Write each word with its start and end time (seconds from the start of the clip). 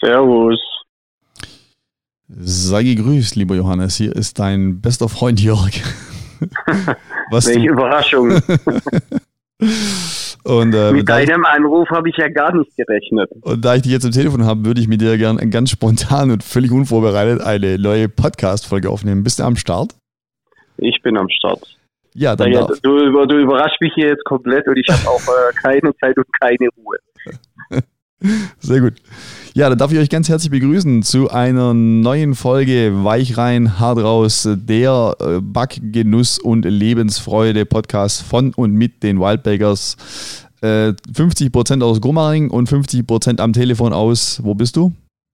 Servus. 0.00 0.58
Sei 2.28 2.82
gegrüßt, 2.84 3.36
lieber 3.36 3.54
Johannes. 3.54 3.96
Hier 3.96 4.14
ist 4.14 4.38
dein 4.38 4.80
bester 4.80 5.08
Freund 5.08 5.40
Jörg. 5.40 5.72
Was 7.30 7.46
Welche. 7.46 7.68
Überraschung. 7.68 8.30
Und, 10.42 10.74
äh, 10.74 10.92
mit 10.92 11.06
deinem 11.06 11.44
Anruf 11.44 11.90
habe 11.90 12.08
ich 12.08 12.16
ja 12.16 12.28
gar 12.28 12.54
nicht 12.56 12.74
gerechnet. 12.76 13.30
Und 13.42 13.62
da 13.62 13.74
ich 13.74 13.82
dich 13.82 13.92
jetzt 13.92 14.06
am 14.06 14.10
Telefon 14.10 14.46
habe, 14.46 14.64
würde 14.64 14.80
ich 14.80 14.88
mit 14.88 15.02
dir 15.02 15.18
gerne 15.18 15.46
ganz 15.50 15.70
spontan 15.70 16.30
und 16.30 16.42
völlig 16.42 16.72
unvorbereitet 16.72 17.42
eine 17.42 17.78
neue 17.78 18.08
Podcast-Folge 18.08 18.88
aufnehmen. 18.88 19.22
Bist 19.22 19.38
du 19.38 19.44
am 19.44 19.56
Start? 19.56 19.94
Ich 20.78 21.02
bin 21.02 21.18
am 21.18 21.28
Start. 21.28 21.76
Ja, 22.14 22.36
dann 22.36 22.50
ja, 22.50 22.66
du, 22.82 23.26
du, 23.26 23.38
überraschst 23.38 23.80
mich 23.82 23.92
hier 23.94 24.08
jetzt 24.08 24.24
komplett 24.24 24.66
und 24.66 24.78
ich 24.78 24.88
habe 24.88 25.08
auch 25.10 25.20
äh, 25.20 25.52
keine 25.62 25.94
Zeit 25.96 26.16
und 26.16 26.26
keine 26.40 26.68
Ruhe. 26.76 26.96
Sehr 28.58 28.80
gut. 28.80 28.94
Ja, 29.54 29.68
dann 29.68 29.78
darf 29.78 29.92
ich 29.92 29.98
euch 29.98 30.10
ganz 30.10 30.28
herzlich 30.28 30.50
begrüßen 30.50 31.02
zu 31.02 31.30
einer 31.30 31.74
neuen 31.74 32.34
Folge 32.34 32.92
Weich 33.02 33.36
rein, 33.36 33.80
hart 33.80 33.98
raus, 33.98 34.48
der 34.48 35.16
äh, 35.20 35.40
Backgenuss 35.40 36.38
und 36.38 36.64
Lebensfreude 36.64 37.66
Podcast 37.66 38.22
von 38.22 38.52
und 38.54 38.72
mit 38.72 39.02
den 39.02 39.18
Wildbakers. 39.18 39.96
Äh, 40.62 40.92
50% 41.12 41.82
aus 41.82 42.00
Gummaring 42.00 42.50
und 42.50 42.68
50% 42.68 43.40
am 43.40 43.52
Telefon 43.52 43.92
aus, 43.92 44.40
wo 44.44 44.54
bist 44.54 44.76
du? 44.76 44.92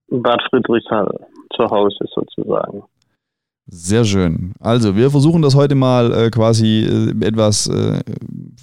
Bad 0.08 0.40
Friedrichshall, 0.48 1.12
zu 1.56 1.64
Hause 1.68 2.04
sozusagen. 2.14 2.82
Sehr 3.68 4.04
schön. 4.04 4.52
Also, 4.60 4.94
wir 4.94 5.10
versuchen 5.10 5.42
das 5.42 5.56
heute 5.56 5.74
mal 5.74 6.12
äh, 6.12 6.30
quasi 6.30 6.84
äh, 6.84 7.26
etwas 7.26 7.66
äh, 7.66 8.00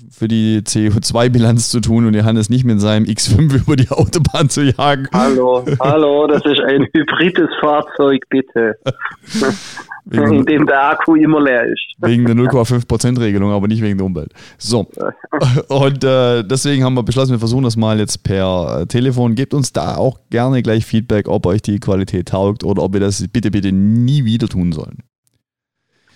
für 0.09 0.29
die 0.29 0.61
CO2-Bilanz 0.61 1.69
zu 1.69 1.81
tun 1.81 2.05
und 2.05 2.13
Johannes 2.13 2.49
nicht 2.49 2.63
mit 2.63 2.79
seinem 2.79 3.05
X5 3.05 3.53
über 3.63 3.75
die 3.75 3.89
Autobahn 3.89 4.49
zu 4.49 4.63
jagen. 4.63 5.09
Hallo, 5.11 5.65
hallo, 5.81 6.27
das 6.27 6.45
ist 6.45 6.61
ein 6.61 6.87
hybrides 6.93 7.49
Fahrzeug, 7.59 8.21
bitte. 8.29 8.77
wegen, 10.05 10.33
in 10.33 10.45
dem 10.45 10.65
der 10.65 10.91
Akku 10.91 11.15
immer 11.15 11.41
leer 11.41 11.65
ist. 11.65 11.95
Wegen 11.99 12.25
der 12.25 12.35
0,5%-Regelung, 12.35 13.51
aber 13.51 13.67
nicht 13.67 13.81
wegen 13.81 13.97
der 13.97 14.05
Umwelt. 14.05 14.33
So. 14.57 14.87
Und 15.69 16.03
äh, 16.03 16.43
deswegen 16.43 16.83
haben 16.83 16.95
wir 16.95 17.03
beschlossen, 17.03 17.31
wir 17.31 17.39
versuchen 17.39 17.63
das 17.63 17.77
mal 17.77 17.99
jetzt 17.99 18.23
per 18.23 18.81
äh, 18.81 18.85
Telefon. 18.85 19.35
Gebt 19.35 19.53
uns 19.53 19.71
da 19.71 19.95
auch 19.95 20.19
gerne 20.29 20.61
gleich 20.61 20.85
Feedback, 20.85 21.27
ob 21.27 21.45
euch 21.45 21.61
die 21.61 21.79
Qualität 21.79 22.29
taugt 22.29 22.63
oder 22.63 22.83
ob 22.83 22.93
wir 22.93 22.99
das 22.99 23.25
bitte, 23.27 23.51
bitte 23.51 23.71
nie 23.71 24.25
wieder 24.25 24.47
tun 24.47 24.71
sollen. 24.71 25.03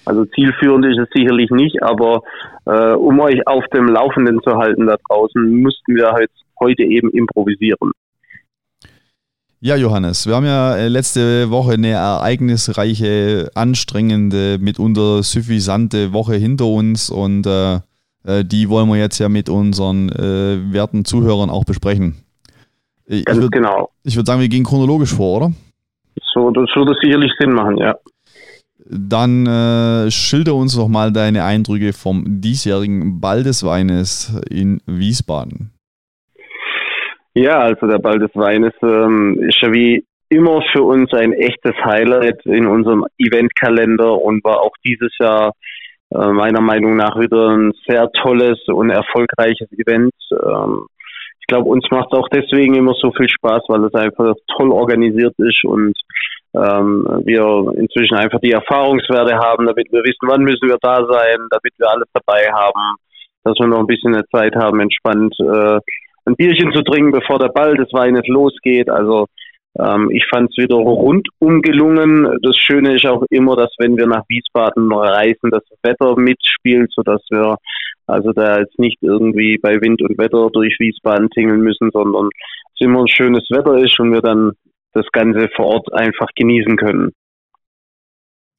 Also 0.05 0.23
zielführend 0.25 0.85
ist 0.85 0.99
es 0.99 1.09
sicherlich 1.13 1.49
nicht, 1.51 1.83
aber 1.83 2.21
äh, 2.65 2.93
um 2.93 3.19
euch 3.19 3.45
auf 3.45 3.65
dem 3.73 3.87
Laufenden 3.87 4.41
zu 4.41 4.55
halten 4.57 4.87
da 4.87 4.95
draußen, 5.09 5.61
mussten 5.61 5.95
wir 5.95 6.11
halt 6.13 6.31
heute 6.61 6.83
eben 6.83 7.09
improvisieren. 7.11 7.91
Ja, 9.59 9.75
Johannes, 9.75 10.27
wir 10.27 10.35
haben 10.35 10.45
ja 10.45 10.75
äh, 10.75 10.87
letzte 10.87 11.49
Woche 11.49 11.73
eine 11.73 11.89
ereignisreiche, 11.89 13.49
anstrengende, 13.55 14.59
mitunter 14.59 15.23
suffisante 15.23 16.13
Woche 16.13 16.35
hinter 16.35 16.67
uns 16.67 17.09
und 17.09 17.47
äh, 17.47 17.79
äh, 18.23 18.45
die 18.45 18.69
wollen 18.69 18.87
wir 18.87 18.97
jetzt 18.97 19.17
ja 19.17 19.29
mit 19.29 19.49
unseren 19.49 20.09
äh, 20.09 20.71
werten 20.71 21.05
Zuhörern 21.05 21.49
auch 21.49 21.65
besprechen. 21.65 22.17
Ich 23.07 23.25
würd, 23.25 23.51
genau. 23.51 23.89
Ich 24.03 24.15
würde 24.15 24.27
sagen, 24.27 24.41
wir 24.41 24.49
gehen 24.49 24.63
chronologisch 24.63 25.15
vor, 25.15 25.37
oder? 25.37 25.51
So, 26.33 26.51
das 26.51 26.69
würde 26.75 26.93
sicherlich 27.01 27.31
Sinn 27.39 27.53
machen, 27.53 27.77
ja. 27.77 27.95
Dann 28.85 29.47
äh, 29.47 30.11
schilder 30.11 30.53
uns 30.53 30.75
doch 30.75 30.87
mal 30.87 31.11
deine 31.11 31.43
Eindrücke 31.43 31.93
vom 31.93 32.41
diesjährigen 32.41 33.19
Ball 33.19 33.41
des 33.41 33.63
Weines 33.63 34.39
in 34.51 34.81
Wiesbaden. 34.85 35.71
Ja, 37.33 37.59
also 37.59 37.87
der 37.87 37.99
Ball 37.99 38.19
des 38.19 38.31
Weines 38.33 38.73
ähm, 38.81 39.37
ist 39.47 39.61
ja 39.61 39.71
wie 39.71 40.03
immer 40.29 40.61
für 40.73 40.83
uns 40.83 41.13
ein 41.13 41.33
echtes 41.33 41.75
Highlight 41.83 42.45
in 42.45 42.65
unserem 42.65 43.05
Eventkalender 43.17 44.21
und 44.21 44.43
war 44.43 44.61
auch 44.61 44.73
dieses 44.83 45.11
Jahr 45.19 45.53
äh, 46.13 46.27
meiner 46.27 46.61
Meinung 46.61 46.95
nach 46.95 47.17
wieder 47.17 47.49
ein 47.49 47.73
sehr 47.87 48.09
tolles 48.11 48.59
und 48.67 48.89
erfolgreiches 48.89 49.71
Event. 49.71 50.13
Ähm, 50.31 50.87
ich 51.39 51.47
glaube, 51.47 51.69
uns 51.69 51.85
macht 51.91 52.09
es 52.11 52.19
auch 52.19 52.27
deswegen 52.27 52.75
immer 52.75 52.93
so 53.01 53.11
viel 53.11 53.29
Spaß, 53.29 53.63
weil 53.69 53.85
es 53.85 53.93
einfach 53.93 54.33
toll 54.57 54.71
organisiert 54.71 55.33
ist 55.37 55.63
und 55.63 55.97
ähm, 56.53 57.07
wir 57.23 57.71
inzwischen 57.77 58.17
einfach 58.17 58.39
die 58.41 58.51
Erfahrungswerte 58.51 59.37
haben, 59.37 59.65
damit 59.65 59.91
wir 59.91 60.03
wissen, 60.03 60.27
wann 60.27 60.43
müssen 60.43 60.67
wir 60.67 60.77
da 60.81 61.05
sein, 61.05 61.37
damit 61.49 61.73
wir 61.77 61.89
alles 61.89 62.07
dabei 62.13 62.51
haben, 62.51 62.97
dass 63.43 63.57
wir 63.59 63.67
noch 63.67 63.79
ein 63.79 63.87
bisschen 63.87 64.19
Zeit 64.31 64.55
haben, 64.55 64.79
entspannt 64.81 65.33
äh, 65.39 65.79
ein 66.27 66.35
Bierchen 66.35 66.71
zu 66.73 66.81
trinken, 66.83 67.11
bevor 67.11 67.39
der 67.39 67.49
Ball 67.49 67.75
des 67.75 67.91
Weines 67.93 68.27
losgeht. 68.27 68.89
Also 68.89 69.27
ähm, 69.79 70.09
ich 70.11 70.25
fand 70.29 70.49
es 70.49 70.61
wieder 70.61 70.75
rundum 70.75 71.61
gelungen. 71.61 72.37
Das 72.41 72.57
Schöne 72.57 72.95
ist 72.95 73.05
auch 73.05 73.23
immer, 73.29 73.55
dass 73.55 73.71
wenn 73.77 73.97
wir 73.97 74.07
nach 74.07 74.23
Wiesbaden 74.27 74.91
reisen, 74.91 75.49
das 75.51 75.63
Wetter 75.83 76.17
mitspielt, 76.17 76.91
sodass 76.93 77.21
wir 77.29 77.55
also 78.07 78.31
da 78.31 78.59
jetzt 78.59 78.77
nicht 78.79 78.97
irgendwie 79.01 79.57
bei 79.57 79.81
Wind 79.81 80.01
und 80.01 80.17
Wetter 80.17 80.49
durch 80.51 80.75
Wiesbaden 80.79 81.29
tingeln 81.29 81.61
müssen, 81.61 81.89
sondern 81.91 82.29
es 82.73 82.85
immer 82.85 83.01
ein 83.01 83.07
schönes 83.07 83.43
Wetter 83.49 83.77
ist 83.77 83.99
und 83.99 84.13
wir 84.13 84.21
dann 84.21 84.51
das 84.93 85.05
Ganze 85.11 85.49
vor 85.55 85.65
Ort 85.65 85.93
einfach 85.93 86.27
genießen 86.35 86.77
können. 86.77 87.11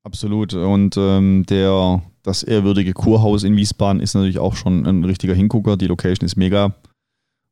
Absolut. 0.05 0.55
Und 0.55 0.97
ähm, 0.97 1.45
der, 1.49 2.03
das 2.23 2.43
ehrwürdige 2.43 2.93
Kurhaus 2.93 3.43
in 3.43 3.57
Wiesbaden 3.57 4.01
ist 4.01 4.15
natürlich 4.15 4.39
auch 4.39 4.55
schon 4.55 4.87
ein 4.87 5.05
richtiger 5.05 5.35
Hingucker. 5.35 5.77
Die 5.77 5.87
Location 5.87 6.25
ist 6.27 6.37
mega. 6.37 6.75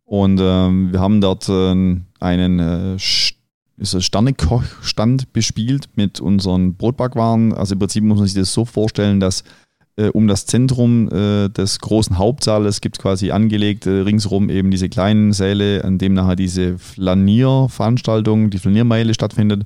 Und 0.07 0.41
ähm, 0.41 0.93
wir 0.93 1.01
haben 1.01 1.21
dort 1.21 1.49
äh, 1.49 1.97
einen 2.21 2.61
äh, 2.61 2.97
Sternekochstand 2.99 5.33
bespielt 5.33 5.89
mit 5.97 6.21
unseren 6.21 6.77
Brotbackwaren. 6.77 7.53
Also 7.53 7.75
im 7.75 7.81
Prinzip 7.81 8.05
muss 8.05 8.19
man 8.19 8.27
sich 8.27 8.41
das 8.41 8.55
so 8.55 8.65
vorstellen, 8.65 9.19
dass 9.19 9.43
äh, 9.97 10.07
um 10.09 10.29
das 10.29 10.47
Zentrum 10.47 11.09
äh, 11.09 11.49
des 11.49 11.81
großen 11.81 12.19
Hauptsaales 12.19 12.81
gibt 12.81 12.99
es 12.99 13.03
quasi 13.03 13.33
angelegt 13.33 13.87
äh, 13.87 13.91
ringsherum 13.91 14.49
eben 14.49 14.71
diese 14.71 14.89
kleinen 14.89 15.33
Säle, 15.33 15.83
an 15.85 15.99
dem 15.99 16.15
nachher 16.15 16.37
diese 16.37 16.79
Flanierveranstaltung, 16.79 18.51
die 18.51 18.59
Flaniermeile 18.59 19.13
stattfindet, 19.13 19.65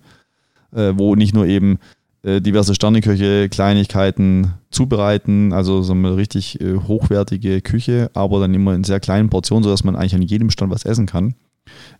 äh, 0.72 0.94
wo 0.96 1.16
nicht 1.16 1.34
nur 1.34 1.46
eben 1.46 1.78
äh, 2.22 2.40
diverse 2.40 2.74
Sterneköche 2.74 3.48
Kleinigkeiten 3.48 4.54
zubereiten, 4.70 5.52
also 5.52 5.82
so 5.82 5.92
eine 5.92 6.16
richtig 6.16 6.60
äh, 6.60 6.76
hochwertige 6.76 7.60
Küche, 7.62 8.10
aber 8.14 8.40
dann 8.40 8.54
immer 8.54 8.74
in 8.74 8.84
sehr 8.84 9.00
kleinen 9.00 9.30
Portionen, 9.30 9.64
sodass 9.64 9.84
man 9.84 9.96
eigentlich 9.96 10.14
an 10.14 10.22
jedem 10.22 10.50
Stand 10.50 10.70
was 10.70 10.84
essen 10.84 11.06
kann, 11.06 11.34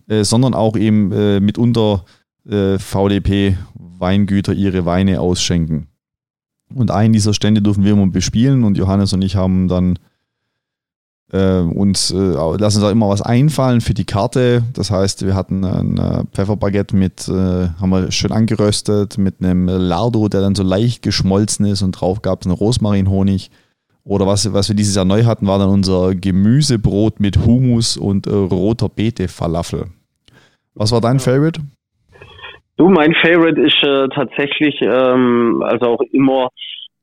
äh, 0.07 0.23
sondern 0.23 0.53
auch 0.53 0.77
eben 0.77 1.11
äh, 1.11 1.39
mitunter 1.39 2.05
VDP-Weingüter 2.43 4.53
ihre 4.53 4.83
Weine 4.83 5.21
ausschenken. 5.21 5.89
Und 6.73 6.89
einen 6.89 7.13
dieser 7.13 7.35
Stände 7.35 7.61
dürfen 7.61 7.83
wir 7.83 7.91
immer 7.91 8.07
bespielen 8.07 8.63
und 8.63 8.79
Johannes 8.79 9.13
und 9.13 9.21
ich 9.21 9.35
haben 9.35 9.67
dann 9.67 9.99
äh, 11.31 11.59
uns 11.59 12.11
äh, 12.11 12.17
lassen 12.17 12.77
uns 12.77 12.83
auch 12.83 12.91
immer 12.91 13.09
was 13.09 13.21
einfallen 13.21 13.81
für 13.81 13.93
die 13.93 14.05
Karte. 14.05 14.63
Das 14.73 14.91
heißt, 14.91 15.25
wir 15.25 15.35
hatten 15.35 15.63
ein 15.63 15.97
äh, 15.97 16.23
Pfefferbaguette 16.33 16.95
mit, 16.95 17.27
äh, 17.27 17.69
haben 17.79 17.89
wir 17.89 18.11
schön 18.11 18.31
angeröstet 18.31 19.17
mit 19.17 19.35
einem 19.39 19.67
Lardo, 19.67 20.27
der 20.27 20.41
dann 20.41 20.55
so 20.55 20.63
leicht 20.63 21.01
geschmolzen 21.03 21.65
ist 21.65 21.81
und 21.81 21.93
drauf 21.93 22.21
gab 22.21 22.41
es 22.41 22.47
einen 22.47 22.55
Rosmarinhonig. 22.55 23.49
Oder 24.03 24.25
was, 24.25 24.51
was 24.51 24.67
wir 24.67 24.75
dieses 24.75 24.95
Jahr 24.95 25.05
neu 25.05 25.23
hatten, 25.25 25.47
war 25.47 25.59
dann 25.59 25.69
unser 25.69 26.15
Gemüsebrot 26.15 27.19
mit 27.19 27.37
Hummus 27.45 27.97
und 27.97 28.27
äh, 28.27 28.31
roter 28.31 28.89
Beete 28.89 29.27
Falafel. 29.27 29.85
Was 30.73 30.91
war 30.91 31.01
dein 31.01 31.19
Favorite? 31.19 31.61
Du, 32.77 32.89
mein 32.89 33.13
Favorite 33.21 33.61
ist 33.61 33.83
äh, 33.83 34.07
tatsächlich, 34.09 34.81
ähm, 34.81 35.63
also 35.63 35.85
auch 35.85 36.01
immer 36.11 36.49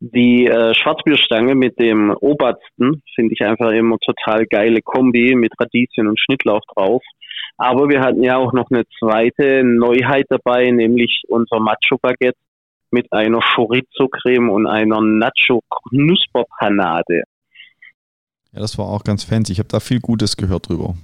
die 0.01 0.47
äh, 0.47 0.75
Schwarzbierstange 0.75 1.55
mit 1.55 1.79
dem 1.81 2.11
Obersten 2.11 3.03
finde 3.15 3.33
ich 3.35 3.41
einfach 3.41 3.71
immer 3.71 3.97
total 3.99 4.45
geile 4.47 4.83
Kombi 4.83 5.35
mit 5.35 5.55
Radieschen 5.59 6.07
und 6.07 6.21
Schnittlauch 6.21 6.61
drauf. 6.75 7.03
Aber 7.57 7.89
wir 7.89 8.01
hatten 8.01 8.23
ja 8.23 8.37
auch 8.37 8.53
noch 8.53 8.71
eine 8.71 8.85
zweite 8.99 9.65
Neuheit 9.65 10.27
dabei, 10.29 10.71
nämlich 10.71 11.23
unser 11.29 11.59
Macho 11.59 11.97
Baguette 12.01 12.39
mit 12.91 13.13
einer 13.13 13.41
Chorizo-Creme 13.41 14.49
und 14.49 14.67
einer 14.67 15.01
Nacho-Knusperpanade. 15.01 17.25
Ja, 18.53 18.61
das 18.61 18.79
war 18.79 18.87
auch 18.87 19.03
ganz 19.03 19.25
fancy. 19.25 19.51
Ich 19.53 19.59
habe 19.59 19.69
da 19.69 19.81
viel 19.81 19.99
Gutes 20.01 20.37
gehört 20.37 20.69
drüber. 20.69 20.95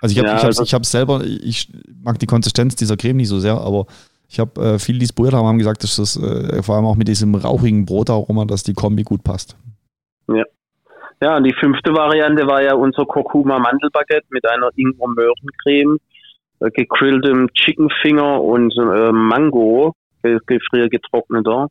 Also 0.00 0.12
ich 0.12 0.18
habe 0.18 0.28
ja, 0.28 0.36
ich 0.36 0.44
also 0.44 0.62
ich 0.62 0.74
hab's 0.74 0.90
selber, 0.90 1.24
ich 1.24 1.72
mag 2.02 2.18
die 2.18 2.26
Konsistenz 2.26 2.76
dieser 2.76 2.98
Creme 2.98 3.16
nicht 3.16 3.28
so 3.28 3.40
sehr, 3.40 3.54
aber 3.54 3.86
ich 4.34 4.40
habe 4.40 4.60
äh, 4.60 4.78
viele, 4.80 4.98
die 4.98 5.04
es 5.04 5.12
probiert 5.12 5.34
haben, 5.34 5.46
haben 5.46 5.58
gesagt, 5.58 5.84
dass 5.84 5.94
das 5.94 6.16
äh, 6.16 6.60
vor 6.60 6.74
allem 6.74 6.86
auch 6.86 6.96
mit 6.96 7.06
diesem 7.06 7.36
rauchigen 7.36 7.86
Brotaroma, 7.86 8.44
dass 8.44 8.64
die 8.64 8.74
Kombi 8.74 9.04
gut 9.04 9.22
passt. 9.22 9.56
Ja. 10.26 10.42
Ja, 11.22 11.36
und 11.36 11.44
die 11.44 11.54
fünfte 11.54 11.94
Variante 11.94 12.44
war 12.46 12.60
ja 12.60 12.74
unser 12.74 13.04
Kurkuma 13.04 13.60
Mandelbaguette 13.60 14.26
mit 14.30 14.44
einer 14.50 14.70
Ingwer-Möhrencreme, 14.74 15.98
äh, 16.60 16.70
gegrilltem 16.72 17.48
Chickenfinger 17.54 18.42
und 18.42 18.74
äh, 18.76 19.12
Mango, 19.12 19.94
gefriergetrockneter. 20.22 21.68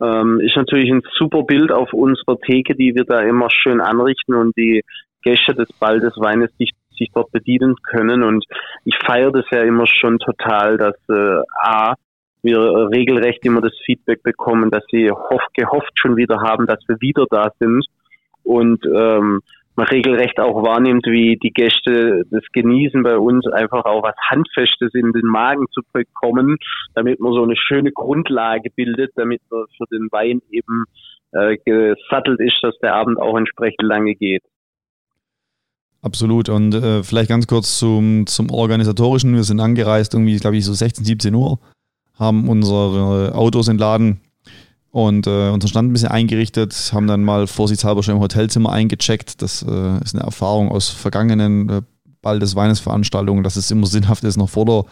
Ähm, 0.00 0.40
ist 0.40 0.56
natürlich 0.56 0.90
ein 0.90 1.02
super 1.18 1.42
Bild 1.42 1.72
auf 1.72 1.92
unserer 1.92 2.38
Theke, 2.40 2.74
die 2.74 2.94
wir 2.94 3.04
da 3.04 3.20
immer 3.20 3.50
schön 3.50 3.80
anrichten 3.80 4.34
und 4.34 4.56
die 4.56 4.82
Gäste 5.22 5.54
des 5.54 5.70
Baldes 5.74 6.14
Weines 6.16 6.50
sich 6.58 6.70
sich 6.96 7.10
dort 7.14 7.30
bedienen 7.32 7.76
können. 7.82 8.22
Und 8.22 8.44
ich 8.84 8.96
feiere 9.04 9.32
das 9.32 9.44
ja 9.50 9.62
immer 9.62 9.86
schon 9.86 10.18
total, 10.18 10.76
dass 10.76 10.96
äh, 11.08 11.42
A, 11.60 11.94
wir 12.42 12.58
regelrecht 12.90 13.44
immer 13.46 13.60
das 13.60 13.74
Feedback 13.84 14.22
bekommen, 14.22 14.70
dass 14.70 14.84
sie 14.90 15.10
hoff, 15.10 15.42
gehofft 15.54 15.92
schon 15.94 16.16
wieder 16.16 16.40
haben, 16.40 16.66
dass 16.66 16.80
wir 16.88 17.00
wieder 17.00 17.26
da 17.30 17.50
sind. 17.58 17.86
Und 18.42 18.84
ähm, 18.84 19.40
man 19.74 19.86
regelrecht 19.86 20.38
auch 20.38 20.62
wahrnimmt, 20.62 21.06
wie 21.06 21.36
die 21.36 21.52
Gäste 21.52 22.24
das 22.30 22.44
genießen 22.52 23.02
bei 23.02 23.16
uns, 23.16 23.46
einfach 23.46 23.84
auch 23.84 24.02
was 24.02 24.16
Handfestes 24.28 24.92
in 24.92 25.12
den 25.12 25.26
Magen 25.26 25.66
zu 25.72 25.80
bekommen, 25.92 26.58
damit 26.94 27.20
man 27.20 27.32
so 27.32 27.42
eine 27.42 27.56
schöne 27.56 27.90
Grundlage 27.92 28.70
bildet, 28.74 29.12
damit 29.16 29.40
man 29.50 29.64
für 29.76 29.86
den 29.90 30.08
Wein 30.10 30.42
eben 30.50 30.84
äh, 31.32 31.56
gesattelt 31.64 32.40
ist, 32.40 32.58
dass 32.62 32.76
der 32.78 32.94
Abend 32.94 33.18
auch 33.18 33.36
entsprechend 33.38 33.82
lange 33.82 34.14
geht. 34.14 34.42
Absolut. 36.02 36.48
Und 36.48 36.74
äh, 36.74 37.02
vielleicht 37.04 37.28
ganz 37.28 37.46
kurz 37.46 37.78
zum, 37.78 38.26
zum 38.26 38.50
Organisatorischen. 38.50 39.34
Wir 39.34 39.44
sind 39.44 39.60
angereist, 39.60 40.14
irgendwie, 40.14 40.36
glaube 40.36 40.56
ich, 40.56 40.64
so 40.64 40.74
16, 40.74 41.04
17 41.04 41.34
Uhr, 41.34 41.60
haben 42.18 42.48
unsere 42.48 43.34
Autos 43.34 43.68
entladen 43.68 44.20
und 44.90 45.26
äh, 45.26 45.48
unseren 45.48 45.68
Stand 45.68 45.88
ein 45.88 45.92
bisschen 45.92 46.10
eingerichtet, 46.10 46.90
haben 46.92 47.06
dann 47.06 47.24
mal 47.24 47.46
vorsichtshalber 47.46 48.02
schon 48.02 48.16
im 48.16 48.20
Hotelzimmer 48.20 48.72
eingecheckt. 48.72 49.40
Das 49.40 49.62
äh, 49.62 49.98
ist 50.04 50.14
eine 50.14 50.24
Erfahrung 50.24 50.70
aus 50.70 50.90
vergangenen 50.90 51.68
äh, 51.68 51.82
Ball 52.20 52.38
des 52.38 52.56
Weines 52.56 52.80
Veranstaltungen, 52.80 53.42
dass 53.42 53.56
es 53.56 53.70
immer 53.70 53.86
sinnhaft 53.86 54.24
ist, 54.24 54.36
noch 54.36 54.50
vor 54.50 54.66
der 54.66 54.84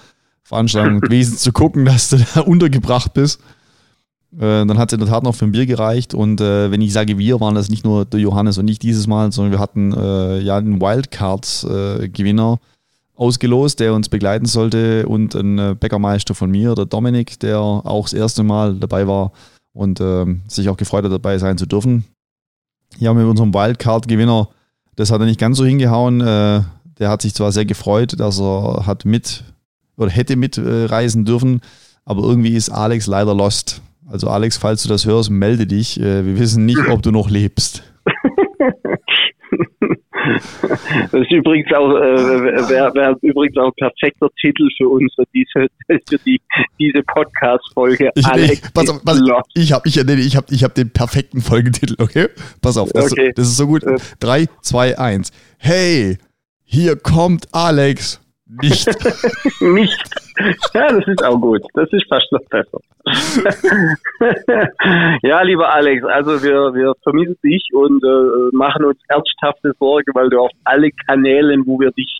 Veranstaltung 0.43 1.01
gewesen 1.01 1.37
zu 1.37 1.53
gucken, 1.53 1.85
dass 1.85 2.09
du 2.09 2.17
da 2.35 2.41
untergebracht 2.41 3.13
bist. 3.13 3.41
Äh, 4.37 4.65
dann 4.65 4.79
hat 4.79 4.91
es 4.91 4.95
in 4.95 5.01
der 5.01 5.09
Tat 5.09 5.25
noch 5.25 5.35
für 5.35 5.45
ein 5.45 5.53
Bier 5.53 5.67
gereicht 5.67 6.15
und 6.15 6.41
äh, 6.41 6.71
wenn 6.71 6.81
ich 6.81 6.93
sage 6.93 7.19
wir, 7.19 7.41
waren 7.41 7.55
das 7.55 7.69
nicht 7.69 7.85
nur 7.85 8.05
der 8.05 8.21
Johannes 8.21 8.59
und 8.59 8.69
ich 8.69 8.79
dieses 8.79 9.07
Mal, 9.07 9.33
sondern 9.33 9.53
wir 9.53 9.59
hatten 9.59 9.93
äh, 9.93 10.39
ja 10.41 10.57
einen 10.57 10.81
Wildcards-Gewinner 10.81 12.61
ausgelost, 13.17 13.81
der 13.81 13.93
uns 13.93 14.09
begleiten 14.09 14.47
sollte 14.47 15.07
und 15.07 15.35
ein 15.35 15.77
Bäckermeister 15.79 16.35
von 16.35 16.51
mir, 16.51 16.75
der 16.75 16.87
Dominik, 16.87 17.39
der 17.41 17.61
auch 17.61 18.05
das 18.05 18.15
erste 18.15 18.43
Mal 18.43 18.77
dabei 18.77 19.07
war 19.07 19.33
und 19.73 20.01
äh, 20.01 20.27
sich 20.49 20.69
auch 20.69 20.77
gefreut 20.77 21.05
hat, 21.05 21.13
dabei 21.13 21.39
sein 21.39 21.59
zu 21.59 21.67
dürfen. 21.67 22.05
Ja, 22.99 23.13
mit 23.13 23.27
unserem 23.27 23.53
Wildcard-Gewinner, 23.53 24.49
das 24.97 25.11
hat 25.11 25.21
er 25.21 25.27
nicht 25.27 25.41
ganz 25.41 25.59
so 25.59 25.65
hingehauen. 25.65 26.21
Äh, 26.21 26.63
der 26.99 27.09
hat 27.09 27.23
sich 27.23 27.35
zwar 27.35 27.53
sehr 27.53 27.65
gefreut, 27.65 28.19
dass 28.19 28.41
er 28.41 28.87
hat 28.87 29.05
mit 29.05 29.45
oder 29.97 30.11
hätte 30.11 30.37
mitreisen 30.37 31.25
dürfen, 31.25 31.61
aber 32.05 32.23
irgendwie 32.23 32.55
ist 32.55 32.71
Alex 32.71 33.07
leider 33.07 33.35
lost. 33.35 33.83
Also 34.11 34.29
Alex, 34.29 34.57
falls 34.57 34.83
du 34.83 34.89
das 34.89 35.07
hörst, 35.07 35.31
melde 35.31 35.67
dich. 35.67 36.01
Äh, 36.01 36.27
wir 36.27 36.39
wissen 36.39 36.67
nicht, 36.67 36.81
ob 36.89 37.03
du 37.03 37.13
noch 37.13 37.31
lebst. 37.31 37.85
Das 41.13 41.21
ist 41.23 41.31
übrigens 41.31 41.73
auch, 41.73 41.91
äh, 41.97 42.69
wäre 42.69 42.95
wär 42.95 43.17
übrigens 43.23 43.57
auch 43.57 43.67
ein 43.67 43.73
perfekter 43.91 44.29
Titel 44.41 44.69
für 44.77 44.89
uns, 44.89 45.13
für 45.15 45.25
diese, 45.35 45.67
für 46.09 46.19
die, 46.25 46.41
diese 46.79 47.03
Podcast-Folge. 47.03 48.11
Ich, 48.15 48.27
Alex 48.27 48.53
ich, 48.53 48.73
pass 48.73 48.89
auf, 48.89 49.05
pass, 49.05 49.21
ich 49.55 49.73
habe 49.73 49.89
ich, 49.89 49.97
nee, 50.05 50.15
ich 50.15 50.37
hab, 50.37 50.51
ich 50.51 50.63
hab 50.63 50.75
den 50.75 50.91
perfekten 50.91 51.41
Folgetitel, 51.41 51.97
okay? 51.99 52.29
Pass 52.61 52.77
auf, 52.77 52.91
das, 52.93 53.13
okay. 53.13 53.33
das 53.35 53.49
ist 53.49 53.57
so 53.57 53.67
gut. 53.67 53.83
3, 54.21 54.47
2, 54.63 54.99
1. 54.99 55.33
Hey, 55.59 56.19
hier 56.65 56.97
kommt 56.97 57.49
Alex. 57.53 58.21
Nicht. 58.63 58.87
nicht. 59.61 60.03
Ja, 60.75 60.89
das 60.89 61.07
ist 61.07 61.25
auch 61.25 61.41
gut. 61.41 61.63
Das 61.75 61.89
ist 61.93 62.05
fast 62.09 62.31
noch 62.33 62.43
besser. 62.49 62.81
ja, 65.23 65.43
lieber 65.43 65.73
Alex, 65.73 66.05
also 66.05 66.43
wir, 66.43 66.75
wir 66.75 66.93
vermissen 67.03 67.39
dich 67.45 67.63
und 67.73 68.03
äh, 68.03 68.57
machen 68.57 68.85
uns 68.85 68.99
ernsthafte 69.09 69.73
Sorge, 69.79 70.11
weil 70.15 70.31
du 70.31 70.41
auf 70.41 70.51
alle 70.65 70.91
Kanälen, 71.07 71.65
wo 71.67 71.79
wir 71.79 71.93
dich 71.93 72.19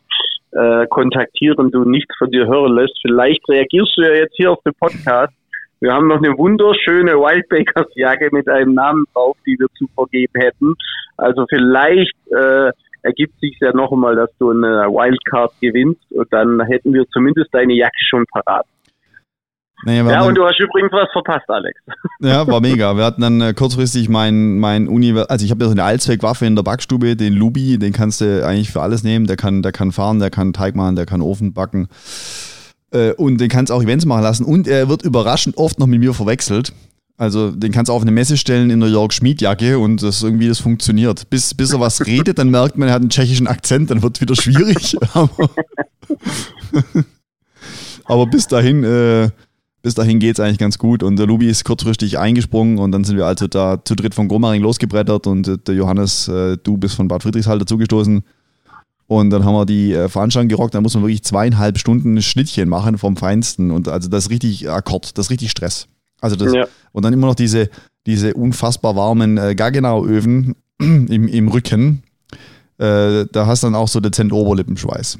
äh, 0.51 0.85
kontaktieren, 0.87 1.71
du 1.71 1.83
nichts 1.83 2.15
von 2.17 2.31
dir 2.31 2.47
hören 2.47 2.75
lässt. 2.75 2.97
Vielleicht 3.01 3.41
reagierst 3.49 3.97
du 3.97 4.03
ja 4.03 4.13
jetzt 4.13 4.35
hier 4.35 4.51
auf 4.51 4.61
den 4.63 4.73
Podcast. 4.79 5.33
Wir 5.79 5.93
haben 5.93 6.07
noch 6.07 6.21
eine 6.21 6.37
wunderschöne 6.37 7.13
Wildbakers 7.13 7.87
Jacke 7.95 8.29
mit 8.31 8.47
einem 8.47 8.75
Namen 8.75 9.05
drauf, 9.13 9.35
die 9.45 9.57
wir 9.57 9.67
zu 9.77 9.87
vergeben 9.95 10.39
hätten. 10.39 10.75
Also 11.17 11.45
vielleicht 11.49 12.15
äh, 12.31 12.71
ergibt 13.03 13.39
sich 13.39 13.57
ja 13.59 13.73
noch 13.73 13.91
einmal, 13.91 14.15
dass 14.15 14.29
du 14.37 14.51
eine 14.51 14.87
Wildcard 14.87 15.53
gewinnst 15.61 16.11
und 16.11 16.31
dann 16.31 16.61
hätten 16.61 16.93
wir 16.93 17.05
zumindest 17.11 17.53
deine 17.53 17.73
Jacke 17.73 18.03
schon 18.09 18.25
parat. 18.31 18.65
Naja, 19.83 20.07
ja, 20.07 20.21
und 20.23 20.35
du 20.35 20.45
hast 20.45 20.59
übrigens 20.59 20.91
was 20.91 21.09
verpasst, 21.11 21.49
Alex. 21.49 21.79
Ja, 22.19 22.45
war 22.45 22.61
mega. 22.61 22.95
Wir 22.95 23.03
hatten 23.03 23.21
dann 23.21 23.41
äh, 23.41 23.53
kurzfristig 23.55 24.09
mein, 24.09 24.59
mein 24.59 24.87
Univers 24.87 25.27
also 25.27 25.43
ich 25.43 25.49
habe 25.49 25.63
ja 25.63 25.67
so 25.67 25.71
eine 25.71 25.83
Allzweckwaffe 25.83 26.45
in 26.45 26.55
der 26.55 26.61
Backstube, 26.61 27.15
den 27.15 27.33
Lubi, 27.33 27.79
den 27.79 27.93
kannst 27.93 28.21
du 28.21 28.45
eigentlich 28.45 28.71
für 28.71 28.81
alles 28.81 29.03
nehmen. 29.03 29.25
Der 29.25 29.37
kann, 29.37 29.63
der 29.63 29.71
kann 29.71 29.91
fahren, 29.91 30.19
der 30.19 30.29
kann 30.29 30.53
Teig 30.53 30.75
machen, 30.75 30.95
der 30.95 31.07
kann 31.07 31.21
Ofen 31.21 31.53
backen. 31.53 31.87
Äh, 32.91 33.13
und 33.13 33.41
den 33.41 33.49
kannst 33.49 33.71
du 33.71 33.73
auch 33.73 33.81
Events 33.81 34.05
machen 34.05 34.21
lassen. 34.21 34.45
Und 34.45 34.67
er 34.67 34.87
wird 34.87 35.01
überraschend 35.01 35.57
oft 35.57 35.79
noch 35.79 35.87
mit 35.87 35.99
mir 35.99 36.13
verwechselt. 36.13 36.73
Also 37.21 37.51
den 37.51 37.71
kannst 37.71 37.89
du 37.89 37.93
auf 37.93 38.01
eine 38.01 38.09
Messe 38.09 38.35
stellen 38.35 38.71
in 38.71 38.79
der 38.79 38.89
Jörg 38.89 39.11
Schmied-Jacke 39.11 39.77
und 39.77 40.01
das 40.01 40.23
irgendwie 40.23 40.47
das 40.47 40.57
funktioniert. 40.57 41.29
Bis, 41.29 41.53
bis 41.53 41.71
er 41.71 41.79
was 41.79 42.07
redet, 42.07 42.39
dann 42.39 42.49
merkt 42.49 42.79
man, 42.79 42.87
er 42.87 42.95
hat 42.95 43.01
einen 43.01 43.11
tschechischen 43.11 43.45
Akzent, 43.45 43.91
dann 43.91 44.01
wird 44.01 44.17
es 44.17 44.21
wieder 44.21 44.35
schwierig. 44.35 44.97
aber, 45.13 45.51
aber, 48.05 48.25
bis 48.25 48.47
dahin, 48.47 48.83
äh, 48.83 49.29
bis 49.83 49.93
dahin 49.93 50.17
geht 50.17 50.39
es 50.39 50.39
eigentlich 50.39 50.57
ganz 50.57 50.79
gut. 50.79 51.03
Und 51.03 51.15
der 51.17 51.27
Lubi 51.27 51.47
ist 51.47 51.63
kurzfristig 51.63 52.17
eingesprungen 52.17 52.79
und 52.79 52.91
dann 52.91 53.03
sind 53.03 53.17
wir 53.17 53.27
also 53.27 53.45
da 53.45 53.85
zu 53.85 53.93
dritt 53.93 54.15
von 54.15 54.27
Gromaring 54.27 54.63
losgebrettert 54.63 55.27
und 55.27 55.47
äh, 55.47 55.59
der 55.59 55.75
Johannes, 55.75 56.27
äh, 56.27 56.57
du 56.57 56.77
bist 56.77 56.95
von 56.95 57.07
Bad 57.07 57.21
Friedrichshall 57.21 57.59
dazugestoßen. 57.59 58.23
Und 59.05 59.29
dann 59.29 59.45
haben 59.45 59.53
wir 59.53 59.67
die 59.67 59.93
äh, 59.93 60.09
Veranstaltung 60.09 60.49
gerockt. 60.49 60.73
Da 60.73 60.81
muss 60.81 60.95
man 60.95 61.03
wirklich 61.03 61.21
zweieinhalb 61.21 61.77
Stunden 61.77 62.19
Schnittchen 62.23 62.67
machen 62.67 62.97
vom 62.97 63.15
Feinsten. 63.15 63.69
Und 63.69 63.87
also 63.89 64.09
das 64.09 64.23
ist 64.23 64.29
richtig 64.31 64.71
Akkord, 64.71 65.19
das 65.19 65.27
ist 65.27 65.29
richtig 65.29 65.51
Stress. 65.51 65.87
Also 66.21 66.35
das, 66.35 66.53
ja. 66.53 66.65
und 66.93 67.03
dann 67.03 67.13
immer 67.13 67.27
noch 67.27 67.35
diese, 67.35 67.69
diese 68.05 68.33
unfassbar 68.33 68.95
warmen 68.95 69.37
äh, 69.37 69.55
Gaggenau-Öfen 69.55 70.55
im, 70.79 71.27
im 71.27 71.47
Rücken. 71.49 72.03
Äh, 72.77 73.25
da 73.31 73.45
hast 73.47 73.63
du 73.63 73.67
dann 73.67 73.75
auch 73.75 73.87
so 73.87 73.99
dezent 73.99 74.31
Oberlippenschweiß. 74.31 75.19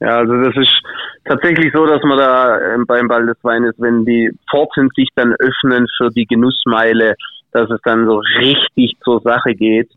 Ja, 0.00 0.18
also 0.18 0.34
das 0.34 0.54
ist 0.56 0.82
tatsächlich 1.24 1.72
so, 1.72 1.86
dass 1.86 2.02
man 2.02 2.18
da 2.18 2.58
äh, 2.58 2.78
beim 2.86 3.08
Ball 3.08 3.26
des 3.26 3.38
Weines, 3.42 3.74
wenn 3.78 4.04
die 4.04 4.30
Pforten 4.50 4.90
sich 4.94 5.08
dann 5.14 5.34
öffnen 5.38 5.86
für 5.96 6.10
die 6.10 6.26
Genussmeile, 6.26 7.14
dass 7.52 7.70
es 7.70 7.80
dann 7.84 8.06
so 8.06 8.20
richtig 8.38 8.98
zur 9.02 9.20
Sache 9.22 9.54
geht. 9.54 9.90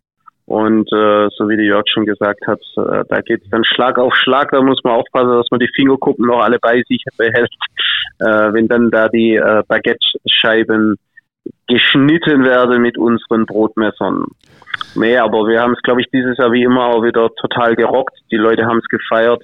Und 0.48 0.88
äh, 0.94 1.28
so 1.36 1.50
wie 1.50 1.58
die 1.58 1.66
Jörg 1.66 1.84
schon 1.92 2.06
gesagt 2.06 2.48
hat, 2.48 2.62
äh, 2.78 3.04
da 3.10 3.20
geht 3.20 3.44
es 3.44 3.50
dann 3.50 3.66
Schlag 3.66 4.00
auf 4.00 4.16
Schlag. 4.16 4.50
Da 4.52 4.62
muss 4.62 4.82
man 4.82 4.94
aufpassen, 4.94 5.36
dass 5.36 5.52
man 5.52 5.60
die 5.60 5.70
Fingerkuppen 5.76 6.26
noch 6.26 6.42
alle 6.42 6.58
bei 6.58 6.82
sich 6.88 7.04
behält. 7.18 7.52
Äh, 8.20 8.54
wenn 8.54 8.70
dann 8.70 8.90
da 8.90 9.10
die 9.10 9.36
äh, 9.36 9.64
Baguette-Scheiben 9.68 10.96
geschnitten 11.68 12.46
werden 12.46 12.82
mit 12.82 12.98
unseren 12.98 13.46
Brotmessern. 13.46 14.24
Nee, 14.96 15.18
aber 15.18 15.48
wir 15.48 15.60
haben 15.60 15.74
es, 15.74 15.82
glaube 15.82 16.00
ich, 16.00 16.08
dieses 16.14 16.38
Jahr 16.38 16.54
wie 16.54 16.64
immer 16.64 16.86
auch 16.86 17.04
wieder 17.04 17.30
total 17.36 17.76
gerockt. 17.76 18.18
Die 18.32 18.38
Leute 18.38 18.66
haben 18.66 18.80
es 18.80 18.88
gefeiert. 18.88 19.44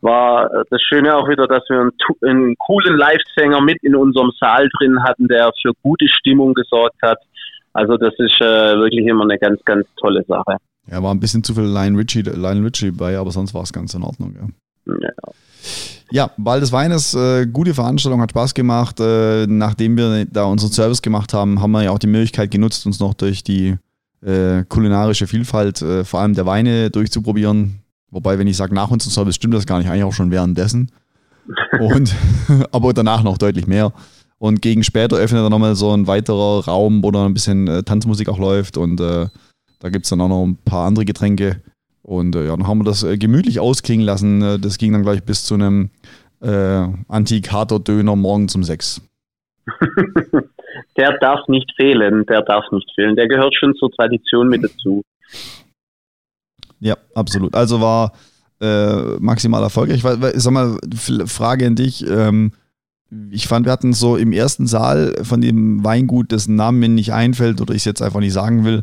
War 0.00 0.46
äh, 0.46 0.64
das 0.70 0.80
Schöne 0.80 1.14
auch 1.14 1.28
wieder, 1.28 1.46
dass 1.46 1.68
wir 1.68 1.80
einen, 1.80 1.92
einen 2.22 2.56
coolen 2.56 2.96
Live-Sänger 2.96 3.60
mit 3.60 3.76
in 3.82 3.94
unserem 3.94 4.32
Saal 4.40 4.70
drin 4.78 5.02
hatten, 5.02 5.28
der 5.28 5.52
für 5.60 5.72
gute 5.82 6.08
Stimmung 6.08 6.54
gesorgt 6.54 6.96
hat 7.02 7.18
also 7.74 7.96
das 7.96 8.14
ist 8.18 8.40
äh, 8.40 8.76
wirklich 8.76 9.06
immer 9.06 9.24
eine 9.24 9.38
ganz, 9.38 9.62
ganz 9.64 9.86
tolle 9.96 10.24
Sache. 10.26 10.56
Ja, 10.90 11.02
war 11.02 11.12
ein 11.12 11.20
bisschen 11.20 11.44
zu 11.44 11.54
viel 11.54 11.64
Lionel 11.64 11.96
Richie, 11.96 12.22
Lionel 12.22 12.64
Richie 12.64 12.90
bei, 12.90 13.18
aber 13.18 13.30
sonst 13.30 13.52
war 13.54 13.62
es 13.62 13.72
ganz 13.72 13.94
in 13.94 14.02
Ordnung. 14.02 14.34
Ja. 14.86 14.94
ja. 15.00 15.32
Ja, 16.10 16.30
Ball 16.36 16.60
des 16.60 16.70
Weines, 16.70 17.14
äh, 17.14 17.46
gute 17.46 17.74
Veranstaltung, 17.74 18.20
hat 18.20 18.30
Spaß 18.30 18.54
gemacht. 18.54 19.00
Äh, 19.00 19.46
nachdem 19.46 19.96
wir 19.96 20.26
da 20.26 20.44
unseren 20.44 20.70
Service 20.70 21.02
gemacht 21.02 21.32
haben, 21.32 21.60
haben 21.60 21.72
wir 21.72 21.82
ja 21.82 21.90
auch 21.90 21.98
die 21.98 22.06
Möglichkeit 22.06 22.50
genutzt, 22.50 22.86
uns 22.86 23.00
noch 23.00 23.14
durch 23.14 23.42
die 23.42 23.76
äh, 24.24 24.64
kulinarische 24.68 25.26
Vielfalt, 25.26 25.82
äh, 25.82 26.04
vor 26.04 26.20
allem 26.20 26.34
der 26.34 26.46
Weine, 26.46 26.90
durchzuprobieren. 26.90 27.80
Wobei, 28.10 28.38
wenn 28.38 28.46
ich 28.46 28.56
sage 28.56 28.74
nach 28.74 28.90
unserem 28.90 29.10
Service, 29.10 29.34
stimmt 29.34 29.54
das 29.54 29.66
gar 29.66 29.78
nicht, 29.78 29.88
eigentlich 29.88 30.04
auch 30.04 30.12
schon 30.12 30.30
währenddessen. 30.30 30.92
Und, 31.80 32.14
aber 32.70 32.92
danach 32.92 33.22
noch 33.22 33.38
deutlich 33.38 33.66
mehr. 33.66 33.92
Und 34.44 34.60
gegen 34.60 34.84
später 34.84 35.16
öffnet 35.16 35.40
er 35.40 35.48
nochmal 35.48 35.74
so 35.74 35.90
ein 35.96 36.06
weiterer 36.06 36.66
Raum, 36.66 37.02
wo 37.02 37.10
dann 37.10 37.24
ein 37.24 37.32
bisschen 37.32 37.66
äh, 37.66 37.82
Tanzmusik 37.82 38.28
auch 38.28 38.38
läuft. 38.38 38.76
Und 38.76 39.00
äh, 39.00 39.28
da 39.80 39.88
gibt 39.88 40.04
es 40.04 40.10
dann 40.10 40.20
auch 40.20 40.28
noch 40.28 40.44
ein 40.44 40.58
paar 40.66 40.86
andere 40.86 41.06
Getränke. 41.06 41.62
Und 42.02 42.36
äh, 42.36 42.44
ja, 42.44 42.54
dann 42.54 42.66
haben 42.66 42.80
wir 42.80 42.84
das 42.84 43.04
äh, 43.04 43.16
gemütlich 43.16 43.58
ausklingen 43.58 44.04
lassen. 44.04 44.42
Äh, 44.42 44.58
das 44.58 44.76
ging 44.76 44.92
dann 44.92 45.02
gleich 45.02 45.22
bis 45.22 45.46
zu 45.46 45.54
einem 45.54 45.88
äh, 46.42 46.86
Antikater-Döner 47.08 48.16
morgen 48.16 48.46
um 48.54 48.64
sechs. 48.64 49.00
der 50.98 51.16
darf 51.20 51.48
nicht 51.48 51.72
fehlen, 51.76 52.26
der 52.26 52.42
darf 52.42 52.70
nicht 52.70 52.90
fehlen. 52.94 53.16
Der 53.16 53.28
gehört 53.28 53.54
schon 53.54 53.74
zur 53.76 53.90
Tradition 53.92 54.48
mit 54.48 54.62
dazu. 54.62 55.00
Ja, 56.80 56.98
absolut. 57.14 57.54
Also 57.54 57.80
war 57.80 58.12
äh, 58.60 59.16
maximal 59.20 59.62
erfolgreich. 59.62 60.04
Ich 60.04 60.42
sag 60.42 60.52
mal, 60.52 60.76
Frage 61.24 61.66
an 61.66 61.76
dich. 61.76 62.06
Ähm, 62.06 62.52
ich 63.30 63.46
fand, 63.46 63.66
wir 63.66 63.72
hatten 63.72 63.92
so 63.92 64.16
im 64.16 64.32
ersten 64.32 64.66
Saal 64.66 65.14
von 65.22 65.40
dem 65.40 65.84
Weingut, 65.84 66.32
dessen 66.32 66.56
Namen 66.56 66.80
mir 66.80 66.88
nicht 66.88 67.12
einfällt 67.12 67.60
oder 67.60 67.72
ich 67.72 67.78
es 67.78 67.84
jetzt 67.84 68.02
einfach 68.02 68.20
nicht 68.20 68.32
sagen 68.32 68.64
will, 68.64 68.82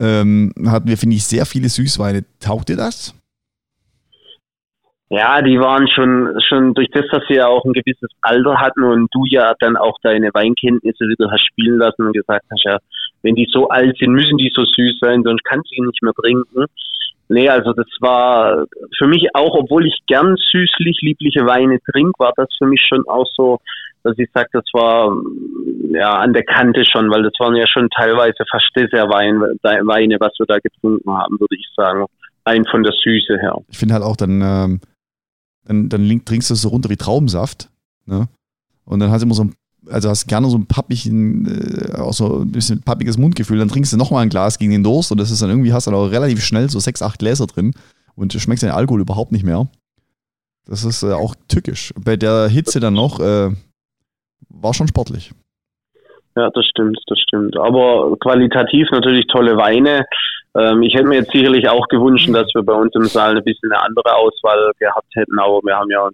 ähm, 0.00 0.52
hatten 0.66 0.88
wir, 0.88 0.98
finde 0.98 1.16
ich, 1.16 1.24
sehr 1.24 1.46
viele 1.46 1.68
Süßweine. 1.68 2.24
Taugt 2.40 2.68
dir 2.68 2.76
das? 2.76 3.14
Ja, 5.10 5.42
die 5.42 5.60
waren 5.60 5.86
schon, 5.88 6.40
schon 6.48 6.72
durch 6.72 6.88
das, 6.90 7.04
dass 7.12 7.22
sie 7.28 7.34
ja 7.34 7.46
auch 7.46 7.64
ein 7.66 7.74
gewisses 7.74 8.08
Alter 8.22 8.56
hatten 8.56 8.82
und 8.82 9.08
du 9.12 9.24
ja 9.28 9.52
dann 9.60 9.76
auch 9.76 9.98
deine 10.02 10.30
Weinkenntnisse 10.32 11.04
wieder 11.04 11.30
hast 11.30 11.46
spielen 11.48 11.78
lassen 11.78 12.06
und 12.06 12.14
gesagt 12.14 12.46
hast, 12.50 12.64
ja, 12.64 12.78
wenn 13.22 13.34
die 13.34 13.46
so 13.52 13.68
alt 13.68 13.96
sind, 13.98 14.12
müssen 14.12 14.38
die 14.38 14.50
so 14.54 14.64
süß 14.64 15.00
sein, 15.00 15.22
sonst 15.22 15.44
kannst 15.44 15.70
du 15.70 15.76
ihn 15.76 15.86
nicht 15.86 16.02
mehr 16.02 16.14
trinken. 16.14 16.64
Nee, 17.28 17.48
also 17.48 17.72
das 17.72 17.86
war 18.00 18.66
für 18.98 19.06
mich 19.06 19.28
auch, 19.34 19.54
obwohl 19.54 19.86
ich 19.86 19.98
gern 20.06 20.36
süßlich 20.36 20.98
liebliche 21.00 21.46
Weine 21.46 21.78
trinke, 21.90 22.12
war 22.18 22.32
das 22.36 22.48
für 22.58 22.66
mich 22.66 22.82
schon 22.86 23.06
auch 23.08 23.26
so, 23.34 23.58
dass 24.02 24.18
ich 24.18 24.28
sage, 24.34 24.48
das 24.52 24.64
war 24.72 25.16
ja 25.92 26.18
an 26.18 26.32
der 26.32 26.44
Kante 26.44 26.84
schon, 26.84 27.10
weil 27.10 27.22
das 27.22 27.32
waren 27.38 27.54
ja 27.54 27.66
schon 27.66 27.88
teilweise 27.90 28.44
fast 28.50 28.68
Dessertweine, 28.76 29.54
Weine, 29.62 30.16
was 30.20 30.32
wir 30.38 30.46
da 30.46 30.58
getrunken 30.58 31.10
haben, 31.10 31.38
würde 31.38 31.56
ich 31.56 31.68
sagen. 31.76 32.04
Ein 32.44 32.64
von 32.64 32.82
der 32.82 32.92
Süße 32.92 33.38
her. 33.40 33.56
Ich 33.68 33.78
finde 33.78 33.94
halt 33.94 34.02
auch 34.02 34.16
dann, 34.16 34.42
ähm, 34.42 34.80
dann, 35.64 35.88
dann 35.88 36.24
trinkst 36.24 36.50
du 36.50 36.54
es 36.54 36.62
so 36.62 36.70
runter 36.70 36.90
wie 36.90 36.96
Traubensaft. 36.96 37.70
Ne? 38.04 38.28
Und 38.84 38.98
dann 38.98 39.12
hast 39.12 39.22
du 39.22 39.26
immer 39.26 39.34
so 39.34 39.44
ein, 39.44 39.54
also 39.88 40.08
hast 40.08 40.26
gerne 40.26 40.48
so 40.48 40.56
ein 40.56 40.66
pappigen, 40.66 41.46
äh, 41.46 41.98
auch 41.98 42.12
so 42.12 42.40
ein 42.40 42.52
bisschen 42.52 42.82
pappiges 42.82 43.18
Mundgefühl. 43.18 43.58
Dann 43.58 43.68
trinkst 43.68 43.92
du 43.92 43.96
nochmal 43.96 44.22
ein 44.22 44.28
Glas 44.28 44.58
gegen 44.58 44.72
den 44.72 44.84
Durst 44.84 45.12
und 45.12 45.18
das 45.18 45.30
ist 45.30 45.42
dann 45.42 45.50
irgendwie, 45.50 45.72
hast 45.72 45.86
du 45.86 45.90
dann 45.90 46.00
auch 46.00 46.10
relativ 46.10 46.44
schnell 46.44 46.70
so 46.70 46.78
sechs, 46.78 47.02
acht 47.02 47.18
Gläser 47.18 47.46
drin 47.46 47.72
und 48.14 48.32
schmeckst 48.32 48.62
den 48.62 48.70
Alkohol 48.70 49.00
überhaupt 49.00 49.32
nicht 49.32 49.44
mehr. 49.44 49.68
Das 50.66 50.84
ist 50.84 51.02
äh, 51.02 51.12
auch 51.12 51.34
tückisch. 51.48 51.92
Bei 51.98 52.16
der 52.16 52.48
Hitze 52.48 52.78
dann 52.80 52.94
noch, 52.94 53.18
äh, 53.18 53.50
war 54.48 54.74
schon 54.74 54.88
sportlich. 54.88 55.32
Ja, 56.36 56.48
das 56.50 56.64
stimmt, 56.66 56.98
das 57.06 57.18
stimmt. 57.18 57.56
Aber 57.58 58.16
qualitativ 58.20 58.88
natürlich 58.90 59.26
tolle 59.26 59.56
Weine. 59.56 60.06
Ähm, 60.56 60.82
ich 60.82 60.94
hätte 60.94 61.06
mir 61.06 61.16
jetzt 61.16 61.32
sicherlich 61.32 61.68
auch 61.68 61.86
gewünscht, 61.88 62.28
dass 62.32 62.48
wir 62.54 62.62
bei 62.62 62.74
uns 62.74 62.94
im 62.94 63.04
Saal 63.04 63.36
ein 63.36 63.44
bisschen 63.44 63.72
eine 63.72 63.82
andere 63.82 64.14
Auswahl 64.14 64.72
gehabt 64.78 65.08
hätten, 65.14 65.38
aber 65.38 65.60
wir 65.62 65.76
haben 65.76 65.90
ja 65.90 66.08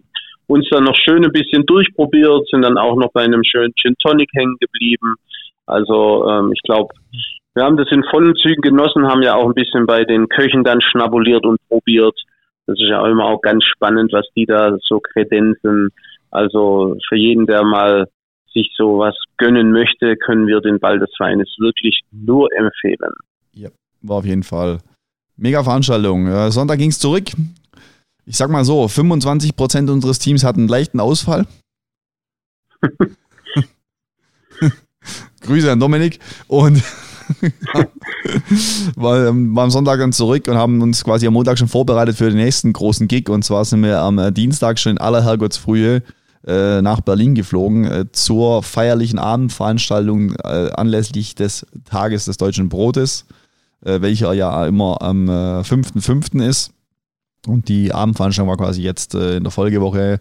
uns 0.48 0.66
dann 0.70 0.84
noch 0.84 0.96
schön 0.96 1.24
ein 1.24 1.32
bisschen 1.32 1.64
durchprobiert, 1.66 2.48
sind 2.48 2.62
dann 2.62 2.78
auch 2.78 2.96
noch 2.96 3.12
bei 3.12 3.22
einem 3.22 3.44
schönen 3.44 3.74
Gin 3.76 3.94
Tonic 3.98 4.30
hängen 4.34 4.56
geblieben. 4.58 5.14
Also 5.66 6.28
ähm, 6.28 6.52
ich 6.52 6.62
glaube, 6.62 6.94
wir 7.54 7.64
haben 7.64 7.76
das 7.76 7.90
in 7.90 8.02
vollen 8.10 8.34
Zügen 8.36 8.62
genossen, 8.62 9.06
haben 9.06 9.22
ja 9.22 9.34
auch 9.34 9.46
ein 9.46 9.54
bisschen 9.54 9.86
bei 9.86 10.04
den 10.04 10.28
Köchen 10.28 10.64
dann 10.64 10.80
schnabuliert 10.80 11.44
und 11.44 11.58
probiert. 11.68 12.18
Das 12.66 12.78
ist 12.78 12.88
ja 12.88 13.06
immer 13.06 13.26
auch 13.26 13.40
ganz 13.40 13.64
spannend, 13.64 14.12
was 14.12 14.26
die 14.36 14.46
da 14.46 14.76
so 14.80 15.00
kredenzen. 15.00 15.90
Also 16.30 16.96
für 17.08 17.16
jeden, 17.16 17.46
der 17.46 17.64
mal 17.64 18.06
sich 18.52 18.72
sowas 18.76 19.14
gönnen 19.36 19.72
möchte, 19.72 20.16
können 20.16 20.46
wir 20.46 20.60
den 20.60 20.78
Ball 20.78 20.98
des 20.98 21.10
Weines 21.18 21.54
wirklich 21.58 22.00
nur 22.10 22.48
empfehlen. 22.52 23.12
Ja, 23.52 23.68
war 24.02 24.18
auf 24.18 24.24
jeden 24.24 24.42
Fall 24.42 24.78
mega 25.36 25.62
Veranstaltung. 25.62 26.50
Sonntag 26.50 26.78
ging 26.78 26.90
es 26.90 26.98
zurück. 26.98 27.24
Ich 28.28 28.36
sag 28.36 28.50
mal 28.50 28.62
so, 28.62 28.84
25% 28.84 29.90
unseres 29.90 30.18
Teams 30.18 30.44
hatten 30.44 30.60
einen 30.60 30.68
leichten 30.68 31.00
Ausfall. 31.00 31.46
Grüße 35.40 35.72
an 35.72 35.80
Dominik 35.80 36.18
und 36.46 36.82
war, 38.96 39.28
ähm, 39.28 39.56
am 39.56 39.70
Sonntag 39.70 40.00
dann 40.00 40.12
zurück 40.12 40.46
und 40.46 40.56
haben 40.56 40.82
uns 40.82 41.02
quasi 41.04 41.26
am 41.26 41.32
Montag 41.32 41.58
schon 41.58 41.68
vorbereitet 41.68 42.18
für 42.18 42.28
den 42.28 42.36
nächsten 42.36 42.74
großen 42.74 43.08
Gig. 43.08 43.30
Und 43.30 43.46
zwar 43.46 43.64
sind 43.64 43.82
wir 43.82 44.00
am 44.00 44.18
äh, 44.18 44.30
Dienstag 44.30 44.78
schon 44.78 44.92
in 44.92 44.98
aller 44.98 45.24
Herrgottsfrühe 45.24 46.02
äh, 46.46 46.82
nach 46.82 47.00
Berlin 47.00 47.34
geflogen 47.34 47.86
äh, 47.86 48.12
zur 48.12 48.62
feierlichen 48.62 49.18
Abendveranstaltung 49.18 50.34
äh, 50.34 50.70
anlässlich 50.72 51.34
des 51.34 51.64
Tages 51.86 52.26
des 52.26 52.36
Deutschen 52.36 52.68
Brotes, 52.68 53.24
äh, 53.86 54.02
welcher 54.02 54.34
ja 54.34 54.66
immer 54.66 55.00
am 55.00 55.30
5.5. 55.30 56.42
Äh, 56.42 56.48
ist. 56.48 56.74
Und 57.46 57.68
die 57.68 57.92
Abendveranstaltung 57.92 58.48
war 58.48 58.56
quasi 58.56 58.82
jetzt 58.82 59.14
in 59.14 59.44
der 59.44 59.50
Folgewoche 59.50 60.20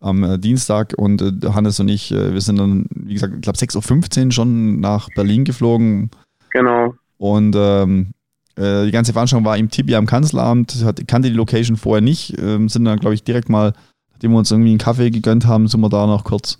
am 0.00 0.40
Dienstag 0.40 0.94
und 0.96 1.20
Hannes 1.44 1.80
und 1.80 1.88
ich, 1.88 2.12
wir 2.12 2.40
sind 2.40 2.58
dann, 2.58 2.86
wie 2.94 3.14
gesagt, 3.14 3.34
ich 3.34 3.40
glaube 3.40 3.58
6.15 3.58 4.26
Uhr 4.26 4.32
schon 4.32 4.80
nach 4.80 5.08
Berlin 5.16 5.44
geflogen. 5.44 6.10
Genau. 6.50 6.94
Und 7.16 7.56
ähm, 7.58 8.12
die 8.56 8.90
ganze 8.92 9.12
Veranstaltung 9.12 9.44
war 9.44 9.56
im 9.56 9.70
Tibi 9.70 9.96
am 9.96 10.06
Kanzleramt, 10.06 10.84
kannte 11.08 11.30
die 11.30 11.36
Location 11.36 11.76
vorher 11.76 12.00
nicht, 12.00 12.38
ähm, 12.40 12.68
sind 12.68 12.84
dann, 12.84 13.00
glaube 13.00 13.14
ich, 13.14 13.24
direkt 13.24 13.48
mal 13.48 13.72
nachdem 14.18 14.32
wir 14.32 14.38
uns 14.38 14.50
irgendwie 14.50 14.70
einen 14.70 14.78
Kaffee 14.78 15.10
gegönnt 15.10 15.46
haben, 15.46 15.68
sind 15.68 15.80
wir 15.80 15.88
da 15.88 16.04
noch 16.08 16.24
kurz, 16.24 16.58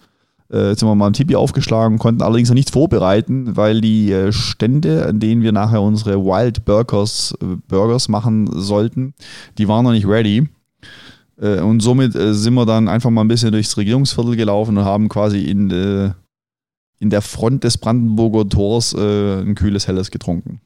äh, 0.50 0.74
sind 0.74 0.88
wir 0.88 0.94
mal 0.94 1.08
im 1.08 1.12
Tipi 1.12 1.36
aufgeschlagen, 1.36 1.98
konnten 1.98 2.22
allerdings 2.22 2.48
noch 2.48 2.54
nichts 2.54 2.70
vorbereiten, 2.70 3.56
weil 3.56 3.80
die 3.80 4.12
äh, 4.12 4.32
Stände, 4.32 5.06
an 5.06 5.20
denen 5.20 5.42
wir 5.42 5.52
nachher 5.52 5.82
unsere 5.82 6.24
Wild 6.24 6.64
Burgers, 6.64 7.36
äh, 7.42 7.56
Burgers 7.68 8.08
machen 8.08 8.48
sollten, 8.52 9.14
die 9.58 9.68
waren 9.68 9.84
noch 9.84 9.92
nicht 9.92 10.06
ready. 10.06 10.48
Äh, 11.40 11.60
und 11.60 11.80
somit 11.80 12.14
äh, 12.14 12.32
sind 12.34 12.54
wir 12.54 12.66
dann 12.66 12.88
einfach 12.88 13.10
mal 13.10 13.22
ein 13.22 13.28
bisschen 13.28 13.52
durchs 13.52 13.76
Regierungsviertel 13.76 14.36
gelaufen 14.36 14.76
und 14.78 14.84
haben 14.84 15.08
quasi 15.08 15.44
in, 15.44 15.70
äh, 15.70 16.10
in 16.98 17.10
der 17.10 17.22
Front 17.22 17.64
des 17.64 17.78
Brandenburger 17.78 18.48
Tors 18.48 18.92
ein 18.92 19.54
kühles 19.54 19.86
Helles 19.86 20.10
getrunken. 20.10 20.60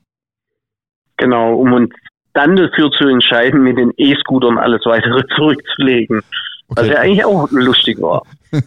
Genau, 1.19 1.57
um 1.57 1.75
uns 1.75 1.91
dann 2.33 2.57
dafür 2.57 2.91
zu 2.93 3.07
entscheiden, 3.07 3.63
mit 3.63 3.77
den 3.77 3.93
E-Scootern 3.99 4.57
alles 4.57 4.81
weitere 4.87 5.23
zurückzulegen. 5.37 6.23
Okay. 6.69 6.81
Was 6.81 6.89
ja 6.89 7.01
eigentlich 7.01 7.25
auch 7.25 7.51
lustig 7.51 8.01
war. 8.01 8.23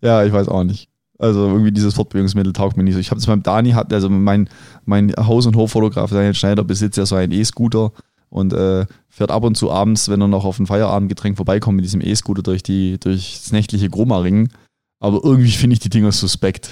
ja, 0.00 0.24
ich 0.24 0.32
weiß 0.32 0.48
auch 0.48 0.64
nicht. 0.64 0.88
Also 1.18 1.48
irgendwie 1.48 1.72
dieses 1.72 1.94
Fortbewegungsmittel 1.94 2.54
taugt 2.54 2.76
mir 2.76 2.82
nicht 2.82 2.94
so. 2.94 3.00
Ich 3.00 3.10
habe 3.10 3.18
es 3.18 3.26
beim 3.26 3.42
Dani, 3.42 3.72
hat, 3.72 3.92
also 3.92 4.08
mein, 4.08 4.48
mein 4.86 5.12
Haus- 5.16 5.46
und 5.46 5.56
Hoffotograf 5.56 6.10
Daniel 6.10 6.34
Schneider 6.34 6.64
besitzt 6.64 6.96
ja 6.96 7.04
so 7.04 7.14
einen 7.14 7.32
E-Scooter 7.32 7.92
und 8.30 8.54
äh, 8.54 8.86
fährt 9.08 9.30
ab 9.30 9.44
und 9.44 9.56
zu 9.56 9.70
abends, 9.70 10.08
wenn 10.08 10.22
er 10.22 10.28
noch 10.28 10.46
auf 10.46 10.58
ein 10.58 10.66
Feierabendgetränk 10.66 11.36
vorbeikommt, 11.36 11.76
mit 11.76 11.84
diesem 11.84 12.00
E-Scooter 12.00 12.42
durch 12.42 12.62
die, 12.62 12.98
durchs 12.98 13.52
nächtliche 13.52 13.90
Groma-Ring. 13.90 14.48
Aber 14.98 15.20
irgendwie 15.22 15.50
finde 15.50 15.74
ich 15.74 15.80
die 15.80 15.90
Dinger 15.90 16.12
suspekt. 16.12 16.70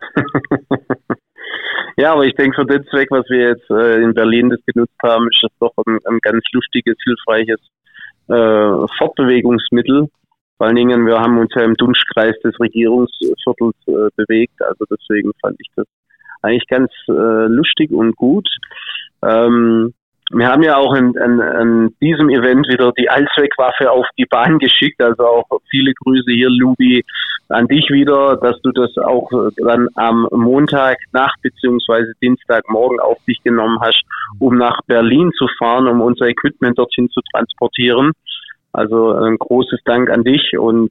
ja, 1.96 2.12
aber 2.12 2.26
ich 2.26 2.34
denke, 2.34 2.56
für 2.56 2.66
den 2.66 2.84
Zweck, 2.90 3.08
was 3.10 3.24
wir 3.30 3.50
jetzt 3.50 3.70
äh, 3.70 4.02
in 4.02 4.12
Berlin 4.12 4.50
das 4.50 4.60
genutzt 4.66 4.98
haben, 5.02 5.26
ist 5.28 5.42
das 5.42 5.52
doch 5.60 5.72
ein, 5.86 5.98
ein 6.06 6.18
ganz 6.20 6.42
lustiges, 6.52 6.96
hilfreiches 7.04 7.60
äh, 8.28 8.86
Fortbewegungsmittel. 8.98 10.08
Vor 10.60 10.66
allen 10.66 10.76
Dingen, 10.76 11.06
wir 11.06 11.18
haben 11.18 11.38
uns 11.38 11.54
ja 11.54 11.62
im 11.62 11.72
Dunschkreis 11.72 12.38
des 12.44 12.52
Regierungsviertels 12.60 13.76
äh, 13.86 14.10
bewegt, 14.14 14.60
also 14.60 14.84
deswegen 14.90 15.30
fand 15.40 15.56
ich 15.58 15.68
das 15.74 15.86
eigentlich 16.42 16.66
ganz 16.66 16.92
äh, 17.08 17.46
lustig 17.46 17.90
und 17.90 18.14
gut. 18.14 18.46
Ähm, 19.22 19.94
wir 20.32 20.48
haben 20.48 20.62
ja 20.62 20.76
auch 20.76 20.94
in, 20.94 21.14
diesem 22.02 22.28
Event 22.28 22.68
wieder 22.68 22.92
die 22.92 23.08
Allzweckwaffe 23.08 23.90
auf 23.90 24.06
die 24.18 24.26
Bahn 24.26 24.58
geschickt. 24.58 25.02
Also 25.02 25.24
auch 25.24 25.46
viele 25.70 25.94
Grüße 25.94 26.30
hier, 26.30 26.50
Lubi, 26.50 27.04
an 27.48 27.66
dich 27.66 27.88
wieder, 27.90 28.36
dass 28.36 28.60
du 28.60 28.70
das 28.70 28.96
auch 28.98 29.30
dann 29.56 29.88
am 29.94 30.28
Montag 30.30 30.98
nach 31.12 31.34
beziehungsweise 31.42 32.12
Dienstagmorgen 32.22 33.00
auf 33.00 33.16
dich 33.26 33.42
genommen 33.42 33.78
hast, 33.80 34.02
um 34.38 34.58
nach 34.58 34.78
Berlin 34.86 35.32
zu 35.38 35.48
fahren, 35.58 35.88
um 35.88 36.02
unser 36.02 36.26
Equipment 36.26 36.78
dorthin 36.78 37.08
zu 37.08 37.22
transportieren. 37.32 38.12
Also 38.72 39.12
ein 39.12 39.36
großes 39.38 39.80
Dank 39.84 40.10
an 40.10 40.24
dich 40.24 40.56
und 40.58 40.90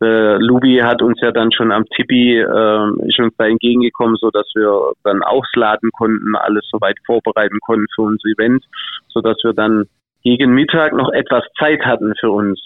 äh, 0.00 0.36
Lubi 0.36 0.78
hat 0.82 1.00
uns 1.00 1.18
ja 1.22 1.32
dann 1.32 1.52
schon 1.52 1.72
am 1.72 1.84
Tippi 1.96 2.38
äh, 2.38 3.08
ist 3.08 3.18
uns 3.18 3.34
da 3.38 3.46
entgegengekommen, 3.46 4.16
so 4.20 4.30
dass 4.30 4.46
wir 4.54 4.92
dann 5.04 5.22
ausladen 5.22 5.90
konnten, 5.92 6.36
alles 6.36 6.66
soweit 6.70 6.96
vorbereiten 7.06 7.58
konnten 7.60 7.86
für 7.94 8.02
unser 8.02 8.28
Event, 8.28 8.62
so 9.08 9.22
dass 9.22 9.38
wir 9.42 9.54
dann 9.54 9.86
gegen 10.22 10.52
Mittag 10.52 10.92
noch 10.92 11.10
etwas 11.12 11.44
Zeit 11.58 11.80
hatten 11.86 12.12
für 12.20 12.30
uns. 12.30 12.60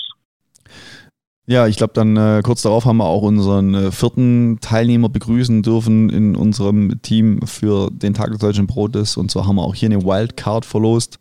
Ja, 1.47 1.67
ich 1.67 1.77
glaube, 1.77 1.93
dann 1.95 2.17
äh, 2.17 2.43
kurz 2.45 2.63
darauf 2.63 2.85
haben 2.85 2.99
wir 2.99 3.07
auch 3.07 3.23
unseren 3.23 3.75
äh, 3.75 3.91
vierten 3.91 4.59
Teilnehmer 4.61 5.09
begrüßen 5.09 5.63
dürfen 5.63 6.09
in 6.09 6.37
unserem 6.37 7.03
Team 7.03 7.41
für 7.45 7.91
den 7.91 8.15
Tag 8.15 8.31
des 8.31 8.39
Deutschen 8.39 8.67
Brotes. 8.67 9.17
Und 9.17 9.31
zwar 9.31 9.47
haben 9.47 9.57
wir 9.57 9.63
auch 9.63 9.75
hier 9.75 9.89
eine 9.89 10.05
Wildcard 10.05 10.65
verlost. 10.65 11.19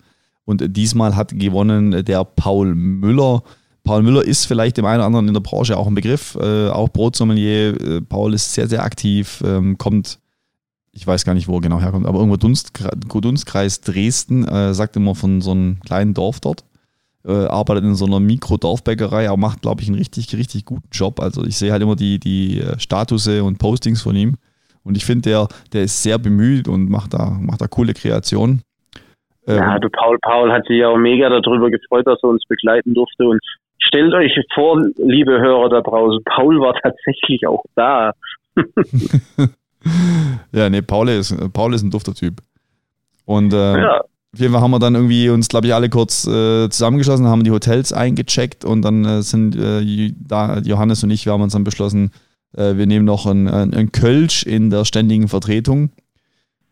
Und 0.50 0.75
diesmal 0.75 1.15
hat 1.15 1.38
gewonnen 1.38 2.03
der 2.03 2.24
Paul 2.24 2.74
Müller. 2.74 3.44
Paul 3.84 4.01
Müller 4.01 4.25
ist 4.25 4.46
vielleicht 4.46 4.77
dem 4.77 4.86
einen 4.86 4.98
oder 4.98 5.06
anderen 5.06 5.27
in 5.27 5.36
der 5.36 5.41
Branche 5.41 5.77
auch 5.77 5.86
ein 5.86 5.94
Begriff, 5.94 6.36
äh, 6.41 6.70
auch 6.70 6.89
Brotsommelier. 6.89 7.79
Äh, 7.79 8.01
Paul 8.01 8.34
ist 8.34 8.51
sehr, 8.51 8.68
sehr 8.68 8.84
aktiv, 8.84 9.44
ähm, 9.46 9.77
kommt, 9.77 10.18
ich 10.91 11.06
weiß 11.06 11.24
gar 11.24 11.36
nicht, 11.36 11.48
wo 11.48 11.58
er 11.58 11.62
genau 11.62 11.79
herkommt, 11.79 12.08
aber 12.08 12.18
irgendwo 12.18 12.38
Dunstkreis, 12.38 12.98
Dunstkreis 13.08 13.82
Dresden, 13.82 14.44
äh, 14.48 14.74
sagt 14.74 14.96
immer 14.96 15.13
von 15.13 15.39
so 15.41 15.51
einem 15.51 15.82
kleinen 15.82 16.15
Dorf 16.15 16.39
dort. 16.39 16.63
Äh, 17.24 17.46
arbeitet 17.46 17.84
in 17.84 17.94
so 17.94 18.06
einer 18.06 18.20
Mikro-Dorfbäckerei, 18.20 19.27
aber 19.27 19.38
macht, 19.38 19.62
glaube 19.62 19.84
ich, 19.84 19.88
einen 19.88 20.00
richtig, 20.00 20.34
richtig 20.34 20.65
guten 20.65 20.89
Job. 20.91 21.20
Also 21.20 21.46
ich 21.46 21.58
sehe 21.58 21.72
halt 21.72 21.84
immer 21.84 21.96
die, 21.96 22.20
die 22.20 22.60
äh, 22.60 22.79
Statuse 22.79 23.44
und 23.44 23.60
Postings 23.60 24.01
von 24.01 24.15
ihm. 24.15 24.38
Und 24.82 24.98
ich 24.98 25.06
finde, 25.06 25.29
der, 25.29 25.48
der 25.74 25.84
ist 25.84 26.01
sehr 26.01 26.18
bemüht 26.18 26.68
und 26.68 26.89
macht 26.89 27.13
da, 27.13 27.38
macht 27.39 27.62
da 27.62 27.68
coole 27.68 27.94
Kreationen. 27.94 28.63
Ja, 29.50 29.75
ähm, 29.75 29.82
du 29.82 29.89
Paul, 29.89 30.18
Paul 30.22 30.51
hat 30.51 30.65
sich 30.68 30.77
ja 30.77 30.89
auch 30.89 30.98
mega 30.98 31.29
darüber 31.29 31.70
gefreut, 31.70 32.06
dass 32.08 32.22
er 32.24 32.29
uns 32.29 32.44
begleiten 32.48 32.94
durfte 32.94 33.27
und 33.27 33.39
stellt 33.79 34.13
euch 34.13 34.32
vor, 34.53 34.82
liebe 34.98 35.39
Hörer 35.39 35.70
da 35.70 35.82
draußen, 35.82 36.24
Paul 36.25 36.60
war 36.60 36.74
tatsächlich 36.84 37.48
auch 37.48 37.63
da. 37.75 38.13
ja, 40.53 40.70
nee, 40.70 40.82
Paul 40.82 41.10
ist, 41.10 41.36
Paul 41.53 41.74
ist 41.74 41.84
ein 41.84 41.91
dufter 41.91 42.13
Typ. 42.13 42.36
Und 43.25 43.53
äh, 43.53 43.82
ja. 43.82 44.01
Auf 44.32 44.39
jeden 44.39 44.53
Fall 44.53 44.62
haben 44.62 44.72
wir 44.72 44.79
dann 44.79 44.94
irgendwie 44.94 45.29
uns, 45.29 45.48
glaube 45.48 45.65
ich, 45.65 45.74
alle 45.74 45.89
kurz 45.89 46.27
äh, 46.27 46.70
zusammengeschlossen, 46.70 47.25
haben 47.25 47.44
die 47.44 47.50
Hotels 47.50 47.91
eingecheckt 47.94 48.63
und 48.63 48.84
dann 48.84 49.03
äh, 49.03 49.22
sind 49.24 49.56
äh, 49.56 50.13
da, 50.20 50.60
Johannes 50.60 51.03
und 51.03 51.10
ich, 51.10 51.25
wir 51.25 51.34
haben 51.34 51.41
uns 51.41 51.53
dann 51.53 51.63
beschlossen, 51.63 52.12
äh, 52.56 52.75
wir 52.75 52.86
nehmen 52.86 53.06
noch 53.06 53.25
ein, 53.25 53.48
ein, 53.48 53.74
ein, 53.74 53.91
Kölsch 53.91 54.44
in 54.44 54.70
der 54.70 54.86
ständigen 54.86 55.29
Vertretung, 55.29 55.89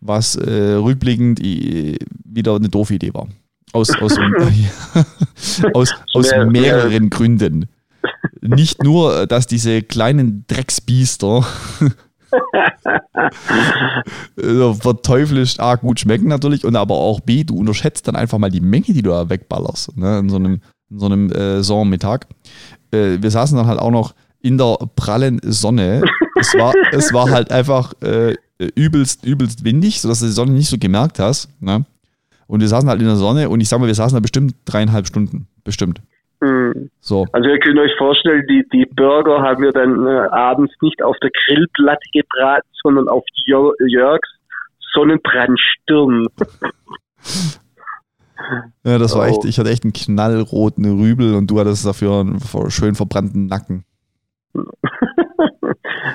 was 0.02 0.36
äh, 0.36 0.74
rückblickend 0.74 1.40
wieder 1.42 2.56
eine 2.56 2.70
doofe 2.70 2.96
Idee 2.96 3.14
war. 3.14 3.28
Aus, 3.74 3.90
aus, 4.02 4.18
aus, 5.74 5.94
aus 6.14 6.32
mehreren 6.48 7.10
Gründen. 7.10 7.68
Nicht 8.42 8.84
nur, 8.84 9.28
dass 9.28 9.48
diese 9.48 9.82
kleinen 9.82 10.46
Drecksbiester 10.48 11.46
verteuflisch 14.36 15.60
A, 15.60 15.76
gut 15.76 16.00
schmecken 16.00 16.28
natürlich 16.28 16.66
und 16.66 16.76
aber 16.76 16.96
auch 16.96 17.20
B, 17.20 17.44
du 17.44 17.58
unterschätzt 17.58 18.08
dann 18.08 18.16
einfach 18.16 18.38
mal 18.38 18.50
die 18.50 18.62
Menge, 18.62 18.86
die 18.86 19.02
du 19.02 19.10
da 19.10 19.30
wegballerst, 19.30 19.98
ne, 19.98 20.20
in 20.20 20.30
so 20.30 20.38
einem, 20.38 20.62
in 20.90 21.00
so 21.00 21.06
einem 21.08 21.32
äh, 21.32 21.64
Sommermittag. 21.64 22.28
Äh, 22.92 23.18
wir 23.22 23.32
saßen 23.32 23.58
dann 23.58 23.68
halt 23.68 23.80
auch 23.80 23.92
noch 23.92 24.14
in 24.42 24.58
der 24.58 24.78
prallen 24.96 25.40
Sonne. 25.44 26.04
es, 26.40 26.54
war, 26.54 26.74
es 26.92 27.14
war 27.14 27.30
halt 27.30 27.52
einfach 27.52 27.94
äh, 28.02 28.36
übelst, 28.60 29.26
übelst 29.26 29.64
windig, 29.64 30.02
sodass 30.02 30.20
du 30.20 30.26
die 30.26 30.32
Sonne 30.32 30.52
nicht 30.52 30.70
so 30.70 30.78
gemerkt 30.78 31.20
hast. 31.20 31.50
Ne? 31.62 31.86
Und 32.48 32.62
wir 32.62 32.68
saßen 32.68 32.90
halt 32.90 33.02
in 33.02 33.08
der 33.08 33.16
Sonne 33.16 33.50
und 33.50 33.62
ich 33.62 33.70
sag 33.70 33.80
mal, 33.80 33.88
wir 33.88 33.96
saßen 33.96 34.16
da 34.16 34.20
bestimmt 34.20 34.56
dreieinhalb 34.66 35.06
Stunden. 35.08 35.48
Bestimmt. 35.64 36.02
Mhm. 36.40 36.90
So. 37.00 37.26
Also 37.32 37.50
ihr 37.50 37.60
könnt 37.60 37.80
euch 37.80 37.96
vorstellen, 37.98 38.44
die, 38.50 38.64
die 38.72 38.86
Burger 38.96 39.42
haben 39.42 39.64
wir 39.64 39.72
dann 39.72 40.06
äh, 40.06 40.28
abends 40.32 40.74
nicht 40.82 41.02
auf 41.04 41.18
der 41.22 41.32
Grillplatte 41.46 42.10
gebraten, 42.14 42.68
sondern 42.82 43.08
auf 43.08 43.24
Jör 43.46 43.74
Jörgs 43.88 44.30
Sonnenbrandstirn. 44.94 46.28
ja, 48.84 48.98
das 48.98 49.16
war 49.16 49.28
oh. 49.28 49.30
echt, 49.30 49.46
ich 49.46 49.60
hatte 49.60 49.70
echt 49.70 49.84
einen 49.84 49.94
knallroten 49.94 50.86
Rübel 51.00 51.36
und 51.36 51.52
du 51.52 51.60
hattest 51.60 51.86
dafür 51.86 52.22
einen 52.22 52.40
schön 52.70 52.96
verbrannten 52.96 53.48
Nacken. 53.48 53.84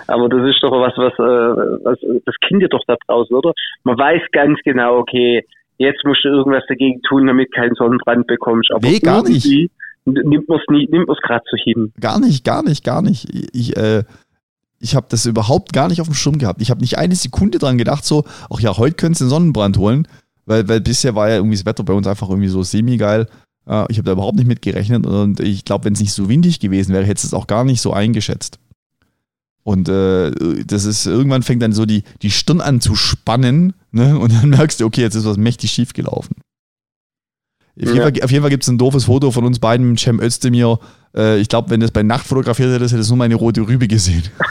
Aber 0.06 0.28
das 0.28 0.48
ist 0.48 0.62
doch 0.62 0.72
was, 0.72 0.92
was, 0.96 1.12
äh, 1.14 1.84
was, 1.84 1.98
das 2.24 2.34
kennt 2.46 2.62
ihr 2.62 2.68
doch 2.68 2.82
da 2.86 2.96
draußen, 3.06 3.34
oder? 3.34 3.52
Man 3.84 3.98
weiß 3.98 4.22
ganz 4.32 4.58
genau, 4.64 4.98
okay, 4.98 5.44
jetzt 5.78 6.04
musst 6.04 6.24
du 6.24 6.28
irgendwas 6.28 6.64
dagegen 6.68 7.00
tun, 7.02 7.26
damit 7.26 7.48
du 7.52 7.60
keinen 7.60 7.74
Sonnenbrand 7.74 8.26
bekommst. 8.26 8.70
Aber 8.72 8.86
nee, 8.86 8.98
gar 8.98 9.22
nicht 9.22 9.70
nimmt 10.04 10.48
man 10.48 10.58
es 10.58 11.22
gerade 11.22 11.44
so 11.50 11.56
hin. 11.56 11.92
Gar 12.00 12.20
nicht, 12.20 12.44
gar 12.44 12.62
nicht, 12.62 12.84
gar 12.84 13.02
nicht. 13.02 13.28
Ich, 13.54 13.76
äh, 13.76 14.04
ich 14.80 14.94
habe 14.94 15.06
das 15.08 15.26
überhaupt 15.26 15.72
gar 15.72 15.88
nicht 15.88 16.00
auf 16.00 16.08
dem 16.08 16.14
Schirm 16.14 16.38
gehabt. 16.38 16.60
Ich 16.60 16.70
habe 16.70 16.80
nicht 16.80 16.98
eine 16.98 17.14
Sekunde 17.14 17.58
dran 17.58 17.78
gedacht, 17.78 18.04
so, 18.04 18.24
ach 18.50 18.60
ja, 18.60 18.76
heute 18.76 18.96
könntest 18.96 19.20
du 19.20 19.26
den 19.26 19.30
Sonnenbrand 19.30 19.78
holen, 19.78 20.08
weil, 20.44 20.68
weil 20.68 20.80
bisher 20.80 21.14
war 21.14 21.28
ja 21.28 21.36
irgendwie 21.36 21.56
das 21.56 21.66
Wetter 21.66 21.84
bei 21.84 21.92
uns 21.92 22.06
einfach 22.06 22.28
irgendwie 22.28 22.48
so 22.48 22.62
semi-geil. 22.62 23.26
Äh, 23.66 23.84
ich 23.88 23.98
habe 23.98 24.06
da 24.06 24.12
überhaupt 24.12 24.36
nicht 24.36 24.48
mit 24.48 24.62
gerechnet 24.62 25.06
und 25.06 25.40
ich 25.40 25.64
glaube, 25.64 25.84
wenn 25.84 25.92
es 25.92 26.00
nicht 26.00 26.12
so 26.12 26.28
windig 26.28 26.58
gewesen 26.58 26.92
wäre, 26.92 27.04
hätte 27.04 27.26
es 27.26 27.34
auch 27.34 27.46
gar 27.46 27.64
nicht 27.64 27.80
so 27.80 27.92
eingeschätzt. 27.92 28.58
Und 29.64 29.88
äh, 29.88 30.32
das 30.66 30.84
ist, 30.84 31.06
irgendwann 31.06 31.42
fängt 31.42 31.62
dann 31.62 31.72
so 31.72 31.86
die, 31.86 32.02
die 32.22 32.30
Stirn 32.30 32.60
an 32.60 32.80
zu 32.80 32.96
spannen, 32.96 33.74
ne? 33.92 34.18
Und 34.18 34.32
dann 34.32 34.50
merkst 34.50 34.80
du, 34.80 34.86
okay, 34.86 35.02
jetzt 35.02 35.14
ist 35.14 35.24
was 35.24 35.36
mächtig 35.36 35.70
schief 35.70 35.92
gelaufen. 35.92 36.34
Auf 37.76 37.86
jeden, 37.86 37.96
ja. 37.96 38.02
Fall, 38.02 38.40
Fall 38.40 38.50
gibt 38.50 38.64
es 38.64 38.68
ein 38.68 38.76
doofes 38.76 39.06
Foto 39.06 39.30
von 39.30 39.44
uns 39.44 39.58
beiden 39.58 39.88
mit 39.88 39.98
Cem 39.98 40.20
Özdemir. 40.20 40.78
Äh, 41.16 41.38
ich 41.38 41.48
glaube, 41.48 41.70
wenn 41.70 41.80
du 41.80 41.86
es 41.86 41.92
bei 41.92 42.02
Nacht 42.02 42.26
fotografiert 42.26 42.70
hättest, 42.70 42.92
hättest 42.92 43.08
du 43.08 43.14
nur 43.14 43.18
meine 43.18 43.36
rote 43.36 43.66
Rübe 43.66 43.88
gesehen. 43.88 44.24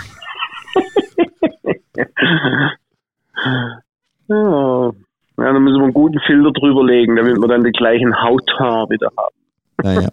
ja. 4.27 4.27
ja, 4.27 4.91
dann 5.37 5.63
müssen 5.63 5.77
wir 5.77 5.83
einen 5.83 5.93
guten 5.93 6.19
Filter 6.25 6.51
drüber 6.51 6.83
legen, 6.83 7.15
damit 7.15 7.37
wir 7.37 7.47
dann 7.47 7.63
den 7.63 7.73
gleichen 7.73 8.19
Hauthaar 8.19 8.89
wieder 8.89 9.11
haben. 9.15 9.35
Ja, 9.83 10.09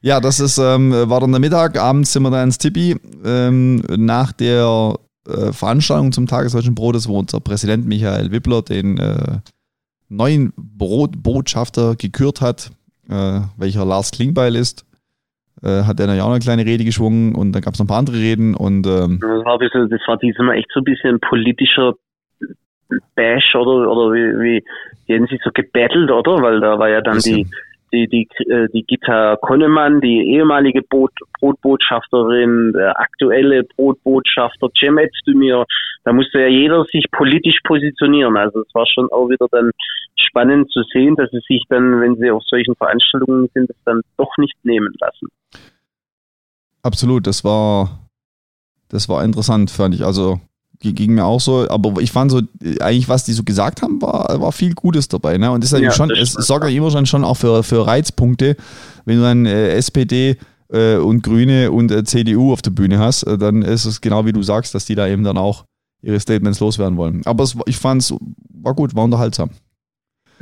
ja. 0.00 0.20
das 0.20 0.40
ist, 0.40 0.58
ähm, 0.58 0.92
war 0.92 1.20
dann 1.20 1.32
der 1.32 1.40
Mittag, 1.40 1.78
abends 1.78 2.12
sind 2.12 2.22
wir 2.22 2.30
dann 2.30 2.44
ins 2.44 2.58
Tippi. 2.58 2.96
Ähm, 3.24 3.82
nach 3.96 4.32
der 4.32 4.94
äh, 5.26 5.52
Veranstaltung 5.52 6.12
zum 6.12 6.26
Tagesdeutschen 6.26 6.74
Brotes, 6.74 7.08
wo 7.08 7.18
unser 7.18 7.40
Präsident 7.40 7.86
Michael 7.86 8.32
Wippler 8.32 8.62
den 8.62 8.98
äh, 8.98 9.38
neuen 10.08 10.52
Brotbotschafter 10.56 11.96
gekürt 11.96 12.40
hat, 12.40 12.70
äh, 13.08 13.40
welcher 13.56 13.84
Lars 13.84 14.10
Klingbeil 14.10 14.56
ist. 14.56 14.84
Äh, 15.62 15.82
hat 15.82 15.98
er 15.98 16.14
ja 16.14 16.24
auch 16.24 16.30
eine 16.30 16.38
kleine 16.38 16.64
Rede 16.64 16.84
geschwungen 16.84 17.34
und 17.34 17.52
dann 17.52 17.62
gab 17.62 17.74
es 17.74 17.80
noch 17.80 17.84
ein 17.84 17.88
paar 17.88 17.98
andere 17.98 18.16
Reden 18.16 18.54
und 18.54 18.86
ähm, 18.86 19.18
das 19.20 19.44
war, 19.44 19.58
bisschen, 19.58 19.90
das 19.90 20.00
war 20.06 20.16
diesmal 20.16 20.56
echt 20.56 20.70
so 20.72 20.80
ein 20.80 20.84
bisschen 20.84 21.18
politischer 21.18 21.94
Bash 23.16 23.54
oder, 23.56 23.90
oder 23.90 24.14
wie, 24.14 24.62
wie 25.08 25.14
haben 25.14 25.26
sich 25.26 25.40
so 25.42 25.50
gebettelt, 25.52 26.10
oder? 26.10 26.40
Weil 26.42 26.60
da 26.60 26.78
war 26.78 26.88
ja 26.88 27.00
dann 27.00 27.18
die, 27.18 27.46
die, 27.92 28.08
die, 28.08 28.28
äh, 28.50 28.68
die 28.72 28.84
Gitta 28.84 29.36
Konnemann, 29.36 30.00
die 30.00 30.34
ehemalige 30.34 30.82
Boot, 30.82 31.12
Brotbotschafterin, 31.40 32.72
der 32.72 32.98
aktuelle 32.98 33.64
Brotbotschafter 33.64 34.68
Cem 34.78 34.98
Özdemir, 34.98 35.64
da 36.04 36.12
musste 36.12 36.40
ja 36.40 36.48
jeder 36.48 36.84
sich 36.84 37.04
politisch 37.10 37.58
positionieren. 37.64 38.36
Also 38.36 38.60
es 38.60 38.74
war 38.74 38.86
schon 38.86 39.10
auch 39.12 39.28
wieder 39.28 39.46
dann 39.50 39.70
spannend 40.16 40.70
zu 40.70 40.82
sehen, 40.92 41.16
dass 41.16 41.30
sie 41.30 41.40
sich 41.46 41.62
dann, 41.68 42.00
wenn 42.00 42.16
sie 42.16 42.30
auf 42.30 42.42
solchen 42.44 42.74
Veranstaltungen 42.76 43.48
sind, 43.54 43.68
das 43.70 43.76
dann 43.84 44.00
doch 44.16 44.36
nicht 44.38 44.56
nehmen 44.62 44.94
lassen. 45.00 45.28
Absolut, 46.82 47.26
das 47.26 47.44
war, 47.44 48.08
das 48.88 49.08
war 49.08 49.24
interessant, 49.24 49.70
fand 49.70 49.94
ich. 49.94 50.04
Also 50.04 50.40
ging 50.80 51.14
mir 51.14 51.24
auch 51.24 51.40
so, 51.40 51.68
aber 51.68 52.00
ich 52.00 52.12
fand 52.12 52.30
so, 52.30 52.40
eigentlich, 52.80 53.08
was 53.08 53.24
die 53.24 53.32
so 53.32 53.42
gesagt 53.42 53.82
haben, 53.82 54.00
war, 54.00 54.40
war 54.40 54.52
viel 54.52 54.74
Gutes 54.74 55.08
dabei. 55.08 55.36
Ne? 55.38 55.50
Und 55.50 55.64
das 55.64 55.72
ist 55.72 55.80
ja, 55.80 55.90
schon, 55.90 56.10
es 56.10 56.32
sorgt 56.32 56.64
ja 56.64 56.70
immer 56.70 57.06
schon 57.06 57.24
auch 57.24 57.36
für, 57.36 57.62
für 57.62 57.86
Reizpunkte, 57.86 58.56
wenn 59.04 59.16
du 59.16 59.22
dann 59.22 59.46
äh, 59.46 59.70
SPD 59.70 60.36
äh, 60.72 60.96
und 60.96 61.22
Grüne 61.22 61.72
und 61.72 61.90
äh, 61.90 62.04
CDU 62.04 62.52
auf 62.52 62.62
der 62.62 62.70
Bühne 62.70 62.98
hast, 62.98 63.24
äh, 63.24 63.38
dann 63.38 63.62
ist 63.62 63.84
es 63.84 64.00
genau 64.00 64.26
wie 64.26 64.32
du 64.32 64.42
sagst, 64.42 64.74
dass 64.74 64.84
die 64.84 64.94
da 64.94 65.08
eben 65.08 65.24
dann 65.24 65.38
auch 65.38 65.64
ihre 66.02 66.20
Statements 66.20 66.60
loswerden 66.60 66.96
wollen. 66.96 67.22
Aber 67.24 67.44
es, 67.44 67.56
ich 67.66 67.78
fand 67.78 68.02
es 68.02 68.14
war 68.50 68.74
gut, 68.74 68.94
war 68.94 69.04
unterhaltsam. 69.04 69.50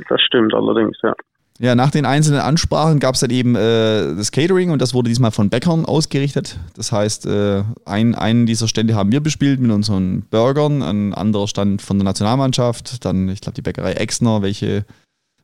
Das 0.09 0.21
stimmt 0.21 0.53
allerdings, 0.53 0.97
ja. 1.01 1.13
Ja, 1.59 1.73
nach 1.73 1.89
den 1.89 2.05
einzelnen 2.05 2.39
Ansprachen 2.39 2.99
gab 2.99 3.15
es 3.15 3.21
dann 3.21 3.31
eben 3.31 3.55
äh, 3.55 4.15
das 4.15 4.31
Catering 4.31 4.69
und 4.69 4.79
das 4.79 4.93
wurde 4.93 5.09
diesmal 5.09 5.31
von 5.31 5.49
Bäckern 5.49 5.85
ausgerichtet. 5.85 6.59
Das 6.75 6.91
heißt, 6.91 7.25
äh, 7.25 7.63
ein, 7.83 8.13
einen 8.13 8.45
dieser 8.45 8.67
Stände 8.67 8.93
haben 8.93 9.11
wir 9.11 9.21
bespielt 9.21 9.59
mit 9.59 9.71
unseren 9.71 10.21
Burgern, 10.29 10.83
ein 10.83 11.15
anderer 11.15 11.47
Stand 11.47 11.81
von 11.81 11.97
der 11.97 12.03
Nationalmannschaft, 12.03 13.03
dann, 13.05 13.27
ich 13.29 13.41
glaube, 13.41 13.55
die 13.55 13.63
Bäckerei 13.63 13.93
Exner, 13.93 14.43
welche 14.43 14.85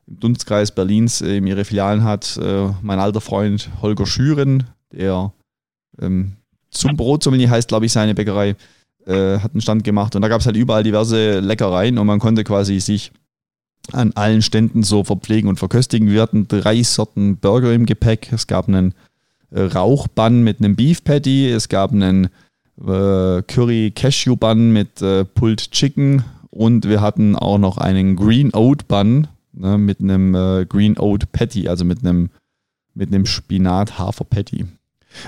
im 0.06 0.20
Dunstkreis 0.20 0.72
Berlins 0.72 1.20
äh, 1.20 1.38
ihre 1.38 1.64
Filialen 1.64 2.04
hat. 2.04 2.36
Äh, 2.36 2.68
mein 2.82 3.00
alter 3.00 3.20
Freund 3.20 3.70
Holger 3.82 4.06
Schüren, 4.06 4.64
der 4.92 5.32
ähm, 6.00 6.36
zum 6.70 6.96
Brotsommelier 6.96 7.50
heißt, 7.50 7.68
glaube 7.68 7.86
ich, 7.86 7.92
seine 7.92 8.14
Bäckerei, 8.14 8.56
äh, 9.06 9.38
hat 9.38 9.52
einen 9.52 9.60
Stand 9.60 9.82
gemacht 9.82 10.14
und 10.14 10.22
da 10.22 10.28
gab 10.28 10.40
es 10.40 10.46
halt 10.46 10.56
überall 10.56 10.82
diverse 10.82 11.40
Leckereien 11.40 11.98
und 11.98 12.06
man 12.06 12.20
konnte 12.20 12.44
quasi 12.44 12.80
sich 12.80 13.12
an 13.92 14.12
allen 14.14 14.42
Ständen 14.42 14.82
so 14.82 15.04
verpflegen 15.04 15.48
und 15.48 15.58
verköstigen. 15.58 16.10
Wir 16.10 16.22
hatten 16.22 16.48
drei 16.48 16.82
Sorten 16.82 17.36
Burger 17.36 17.72
im 17.72 17.86
Gepäck. 17.86 18.32
Es 18.32 18.46
gab 18.46 18.68
einen 18.68 18.94
äh, 19.50 19.62
Rauchbann 19.62 20.42
mit 20.42 20.58
einem 20.58 20.76
Beef 20.76 21.04
Patty, 21.04 21.48
es 21.50 21.68
gab 21.68 21.92
einen 21.92 22.26
äh, 22.80 23.42
Curry 23.42 23.92
Cashew 23.94 24.36
Bun 24.36 24.72
mit 24.72 25.00
äh, 25.02 25.24
Pulled 25.24 25.70
Chicken 25.70 26.24
und 26.50 26.88
wir 26.88 27.00
hatten 27.00 27.36
auch 27.36 27.58
noch 27.58 27.78
einen 27.78 28.16
Green 28.16 28.52
Oat 28.54 28.88
Bun 28.88 29.28
ne, 29.52 29.78
mit 29.78 30.00
einem 30.00 30.34
äh, 30.34 30.66
Green 30.66 30.98
Oat 30.98 31.30
Patty, 31.32 31.68
also 31.68 31.84
mit 31.84 32.00
einem 32.04 32.30
mit 32.94 33.12
einem 33.12 33.26
Spinat 33.26 33.98
Hafer 33.98 34.24
Patty. 34.24 34.66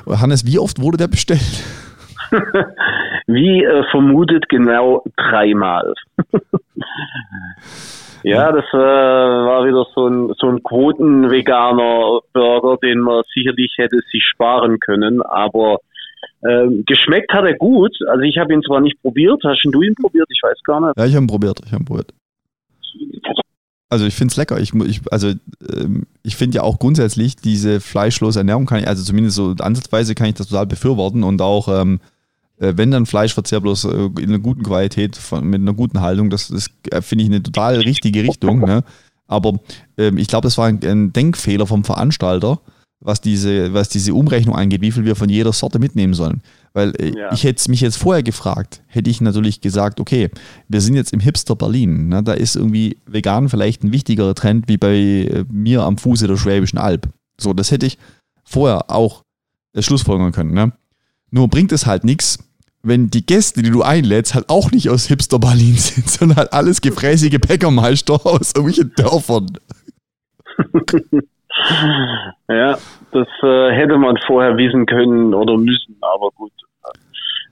Hannes, 0.09 0.47
wie 0.47 0.59
oft 0.59 0.81
wurde 0.81 0.97
der 0.97 1.09
bestellt? 1.09 1.65
wie 3.27 3.65
äh, 3.65 3.85
vermutet 3.91 4.49
genau 4.49 5.05
dreimal. 5.17 5.95
Ja, 8.29 8.51
das 8.51 8.65
äh, 8.73 8.77
war 8.77 9.65
wieder 9.65 9.87
so 9.95 10.09
ein, 10.09 10.35
so 10.37 10.49
ein 10.49 10.61
Quoten-veganer 10.61 12.19
Burger, 12.33 12.77
den 12.83 12.99
man 12.99 13.23
sicherlich 13.33 13.73
hätte 13.77 14.01
sich 14.11 14.25
sparen 14.25 14.81
können, 14.81 15.23
aber 15.23 15.79
äh, 16.41 16.67
geschmeckt 16.87 17.33
hat 17.33 17.45
er 17.45 17.55
gut. 17.55 17.97
Also 18.09 18.23
ich 18.23 18.37
habe 18.39 18.53
ihn 18.53 18.63
zwar 18.63 18.81
nicht 18.81 19.01
probiert, 19.01 19.41
hast 19.45 19.63
du 19.65 19.81
ihn 19.81 19.95
probiert? 19.95 20.27
Ich 20.29 20.41
weiß 20.43 20.59
gar 20.65 20.81
nicht. 20.81 20.99
Ja, 20.99 21.07
ich 21.07 21.15
habe 21.15 21.25
ihn 21.25 21.29
probiert, 21.29 21.61
ich 21.65 21.73
habe 21.73 21.85
ihn 21.85 21.87
probiert. 21.87 22.13
Also 23.91 24.07
ich 24.07 24.15
finde 24.15 24.33
es 24.33 24.37
lecker. 24.37 24.59
Ich, 24.59 24.75
ich, 24.75 25.01
also 25.13 25.29
ähm, 25.73 26.07
ich 26.25 26.35
finde 26.35 26.57
ja 26.57 26.63
auch 26.63 26.81
grundsätzlich 26.81 27.37
diese 27.37 27.81
fleischlose 27.81 28.41
Ernährung 28.41 28.67
kann 28.67 28.81
ich, 28.81 28.89
also 28.89 29.05
zumindest 29.05 29.37
so 29.37 29.55
ansatzweise 29.61 30.17
kann 30.17 30.27
ich 30.27 30.35
das 30.35 30.49
total 30.49 30.67
befürworten 30.67 31.23
und 31.23 31.41
auch 31.41 31.69
ähm, 31.69 32.01
äh, 32.01 32.07
wenn 32.59 32.91
dann 32.91 33.07
Fleischverzehr 33.07 33.61
bloß 33.61 33.85
äh, 33.85 34.09
in 34.19 34.29
einer 34.29 34.39
guten 34.39 34.63
Qualität, 34.63 35.17
von, 35.17 35.47
mit 35.47 35.61
einer 35.61 35.75
guten 35.75 36.01
Haltung, 36.01 36.31
das, 36.31 36.49
das 36.49 36.71
äh, 36.91 37.03
finde 37.03 37.25
ich 37.25 37.31
eine 37.31 37.43
total 37.43 37.77
richtige 37.77 38.23
Richtung. 38.23 38.61
Ne? 38.61 38.83
Aber 39.27 39.59
ähm, 39.99 40.19
ich 40.19 40.29
glaube, 40.29 40.47
das 40.47 40.57
war 40.57 40.67
ein, 40.67 40.81
ein, 40.83 41.13
Denkfehler 41.13 41.67
vom 41.67 41.85
Veranstalter, 41.85 42.61
was 43.01 43.21
diese, 43.21 43.75
was 43.75 43.89
diese 43.89 44.15
Umrechnung 44.15 44.57
angeht, 44.57 44.81
wie 44.81 44.93
viel 44.93 45.05
wir 45.05 45.17
von 45.17 45.29
jeder 45.29 45.53
Sorte 45.53 45.79
mitnehmen 45.79 46.15
sollen. 46.15 46.43
Weil 46.73 46.95
äh, 46.99 47.19
ja. 47.19 47.33
ich 47.33 47.45
hätte 47.45 47.71
mich 47.71 47.81
jetzt 47.81 47.97
vorher 47.97 48.23
gefragt, 48.23 48.83
hätte 48.87 49.11
ich 49.11 49.21
natürlich 49.21 49.61
gesagt, 49.61 50.01
okay, 50.01 50.31
wir 50.69 50.81
sind 50.81 50.95
jetzt 50.95 51.13
im 51.13 51.21
Hipster 51.21 51.57
Berlin. 51.57 52.09
Ne? 52.09 52.23
Da 52.23 52.33
ist 52.33 52.57
irgendwie 52.57 52.97
vegan 53.07 53.49
vielleicht 53.49 53.83
ein 53.83 53.93
wichtigerer 53.93 54.35
Trend 54.35 54.69
wie 54.69 54.79
bei 54.79 54.95
äh, 54.95 55.45
mir 55.51 55.83
am 55.83 55.99
Fuße 55.99 56.27
der 56.27 56.37
Schwäbischen 56.37 56.79
Alb. 56.79 57.09
So, 57.39 57.53
das 57.53 57.71
hätte 57.71 57.87
ich 57.87 57.99
vorher 58.45 58.91
auch 58.91 59.25
äh, 59.75 59.83
schlussfolgern 59.83 60.33
können. 60.33 60.55
Ne? 60.55 60.73
Nur 61.31 61.49
bringt 61.49 61.73
es 61.73 61.87
halt 61.87 62.05
nichts, 62.05 62.39
wenn 62.83 63.09
die 63.09 63.27
Gäste, 63.27 63.63
die 63.63 63.71
du 63.71 63.83
einlädst, 63.83 64.35
halt 64.35 64.49
auch 64.49 64.71
nicht 64.71 64.89
aus 64.89 65.07
Hipster 65.07 65.39
Berlin 65.39 65.75
sind, 65.75 66.09
sondern 66.11 66.39
halt 66.39 66.53
alles 66.53 66.81
gefräßige 66.81 67.39
Bäckermeister 67.39 68.15
aus 68.25 68.55
irgendwelchen 68.55 68.93
Dörfern. 68.97 69.47
ja, 72.49 72.79
das 73.13 73.29
äh, 73.43 73.73
hätte 73.73 73.99
man 73.99 74.17
vorher 74.27 74.57
wissen 74.57 74.87
können 74.87 75.35
oder 75.35 75.57
müssen, 75.57 75.97
aber 76.01 76.31
gut 76.31 76.53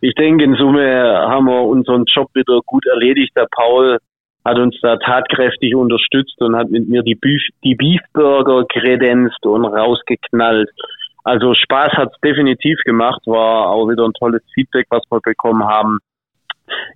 ich 0.04 0.14
denke, 0.16 0.44
in 0.44 0.54
Summe 0.56 0.84
haben 1.28 1.46
wir 1.46 1.62
unseren 1.62 2.04
Job 2.04 2.28
wieder 2.34 2.60
gut 2.66 2.84
erledigt. 2.84 3.32
Der 3.36 3.46
Paul 3.50 3.98
hat 4.44 4.58
uns 4.58 4.78
da 4.82 4.98
tatkräftig 4.98 5.74
unterstützt 5.74 6.38
und 6.42 6.54
hat 6.54 6.68
mit 6.68 6.90
mir 6.90 7.02
die, 7.02 7.14
Beef, 7.14 7.40
die 7.64 7.74
Beefburger 7.74 8.66
kredenzt 8.66 9.46
und 9.46 9.64
rausgeknallt. 9.64 10.68
Also 11.24 11.54
Spaß 11.54 11.92
hat 11.94 12.12
es 12.12 12.20
definitiv 12.20 12.78
gemacht, 12.84 13.22
war 13.26 13.70
auch 13.70 13.88
wieder 13.88 14.04
ein 14.04 14.12
tolles 14.12 14.42
Feedback, 14.52 14.86
was 14.90 15.02
wir 15.10 15.20
bekommen 15.20 15.64
haben. 15.64 15.98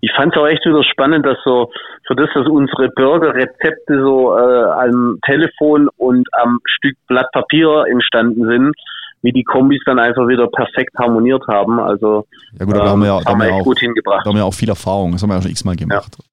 Ich 0.00 0.12
fand 0.14 0.34
es 0.34 0.40
auch 0.40 0.46
echt 0.46 0.64
wieder 0.64 0.82
spannend, 0.84 1.26
dass 1.26 1.38
so 1.44 1.70
für 2.06 2.14
das, 2.14 2.28
dass 2.34 2.46
unsere 2.46 2.88
Burger-Rezepte 2.90 4.00
so 4.00 4.36
äh, 4.36 4.64
am 4.86 5.18
Telefon 5.24 5.88
und 5.96 6.26
am 6.32 6.58
Stück 6.64 6.96
Blatt 7.06 7.30
Papier 7.32 7.84
entstanden 7.90 8.46
sind, 8.46 8.74
wie 9.22 9.32
die 9.32 9.44
Kombis 9.44 9.80
dann 9.84 9.98
einfach 9.98 10.28
wieder 10.28 10.46
perfekt 10.48 10.96
harmoniert 10.98 11.42
haben. 11.48 11.80
Also 11.80 12.26
ja 12.58 12.64
gut, 12.64 12.76
da 12.76 12.82
ähm, 12.82 12.88
haben 12.88 13.00
wir 13.00 13.06
ja, 13.08 13.24
haben 13.24 13.40
wir 13.40 13.54
auch, 13.54 13.64
gut 13.64 13.78
hingebracht. 13.78 14.24
Da 14.24 14.30
haben 14.30 14.36
wir 14.36 14.44
auch 14.44 14.54
viel 14.54 14.68
Erfahrung, 14.68 15.12
das 15.12 15.22
haben 15.22 15.30
wir 15.30 15.36
ja 15.36 15.42
schon 15.42 15.50
x-mal 15.50 15.76
gemacht. 15.76 16.16
Ja, 16.18 16.24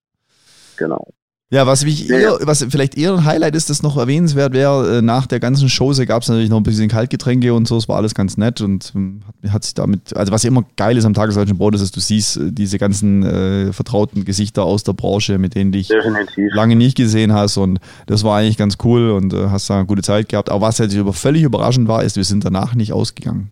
genau. 0.78 1.08
Ja, 1.52 1.68
was, 1.68 1.86
mich 1.86 2.10
eher, 2.10 2.40
was 2.42 2.66
vielleicht 2.68 2.98
eher 2.98 3.14
ein 3.14 3.24
Highlight 3.24 3.56
ist, 3.56 3.70
das 3.70 3.84
noch 3.84 3.98
erwähnenswert 3.98 4.54
wäre, 4.54 4.98
äh, 4.98 5.02
nach 5.04 5.28
der 5.28 5.40
ganzen 5.40 5.70
Chose 5.70 6.08
gab 6.08 6.24
es 6.24 6.28
natürlich 6.28 6.50
noch 6.50 6.58
ein 6.58 6.64
bisschen 6.64 6.90
Kaltgetränke 6.90 7.54
und 7.54 7.68
so, 7.68 7.78
es 7.78 7.88
war 7.88 7.98
alles 7.98 8.16
ganz 8.16 8.36
nett 8.36 8.62
und 8.62 8.92
ähm, 8.96 9.22
hat, 9.44 9.54
hat 9.54 9.64
sich 9.64 9.76
damit, 9.76 10.18
also 10.18 10.32
was 10.32 10.44
immer 10.44 10.64
geil 10.76 10.98
ist 10.98 11.06
am 11.06 11.14
Tagesdeutschen 11.14 11.60
Brot, 11.60 11.76
ist, 11.76 11.82
dass 11.82 11.92
du 11.92 12.00
siehst 12.00 12.38
äh, 12.38 12.52
diese 12.52 12.80
ganzen 12.80 13.22
äh, 13.22 13.74
vertrauten 13.74 14.26
Gesichter 14.26 14.64
aus 14.64 14.84
der 14.84 14.94
Branche, 14.94 15.38
mit 15.38 15.54
denen 15.54 15.72
dich 15.72 15.90
Definitiv. 15.90 16.52
lange 16.56 16.76
nicht 16.76 16.98
gesehen 16.98 17.32
hast 17.32 17.58
und 17.58 17.80
das 18.08 18.24
war 18.24 18.40
eigentlich 18.40 18.58
ganz 18.58 18.80
cool 18.84 19.12
und 19.12 19.32
äh, 19.32 19.50
hast 19.52 19.70
da 19.70 19.76
eine 19.76 19.86
gute 19.86 20.02
Zeit 20.02 20.30
gehabt. 20.30 20.50
Aber 20.50 20.62
was 20.62 20.80
jetzt 20.80 20.96
über, 20.96 21.14
völlig 21.14 21.44
überraschend 21.44 21.88
war, 21.88 22.04
ist, 22.04 22.18
wir 22.18 22.24
sind 22.24 22.44
danach 22.44 22.74
nicht 22.74 22.92
ausgegangen. 22.92 23.52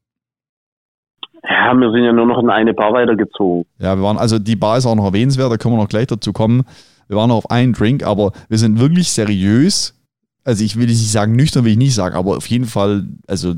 Ja, 1.48 1.76
wir 1.76 1.92
sind 1.92 2.04
ja 2.04 2.12
nur 2.12 2.26
noch 2.26 2.42
in 2.42 2.50
eine 2.50 2.74
Bar 2.74 2.92
weitergezogen. 2.94 3.66
Ja, 3.78 3.96
wir 3.96 4.04
waren, 4.04 4.18
also 4.18 4.40
die 4.40 4.56
Bar 4.56 4.80
ist 4.80 4.88
auch 4.88 4.96
noch 4.96 5.06
erwähnenswert, 5.06 5.52
da 5.52 5.58
können 5.58 5.76
wir 5.76 5.82
noch 5.82 5.90
gleich 5.90 6.08
dazu 6.08 6.34
kommen. 6.34 6.64
Wir 7.08 7.18
waren 7.18 7.30
noch 7.30 7.38
auf 7.38 7.52
einen 7.52 7.74
Drink, 7.74 8.04
aber 8.04 8.32
wir 8.50 8.58
sind 8.58 8.80
wirklich 8.80 9.12
seriös. 9.12 10.00
Also 10.46 10.64
ich 10.64 10.78
will 10.78 10.88
nicht 10.88 11.12
sagen, 11.12 11.36
nüchtern 11.36 11.64
will 11.64 11.72
ich 11.72 11.78
nicht 11.78 11.96
sagen, 11.96 12.16
aber 12.16 12.38
auf 12.38 12.48
jeden 12.48 12.66
Fall, 12.66 13.08
also 13.28 13.54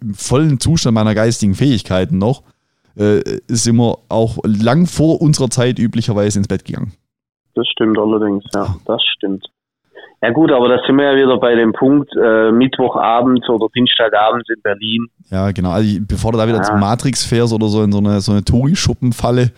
im 0.00 0.14
vollen 0.14 0.58
Zustand 0.58 0.94
meiner 0.94 1.14
geistigen 1.14 1.54
Fähigkeiten 1.54 2.18
noch, 2.18 2.42
äh, 2.96 3.20
sind 3.48 3.76
wir 3.76 3.98
auch 4.08 4.38
lang 4.44 4.86
vor 4.86 5.20
unserer 5.20 5.50
Zeit 5.50 5.78
üblicherweise 5.78 6.38
ins 6.38 6.48
Bett 6.48 6.64
gegangen. 6.64 6.92
Das 7.54 7.66
stimmt 7.68 7.98
allerdings, 7.98 8.44
ja, 8.54 8.74
das 8.86 9.02
stimmt. 9.16 9.46
Ja 10.22 10.30
gut, 10.30 10.52
aber 10.52 10.68
da 10.68 10.78
sind 10.86 10.96
wir 10.96 11.12
ja 11.12 11.16
wieder 11.16 11.38
bei 11.38 11.54
dem 11.54 11.72
Punkt 11.72 12.10
äh, 12.14 12.52
Mittwochabend 12.52 13.48
oder 13.48 13.68
Dienstagabend 13.74 14.44
in 14.50 14.60
Berlin. 14.62 15.06
Ja, 15.30 15.50
genau. 15.50 15.70
Also 15.70 15.98
bevor 16.00 16.32
du 16.32 16.38
da 16.38 16.46
wieder 16.46 16.58
ja. 16.58 16.62
zum 16.62 16.78
Matrix 16.78 17.24
fährst 17.24 17.54
oder 17.54 17.68
so 17.68 17.82
in 17.82 17.90
so 17.90 17.98
eine, 17.98 18.20
so 18.20 18.32
eine 18.32 18.44
Touri-Schuppenfalle. 18.44 19.50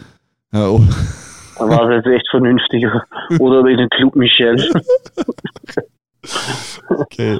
Ja, 0.53 0.69
oh. 0.69 0.81
Da 1.59 1.69
war 1.69 1.91
es 1.91 1.97
jetzt 1.97 2.15
echt 2.15 2.29
vernünftiger. 2.31 3.05
Oder 3.39 3.63
den 3.63 3.89
Club 3.91 4.17
Michel. 4.17 4.57
okay. 6.89 7.39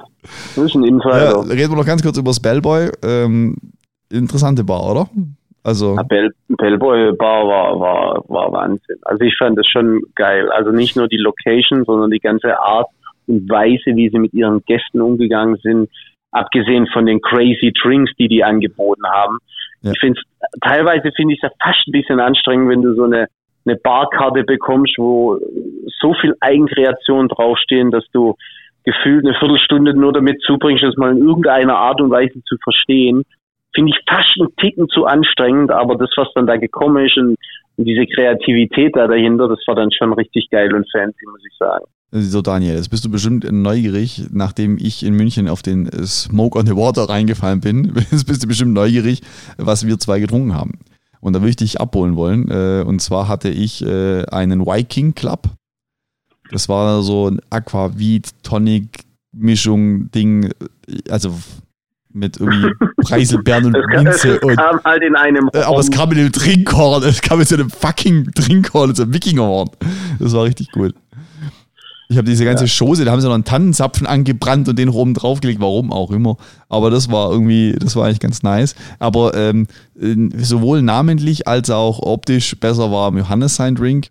Das 0.57 0.65
ist 0.65 0.75
ein 0.75 0.85
Insider. 0.85 1.33
Ja, 1.33 1.41
reden 1.41 1.73
wir 1.73 1.77
noch 1.77 1.87
ganz 1.87 2.03
kurz 2.03 2.19
über 2.19 2.31
das 2.31 2.41
Bellboy. 2.41 2.91
Ähm, 3.03 3.57
interessante 4.11 4.65
Bar, 4.65 4.91
oder? 4.91 5.09
Also. 5.65 5.95
Ja, 5.97 6.03
Bell, 6.03 6.31
Bellboy 6.49 7.13
Bar 7.13 7.47
war, 7.47 7.81
war, 7.81 8.25
war 8.29 8.53
Wahnsinn. 8.53 8.99
Also 9.03 9.25
ich 9.25 9.37
fand 9.39 9.59
das 9.59 9.67
schon 9.67 10.03
geil. 10.15 10.51
Also 10.51 10.71
nicht 10.71 10.97
nur 10.97 11.09
die 11.09 11.19
Location, 11.19 11.85
sondern 11.85 12.11
die 12.11 12.19
ganze 12.19 12.59
Art 12.59 12.89
und 13.27 13.49
Weise, 13.49 13.95
wie 13.97 14.09
sie 14.09 14.19
mit 14.19 14.35
ihren 14.35 14.65
Gästen 14.65 15.01
umgegangen 15.01 15.57
sind. 15.63 15.89
Abgesehen 16.33 16.87
von 16.93 17.07
den 17.07 17.21
crazy 17.21 17.73
Drinks, 17.83 18.11
die 18.19 18.27
die 18.27 18.43
angeboten 18.43 19.07
haben. 19.07 19.39
Ja. 19.83 19.93
Ich 19.93 20.01
finde 20.01 20.21
teilweise 20.63 21.13
finde 21.15 21.35
ich 21.35 21.43
es 21.43 21.49
ja 21.49 21.55
fast 21.63 21.87
ein 21.87 21.93
bisschen 21.93 22.21
anstrengend, 22.21 22.71
wenn 22.71 22.83
du 22.83 22.95
so 22.95 23.05
eine 23.05 23.29
eine 23.65 23.77
Barkarte 23.77 24.45
bekommst, 24.45 24.95
wo 24.99 25.39
so 26.01 26.15
viel 26.21 26.35
Eigenkreation 26.41 27.29
draufstehen, 27.29 27.91
dass 27.91 28.05
du 28.13 28.35
gefühlt 28.85 29.25
eine 29.25 29.35
Viertelstunde 29.39 29.95
nur 29.95 30.13
damit 30.13 30.43
zubringst, 30.43 30.83
das 30.83 30.97
mal 30.97 31.13
in 31.13 31.25
irgendeiner 31.25 31.77
Art 31.77 32.01
und 32.01 32.11
Weise 32.11 32.43
zu 32.45 32.57
verstehen, 32.63 33.23
finde 33.75 33.93
ich 33.93 34.05
fast 34.09 34.35
einen 34.39 34.55
Ticken 34.57 34.89
zu 34.89 35.07
anstrengend, 35.07 35.71
aber 35.71 35.97
das, 35.97 36.11
was 36.17 36.29
dann 36.35 36.47
da 36.47 36.57
gekommen 36.57 37.07
ist 37.07 37.17
und, 37.17 37.37
und 37.77 37.85
diese 37.85 38.07
Kreativität 38.07 38.97
da 38.97 39.07
dahinter, 39.07 39.49
das 39.49 39.61
war 39.67 39.75
dann 39.75 39.91
schon 39.93 40.13
richtig 40.13 40.49
geil 40.51 40.75
und 40.75 40.87
fancy, 40.93 41.27
muss 41.27 41.45
ich 41.49 41.57
sagen. 41.59 41.85
So, 42.15 42.43
Daniel, 42.43 42.75
jetzt 42.75 42.91
bist 42.91 43.07
du 43.07 43.11
bestimmt 43.11 43.51
neugierig, 43.51 44.27
nachdem 44.33 44.77
ich 44.77 45.03
in 45.03 45.15
München 45.15 45.49
auf 45.49 45.63
den 45.63 45.87
Smoke 46.05 46.59
on 46.59 46.67
the 46.67 46.77
Water 46.77 47.09
reingefallen 47.09 47.61
bin. 47.61 47.95
Jetzt 48.11 48.27
bist 48.27 48.43
du 48.43 48.49
bestimmt 48.49 48.75
neugierig, 48.75 49.23
was 49.57 49.87
wir 49.87 49.99
zwei 49.99 50.21
getrunken 50.21 50.55
haben. 50.55 50.79
Und 51.23 51.35
da 51.35 51.41
würde 51.41 51.51
ich 51.51 51.57
dich 51.57 51.81
abholen 51.81 52.17
wollen. 52.17 52.51
Äh, 52.51 52.83
und 52.85 53.01
zwar 53.01 53.29
hatte 53.29 53.49
ich 53.49 53.85
äh, 53.85 54.27
einen 54.27 54.67
Viking 54.67 55.15
Club. 55.15 55.49
Das 56.51 56.69
war 56.69 57.03
so 57.03 57.29
ein 57.31 57.41
Aquavit 57.49 58.31
Tonic 58.43 59.05
Mischung 59.33 60.11
Ding, 60.11 60.53
also 61.09 61.33
mit 62.13 62.39
irgendwie 62.39 62.73
Preiselbeeren 63.03 63.67
und 63.67 63.87
Minze. 63.87 64.35
Es 64.35 64.57
kam 64.57 64.77
und, 64.77 64.85
halt 64.85 65.03
in 65.03 65.15
einem 65.15 65.49
Horn. 65.55 65.65
Aber 65.65 65.79
es 65.79 65.91
kam 65.91 66.11
in 66.13 66.19
einem 66.19 66.33
Trinkhorn. 66.33 67.05
Es 67.05 67.23
kam 67.23 67.41
in 67.41 67.47
so 67.47 67.55
einem 67.55 67.71
fucking 67.71 68.33
Trinkhorn, 68.35 68.95
so 68.95 69.05
einem 69.05 69.15
Wikingerhorn. 69.15 69.71
Das 70.19 70.33
war 70.33 70.45
richtig 70.45 70.69
cool. 70.77 70.93
Ich 72.13 72.19
habe 72.19 72.27
diese 72.27 72.45
ganze 72.45 72.67
ja. 72.67 72.71
Chose, 72.71 73.07
da 73.07 73.11
haben 73.11 73.23
sie 73.23 73.27
noch 73.27 73.35
einen 73.35 73.47
Tannenzapfen 73.47 74.07
angebrannt 74.07 74.69
und 74.69 74.79
den 74.79 74.91
oben 74.91 75.15
draufgelegt, 75.15 75.63
warum 75.63 75.91
auch 75.91 76.11
immer. 76.11 76.37
Aber 76.69 76.91
das 76.91 77.11
war 77.11 77.33
irgendwie, 77.33 77.75
das 77.79 77.97
war 77.97 78.05
eigentlich 78.05 78.21
ganz 78.21 78.43
nice. 78.43 78.75
Aber 78.99 79.33
ähm, 79.35 79.67
sowohl 79.95 80.83
namentlich 80.83 81.49
als 81.49 81.71
auch 81.71 82.01
optisch 82.01 82.61
besser 82.61 82.93
war 82.93 83.11
Johannes 83.17 83.57
sein 83.57 83.77
Drink. 83.77 84.09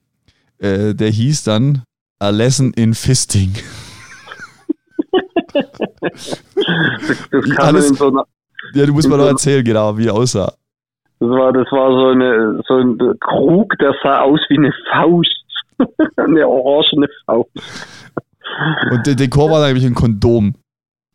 Äh, 0.57 0.95
der 0.95 1.09
hieß 1.09 1.43
dann 1.43 1.83
A 2.17 2.29
Lesson 2.29 2.73
in 2.73 2.95
Fisting. 2.95 3.53
das, 6.01 7.57
Alles, 7.57 7.91
in 7.91 7.95
so 7.97 8.07
einer, 8.07 8.25
ja, 8.73 8.87
du 8.87 8.93
musst 8.93 9.09
mal 9.09 9.17
noch 9.17 9.27
erzählen, 9.27 9.63
genau, 9.63 9.95
wie 9.95 10.07
er 10.07 10.15
aussah. 10.15 10.53
Das 11.19 11.29
war, 11.29 11.53
das 11.53 11.71
war 11.71 11.91
so, 11.91 12.07
eine, 12.07 12.61
so 12.67 12.77
ein 12.77 12.97
Krug, 13.19 13.77
der 13.77 13.93
sah 14.01 14.21
aus 14.21 14.39
wie 14.49 14.57
eine 14.57 14.73
Faust. 14.91 15.40
Eine 16.31 16.47
orangene 16.47 17.07
Faust. 17.25 17.49
Und 18.91 19.07
der 19.07 19.15
Dekor 19.15 19.49
war 19.51 19.65
nämlich 19.65 19.85
ein 19.85 19.95
Kondom. 19.95 20.55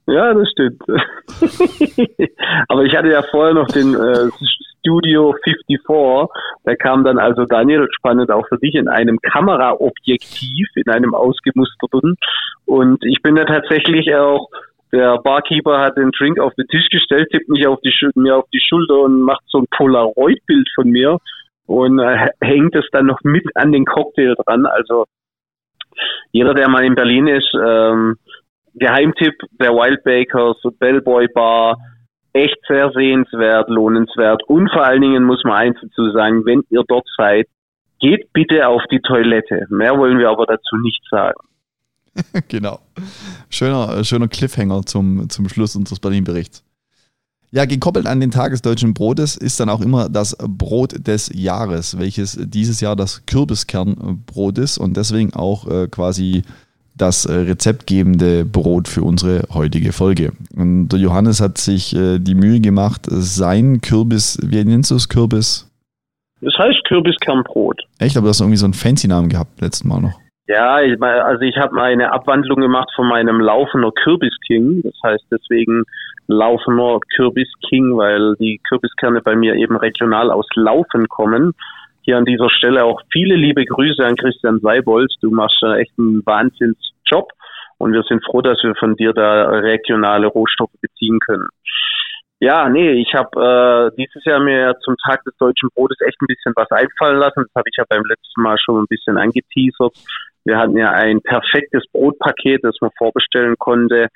Ja, 0.06 0.32
das 0.32 0.48
stimmt. 0.50 0.82
Aber 2.68 2.84
ich 2.84 2.94
hatte 2.94 3.08
ja 3.08 3.22
vorher 3.22 3.54
noch 3.54 3.66
den 3.66 3.94
äh, 3.94 4.30
Studio 4.80 5.34
54. 5.42 6.30
Da 6.64 6.76
kam 6.76 7.02
dann 7.02 7.18
also 7.18 7.44
Daniel, 7.44 7.88
spannend 7.90 8.30
auch 8.30 8.46
für 8.48 8.58
dich, 8.58 8.76
in 8.76 8.88
einem 8.88 9.18
Kameraobjektiv, 9.20 10.68
in 10.76 10.88
einem 10.88 11.14
ausgemusterten. 11.14 12.16
Und 12.66 13.04
ich 13.04 13.20
bin 13.22 13.36
ja 13.36 13.44
tatsächlich 13.44 14.14
auch, 14.14 14.48
der 14.92 15.18
Barkeeper 15.18 15.80
hat 15.80 15.96
den 15.96 16.12
Drink 16.12 16.38
auf 16.38 16.54
den 16.54 16.68
Tisch 16.68 16.88
gestellt, 16.90 17.28
tippt 17.32 17.48
mich 17.48 17.66
auf 17.66 17.80
die, 17.80 17.92
mir 18.14 18.36
auf 18.36 18.46
die 18.52 18.60
Schulter 18.60 19.00
und 19.00 19.22
macht 19.22 19.42
so 19.48 19.58
ein 19.58 19.66
Polaroid-Bild 19.72 20.68
von 20.76 20.88
mir 20.88 21.18
und 21.66 21.98
äh, 21.98 22.28
hängt 22.40 22.74
es 22.74 22.84
dann 22.92 23.06
noch 23.06 23.20
mit 23.22 23.44
an 23.54 23.72
den 23.72 23.84
Cocktail 23.84 24.34
dran. 24.44 24.66
Also 24.66 25.04
jeder, 26.32 26.54
der 26.54 26.68
mal 26.68 26.84
in 26.84 26.94
Berlin 26.94 27.26
ist, 27.26 27.52
ähm, 27.54 28.16
Geheimtipp 28.74 29.34
der 29.60 29.72
Wild 29.72 30.04
Bakers, 30.04 30.56
Bellboy 30.78 31.28
Bar, 31.28 31.78
echt 32.32 32.58
sehr 32.68 32.90
sehenswert, 32.92 33.70
lohnenswert 33.70 34.42
und 34.46 34.70
vor 34.70 34.84
allen 34.84 35.00
Dingen 35.00 35.24
muss 35.24 35.42
man 35.44 35.54
eins 35.54 35.78
dazu 35.80 36.10
sagen, 36.12 36.44
wenn 36.44 36.62
ihr 36.68 36.82
dort 36.86 37.06
seid, 37.16 37.46
geht 37.98 38.30
bitte 38.34 38.68
auf 38.68 38.82
die 38.90 39.00
Toilette. 39.00 39.66
Mehr 39.70 39.96
wollen 39.96 40.18
wir 40.18 40.28
aber 40.28 40.44
dazu 40.44 40.76
nicht 40.82 41.02
sagen. 41.10 41.40
genau. 42.48 42.80
Schöner, 43.48 44.04
schöner 44.04 44.28
Cliffhanger 44.28 44.82
zum, 44.82 45.28
zum 45.30 45.48
Schluss 45.48 45.76
unseres 45.76 46.00
Berlin-Berichts. 46.00 46.65
Ja, 47.52 47.64
gekoppelt 47.64 48.06
an 48.06 48.20
den 48.20 48.30
Tagesdeutschen 48.30 48.92
Brotes 48.92 49.36
ist 49.36 49.60
dann 49.60 49.68
auch 49.68 49.80
immer 49.80 50.08
das 50.08 50.36
Brot 50.36 51.06
des 51.06 51.30
Jahres, 51.32 51.98
welches 51.98 52.38
dieses 52.40 52.80
Jahr 52.80 52.96
das 52.96 53.24
Kürbiskernbrot 53.26 54.58
ist 54.58 54.78
und 54.78 54.96
deswegen 54.96 55.32
auch 55.34 55.66
äh, 55.68 55.88
quasi 55.88 56.42
das 56.96 57.24
äh, 57.26 57.32
rezeptgebende 57.32 58.44
Brot 58.44 58.88
für 58.88 59.02
unsere 59.02 59.44
heutige 59.52 59.92
Folge. 59.92 60.32
Und 60.56 60.88
der 60.88 60.98
Johannes 60.98 61.40
hat 61.40 61.58
sich 61.58 61.94
äh, 61.94 62.18
die 62.18 62.34
Mühe 62.34 62.60
gemacht, 62.60 63.02
sein 63.08 63.80
Kürbis, 63.80 64.38
wie 64.42 64.64
nennst 64.64 64.90
du 64.90 64.96
es, 64.96 65.08
Kürbis? 65.08 65.70
Das 66.40 66.54
heißt 66.58 66.84
Kürbiskernbrot. 66.88 67.82
Echt, 67.98 68.16
aber 68.16 68.26
du 68.26 68.30
hast 68.30 68.40
irgendwie 68.40 68.58
so 68.58 68.66
einen 68.66 68.74
fancy 68.74 69.08
Namen 69.08 69.28
gehabt, 69.28 69.60
letztes 69.60 69.84
Mal 69.84 70.00
noch. 70.00 70.18
Ja, 70.48 70.80
ich, 70.80 71.00
also 71.02 71.42
ich 71.42 71.56
habe 71.56 71.80
eine 71.82 72.12
Abwandlung 72.12 72.60
gemacht 72.60 72.88
von 72.94 73.08
meinem 73.08 73.40
Laufender 73.40 73.90
Kürbisking. 73.90 74.82
Das 74.82 74.94
heißt 75.04 75.24
deswegen 75.30 75.82
Laufender 76.28 77.00
Kürbisking, 77.16 77.96
weil 77.96 78.36
die 78.36 78.60
Kürbiskerne 78.68 79.22
bei 79.22 79.34
mir 79.34 79.54
eben 79.54 79.76
regional 79.76 80.30
aus 80.30 80.46
Laufen 80.54 81.08
kommen. 81.08 81.52
Hier 82.02 82.16
an 82.16 82.24
dieser 82.24 82.48
Stelle 82.50 82.84
auch 82.84 83.00
viele 83.10 83.34
liebe 83.34 83.64
Grüße 83.64 84.04
an 84.04 84.16
Christian 84.16 84.60
Seibold. 84.60 85.12
Du 85.20 85.30
machst 85.30 85.60
echt 85.62 85.92
einen 85.98 86.24
Wahnsinnsjob 86.24 87.32
und 87.78 87.92
wir 87.92 88.04
sind 88.04 88.24
froh, 88.24 88.40
dass 88.40 88.62
wir 88.62 88.76
von 88.76 88.94
dir 88.94 89.12
da 89.12 89.48
regionale 89.48 90.28
Rohstoffe 90.28 90.74
beziehen 90.80 91.18
können. 91.18 91.48
Ja, 92.38 92.68
nee, 92.68 92.92
ich 92.92 93.14
habe 93.14 93.90
äh, 93.92 93.96
dieses 93.96 94.24
Jahr 94.24 94.40
mir 94.40 94.76
zum 94.84 94.94
Tag 95.04 95.24
des 95.24 95.34
deutschen 95.38 95.70
Brotes 95.74 95.96
echt 96.06 96.20
ein 96.20 96.26
bisschen 96.26 96.52
was 96.54 96.70
einfallen 96.70 97.18
lassen. 97.18 97.42
Das 97.42 97.54
habe 97.56 97.68
ich 97.68 97.76
ja 97.78 97.84
beim 97.88 98.04
letzten 98.04 98.42
Mal 98.42 98.58
schon 98.58 98.82
ein 98.82 98.86
bisschen 98.88 99.16
angeteasert. 99.16 99.96
Wir 100.46 100.58
hatten 100.58 100.76
ja 100.76 100.92
ein 100.92 101.20
perfektes 101.22 101.84
Brotpaket, 101.92 102.62
das 102.62 102.76
man 102.80 102.90
vorbestellen 102.96 103.56
konnte 103.58 104.06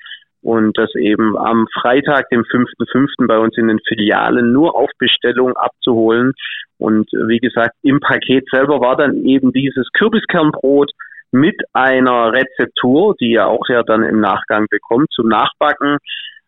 und 0.41 0.77
das 0.77 0.95
eben 0.95 1.37
am 1.37 1.67
Freitag, 1.73 2.29
dem 2.29 2.43
5.5. 2.43 3.27
bei 3.27 3.37
uns 3.37 3.57
in 3.57 3.67
den 3.67 3.79
Filialen 3.85 4.53
nur 4.53 4.75
auf 4.75 4.89
Bestellung 4.97 5.57
abzuholen. 5.57 6.31
Und 6.77 7.11
wie 7.11 7.39
gesagt, 7.39 7.75
im 7.83 7.99
Paket 7.99 8.45
selber 8.49 8.79
war 8.79 8.95
dann 8.95 9.25
eben 9.25 9.51
dieses 9.51 9.89
Kürbiskernbrot 9.91 10.91
mit 11.31 11.55
einer 11.73 12.31
Rezeptur, 12.31 13.13
die 13.19 13.31
ihr 13.31 13.47
auch 13.47 13.67
ja 13.67 13.83
dann 13.83 14.03
im 14.03 14.21
Nachgang 14.21 14.67
bekommt, 14.69 15.11
zum 15.11 15.27
Nachbacken, 15.27 15.97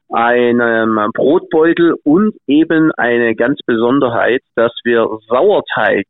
einem 0.10 1.12
Brotbeutel 1.14 1.96
und 2.04 2.36
eben 2.48 2.92
eine 2.94 3.36
ganz 3.36 3.60
Besonderheit, 3.66 4.42
dass 4.56 4.72
wir 4.86 5.08
Sauerteig 5.28 6.06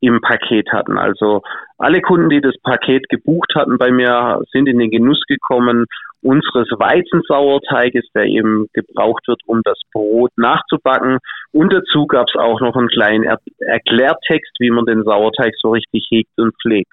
im 0.00 0.20
Paket 0.20 0.70
hatten. 0.72 0.98
Also 0.98 1.42
alle 1.76 2.00
Kunden, 2.00 2.30
die 2.30 2.40
das 2.40 2.54
Paket 2.62 3.08
gebucht 3.08 3.52
hatten 3.54 3.78
bei 3.78 3.90
mir, 3.90 4.40
sind 4.52 4.68
in 4.68 4.78
den 4.78 4.90
Genuss 4.90 5.22
gekommen 5.26 5.86
unseres 6.22 6.68
Weizensauerteiges, 6.70 8.06
der 8.14 8.24
eben 8.24 8.66
gebraucht 8.72 9.26
wird, 9.28 9.40
um 9.46 9.60
das 9.64 9.78
Brot 9.92 10.30
nachzubacken. 10.36 11.18
Und 11.52 11.72
dazu 11.72 12.06
gab 12.06 12.26
es 12.28 12.40
auch 12.40 12.60
noch 12.60 12.76
einen 12.76 12.88
kleinen 12.88 13.24
er 13.24 13.38
Erklärtext, 13.58 14.52
wie 14.58 14.70
man 14.70 14.86
den 14.86 15.04
Sauerteig 15.04 15.54
so 15.60 15.70
richtig 15.70 16.06
hegt 16.10 16.30
und 16.36 16.54
pflegt. 16.60 16.92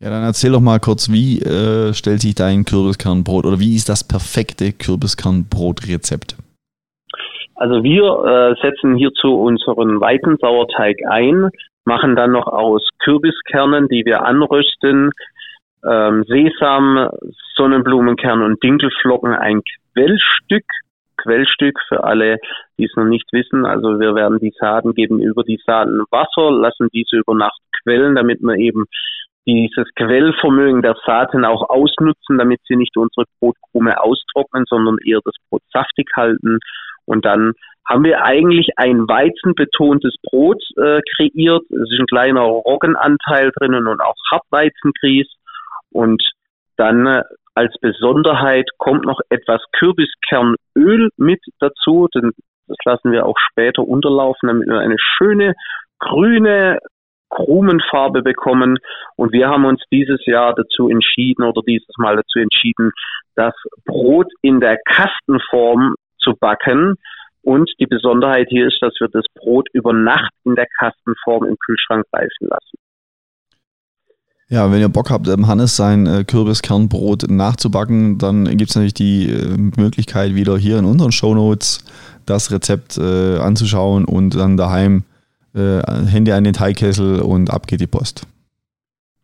Ja, 0.00 0.10
dann 0.10 0.24
erzähl 0.24 0.50
doch 0.50 0.60
mal 0.60 0.80
kurz, 0.80 1.10
wie 1.12 1.38
äh, 1.38 1.94
stellt 1.94 2.20
sich 2.20 2.34
dein 2.34 2.64
Kürbiskernbrot 2.64 3.46
oder 3.46 3.60
wie 3.60 3.76
ist 3.76 3.88
das 3.88 4.06
perfekte 4.06 4.72
Kürbiskernbrotrezept? 4.72 6.36
Also 7.54 7.84
wir 7.84 8.02
äh, 8.02 8.60
setzen 8.60 8.96
hierzu 8.96 9.34
unseren 9.34 10.00
Weizensauerteig 10.00 10.96
ein, 11.08 11.50
machen 11.84 12.16
dann 12.16 12.32
noch 12.32 12.46
aus 12.46 12.88
Kürbiskernen, 12.98 13.88
die 13.88 14.04
wir 14.04 14.24
anrösten, 14.24 15.10
ähm, 15.88 16.24
Sesam, 16.28 17.10
Sonnenblumenkern 17.56 18.42
und 18.42 18.62
Dinkelflocken 18.62 19.34
ein 19.34 19.62
Quellstück. 19.92 20.64
Quellstück 21.16 21.78
für 21.88 22.02
alle, 22.02 22.38
die 22.78 22.84
es 22.84 22.96
noch 22.96 23.04
nicht 23.04 23.32
wissen. 23.32 23.64
Also 23.64 24.00
wir 24.00 24.14
werden 24.14 24.38
die 24.40 24.52
Saaten 24.58 24.94
geben 24.94 25.20
über 25.20 25.44
die 25.44 25.60
Saaten 25.64 26.02
Wasser, 26.10 26.50
lassen 26.50 26.88
diese 26.92 27.16
über 27.16 27.34
Nacht 27.34 27.60
quellen, 27.82 28.16
damit 28.16 28.40
wir 28.40 28.56
eben 28.56 28.86
dieses 29.46 29.86
Quellvermögen 29.96 30.82
der 30.82 30.96
Saaten 31.04 31.44
auch 31.44 31.68
ausnutzen, 31.68 32.38
damit 32.38 32.60
sie 32.66 32.76
nicht 32.76 32.96
unsere 32.96 33.26
Brotkrume 33.40 34.00
austrocknen, 34.00 34.64
sondern 34.68 34.96
eher 35.04 35.20
das 35.24 35.34
Brot 35.48 35.62
saftig 35.72 36.08
halten. 36.16 36.58
Und 37.04 37.24
dann 37.24 37.52
haben 37.88 38.04
wir 38.04 38.24
eigentlich 38.24 38.70
ein 38.76 39.08
weizenbetontes 39.08 40.14
Brot 40.22 40.62
äh, 40.76 41.00
kreiert. 41.16 41.62
Es 41.70 41.90
ist 41.90 42.00
ein 42.00 42.06
kleiner 42.06 42.42
Roggenanteil 42.42 43.50
drinnen 43.56 43.86
und 43.86 44.00
auch 44.00 44.14
Hartweizengrieß. 44.30 45.26
Und 45.90 46.22
dann 46.76 47.06
äh, 47.06 47.22
als 47.54 47.74
Besonderheit 47.80 48.68
kommt 48.78 49.04
noch 49.04 49.20
etwas 49.28 49.62
Kürbiskernöl 49.72 51.10
mit 51.16 51.40
dazu, 51.58 52.08
denn 52.14 52.32
das 52.66 52.76
lassen 52.84 53.12
wir 53.12 53.26
auch 53.26 53.36
später 53.50 53.82
unterlaufen, 53.82 54.48
damit 54.48 54.68
wir 54.68 54.78
eine 54.78 54.96
schöne 54.98 55.54
grüne 55.98 56.78
Krumenfarbe 57.28 58.22
bekommen. 58.22 58.78
Und 59.16 59.32
wir 59.32 59.48
haben 59.48 59.64
uns 59.64 59.82
dieses 59.90 60.24
Jahr 60.26 60.54
dazu 60.54 60.88
entschieden 60.88 61.44
oder 61.44 61.62
dieses 61.66 61.94
Mal 61.98 62.16
dazu 62.16 62.38
entschieden, 62.38 62.92
das 63.34 63.54
Brot 63.84 64.28
in 64.42 64.60
der 64.60 64.78
Kastenform 64.84 65.94
zu 66.18 66.34
backen. 66.38 66.96
Und 67.42 67.70
die 67.80 67.86
Besonderheit 67.86 68.48
hier 68.50 68.68
ist, 68.68 68.78
dass 68.80 68.94
wir 69.00 69.08
das 69.08 69.24
Brot 69.34 69.68
über 69.72 69.92
Nacht 69.92 70.32
in 70.44 70.54
der 70.54 70.66
Kastenform 70.78 71.44
im 71.44 71.56
Kühlschrank 71.58 72.04
reifen 72.12 72.48
lassen. 72.48 72.78
Ja, 74.48 74.70
wenn 74.70 74.80
ihr 74.80 74.90
Bock 74.90 75.10
habt, 75.10 75.26
Hannes 75.26 75.76
sein 75.76 76.06
äh, 76.06 76.24
Kürbiskernbrot 76.24 77.30
nachzubacken, 77.30 78.18
dann 78.18 78.44
gibt 78.44 78.68
es 78.68 78.76
natürlich 78.76 78.92
die 78.92 79.30
äh, 79.30 79.56
Möglichkeit, 79.80 80.34
wieder 80.34 80.58
hier 80.58 80.78
in 80.78 80.84
unseren 80.84 81.10
Shownotes 81.10 81.84
das 82.26 82.52
Rezept 82.52 82.98
äh, 82.98 83.38
anzuschauen 83.38 84.04
und 84.04 84.36
dann 84.38 84.58
daheim 84.58 85.04
äh, 85.54 85.80
Hände 86.06 86.34
an 86.34 86.44
den 86.44 86.52
Teigkessel 86.52 87.20
und 87.20 87.50
ab 87.50 87.66
geht 87.66 87.80
die 87.80 87.86
Post. 87.86 88.26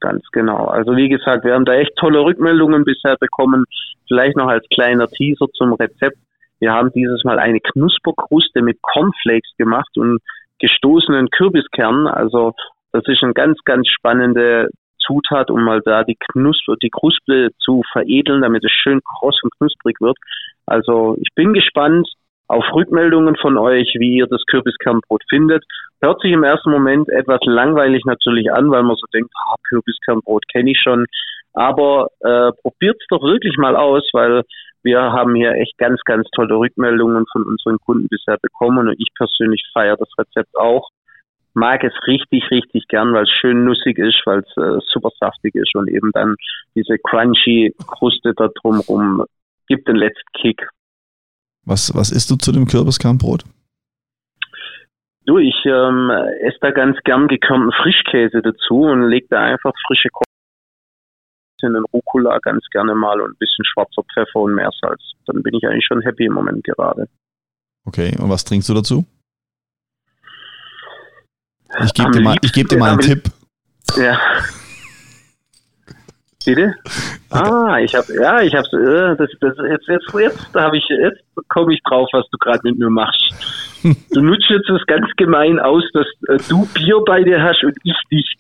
Ganz 0.01 0.23
genau. 0.33 0.67
Also 0.67 0.97
wie 0.97 1.09
gesagt, 1.09 1.45
wir 1.45 1.55
haben 1.55 1.65
da 1.65 1.75
echt 1.75 1.95
tolle 1.97 2.21
Rückmeldungen 2.21 2.85
bisher 2.85 3.17
bekommen. 3.19 3.65
Vielleicht 4.07 4.37
noch 4.37 4.49
als 4.49 4.65
kleiner 4.73 5.09
Teaser 5.09 5.47
zum 5.55 5.75
Rezept. 5.75 6.19
Wir 6.61 6.73
haben 6.73 6.93
dieses 6.93 7.25
Mal 7.25 7.39
eine 7.39 7.61
Knusperkruste 7.61 8.63
mit 8.63 8.81
Cornflakes 8.83 9.51
gemacht 9.59 9.97
und 9.97 10.21
gestoßenen 10.61 11.31
Kürbiskernen. 11.31 12.07
Also 12.07 12.55
das 12.93 13.05
ist 13.07 13.23
eine 13.23 13.35
ganz, 13.35 13.59
ganz 13.65 13.89
spannende 13.89 14.69
Zutat, 14.99 15.51
um 15.51 15.65
mal 15.65 15.81
da 15.85 16.05
die 16.05 16.17
Knusper, 16.33 16.75
die 16.83 16.91
Kruste 16.91 17.51
zu 17.59 17.83
veredeln, 17.93 18.43
damit 18.43 18.65
es 18.65 18.73
schön 18.73 19.01
kross 19.03 19.41
und 19.43 19.55
knusprig 19.57 20.01
wird. 20.01 20.17
Also 20.67 21.17
ich 21.21 21.35
bin 21.35 21.53
gespannt 21.55 22.09
auf 22.49 22.65
Rückmeldungen 22.73 23.37
von 23.37 23.59
euch, 23.59 23.95
wie 23.99 24.17
ihr 24.17 24.27
das 24.27 24.45
Kürbiskernbrot 24.47 25.23
findet. 25.29 25.65
Hört 26.01 26.21
sich 26.21 26.33
im 26.33 26.45
ersten 26.45 26.71
Moment 26.71 27.09
etwas 27.09 27.41
langweilig 27.45 28.05
natürlich 28.05 28.51
an, 28.53 28.71
weil 28.71 28.83
man 28.83 28.97
so 28.97 29.07
denkt, 29.13 29.31
ah, 29.35 29.57
Kürbiskernbrot 29.69 30.49
kenne 30.49 30.71
ich 30.71 30.81
schon. 30.81 31.07
Aber 31.53 32.09
äh, 32.21 32.53
probiert 32.63 32.97
es 33.01 33.07
doch 33.09 33.23
wirklich 33.23 33.57
mal 33.59 33.77
aus, 33.77 34.09
weil 34.13 34.45
wir 34.83 35.01
haben 35.01 35.35
hier 35.35 35.53
echt 35.53 35.77
ganz, 35.79 36.01
ganz 36.05 36.29
tolle 36.31 36.57
Rückmeldungen 36.57 37.25
von 37.33 37.43
unseren 37.45 37.79
Kunden 37.79 38.09
bisher 38.09 38.39
bekommen 38.41 38.89
und 38.89 38.95
ich 38.99 39.09
persönlich 39.17 39.63
feiere 39.73 39.97
das 39.97 40.11
Rezept 40.19 40.57
auch 40.57 40.91
mag 41.59 41.83
es 41.85 41.93
richtig, 42.07 42.51
richtig 42.51 42.87
gern, 42.89 43.13
weil 43.13 43.25
es 43.25 43.31
schön 43.31 43.65
nussig 43.65 43.99
ist, 43.99 44.23
weil 44.25 44.41
es 44.41 44.57
äh, 44.57 44.79
super 44.87 45.11
saftig 45.19 45.55
ist 45.55 45.75
und 45.75 45.89
eben 45.89 46.11
dann 46.13 46.37
diese 46.75 46.97
crunchy 46.99 47.75
Kruste 47.87 48.33
da 48.37 48.49
drumherum 48.49 49.25
gibt 49.67 49.89
den 49.89 49.97
letzten 49.97 50.33
Kick. 50.35 50.67
Was, 51.67 51.95
was 51.95 52.11
isst 52.11 52.31
du 52.31 52.37
zu 52.37 52.53
dem 52.53 52.67
Kürbiskernbrot? 52.67 53.45
Du, 55.27 55.37
ich 55.37 55.57
ähm, 55.67 56.11
esse 56.41 56.57
da 56.63 56.71
ganz 56.71 56.97
gern 57.05 57.29
gekörnten 57.29 57.73
Frischkäse 57.73 58.41
dazu 58.41 58.83
und 58.83 59.11
lege 59.11 59.27
da 59.29 59.43
einfach 59.43 59.75
frische 59.87 60.09
Korn 60.09 60.28
den 61.63 61.85
Rucola 61.93 62.39
ganz 62.39 62.65
gerne 62.71 62.95
mal 62.95 63.21
und 63.21 63.33
ein 63.33 63.39
bisschen 63.39 63.65
schwarzer 63.65 64.03
Pfeffer 64.13 64.41
und 64.41 64.55
Meersalz. 64.55 65.01
Dann 65.27 65.43
bin 65.43 65.55
ich 65.55 65.67
eigentlich 65.67 65.87
schon 65.87 66.03
happy 66.03 66.27
im 66.27 66.35
Moment 66.35 66.65
gerade. 66.65 67.09
Okay, 67.85 68.17
und 68.19 68.31
was 68.31 68.45
trinkst 68.45 68.69
du 68.69 68.75
dazu? 68.75 69.05
Ich 71.85 71.93
gebe 71.93 72.11
dir, 72.11 72.21
mal, 72.21 72.37
ich 72.43 72.53
geb 72.53 72.69
dir 72.69 72.79
mal 72.79 72.91
einen 72.91 73.01
Tipp. 73.01 73.25
Ja. 73.97 74.19
Bitte? 76.45 76.75
Ah, 77.31 77.79
ich 77.79 77.95
habe, 77.95 78.15
ja, 78.15 78.41
ich 78.41 78.55
habe, 78.55 78.67
äh, 78.73 79.17
das, 79.17 79.31
das, 79.41 79.55
jetzt, 79.69 79.87
jetzt, 79.89 80.15
jetzt, 80.15 80.49
da 80.55 80.63
habe 80.63 80.79
ich, 80.79 80.89
jetzt 80.89 81.23
komme 81.49 81.75
ich 81.75 81.83
drauf, 81.83 82.09
was 82.13 82.25
du 82.31 82.39
gerade 82.39 82.61
mit 82.65 82.79
mir 82.79 82.91
machst. 82.91 83.35
Du 84.11 84.21
nutzt 84.21 84.47
jetzt 84.49 84.69
das 84.69 84.85
ganz 84.87 85.07
gemein 85.17 85.61
aus, 85.61 85.85
dass 85.93 86.07
äh, 86.27 86.39
du 86.49 86.67
Bier 86.75 87.01
bei 87.07 87.23
dir 87.23 87.41
hast 87.41 87.63
und 87.63 87.77
ich 87.85 87.95
nicht. 88.11 88.37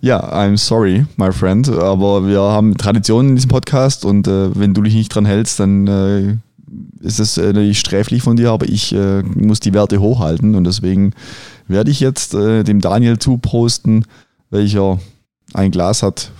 Ja, 0.00 0.20
I'm 0.32 0.56
sorry, 0.56 1.06
my 1.16 1.32
friend, 1.32 1.68
aber 1.68 2.26
wir 2.26 2.40
haben 2.40 2.76
Traditionen 2.76 3.30
in 3.30 3.36
diesem 3.36 3.50
Podcast 3.50 4.04
und 4.04 4.28
äh, 4.28 4.58
wenn 4.58 4.74
du 4.74 4.82
dich 4.82 4.94
nicht 4.94 5.14
dran 5.14 5.26
hältst, 5.26 5.60
dann 5.60 5.86
äh, 5.86 6.36
ist 7.00 7.18
es 7.18 7.38
äh, 7.38 7.46
natürlich 7.46 7.78
sträflich 7.78 8.22
von 8.22 8.36
dir, 8.36 8.50
aber 8.50 8.66
ich 8.68 8.94
äh, 8.94 9.22
muss 9.22 9.60
die 9.60 9.74
Werte 9.74 10.00
hochhalten 10.00 10.54
und 10.54 10.64
deswegen 10.64 11.12
werde 11.68 11.90
ich 11.90 12.00
jetzt 12.00 12.34
äh, 12.34 12.62
dem 12.62 12.80
Daniel 12.80 13.18
zuposten, 13.18 14.04
welcher 14.50 14.98
ein 15.54 15.70
Glas 15.70 16.02
hat, 16.02 16.30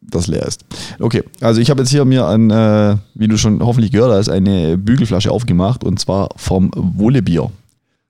das 0.00 0.26
leer 0.26 0.46
ist. 0.46 0.64
Okay, 1.00 1.24
also 1.40 1.60
ich 1.60 1.70
habe 1.70 1.80
jetzt 1.80 1.90
hier 1.90 2.04
mir 2.04 2.26
ein, 2.26 2.50
äh, 2.50 2.96
wie 3.14 3.28
du 3.28 3.36
schon 3.36 3.60
hoffentlich 3.60 3.92
gehört 3.92 4.12
hast, 4.12 4.28
eine 4.28 4.78
Bügelflasche 4.78 5.30
aufgemacht 5.30 5.84
und 5.84 5.98
zwar 5.98 6.28
vom 6.36 6.70
Wullebier. 6.74 7.50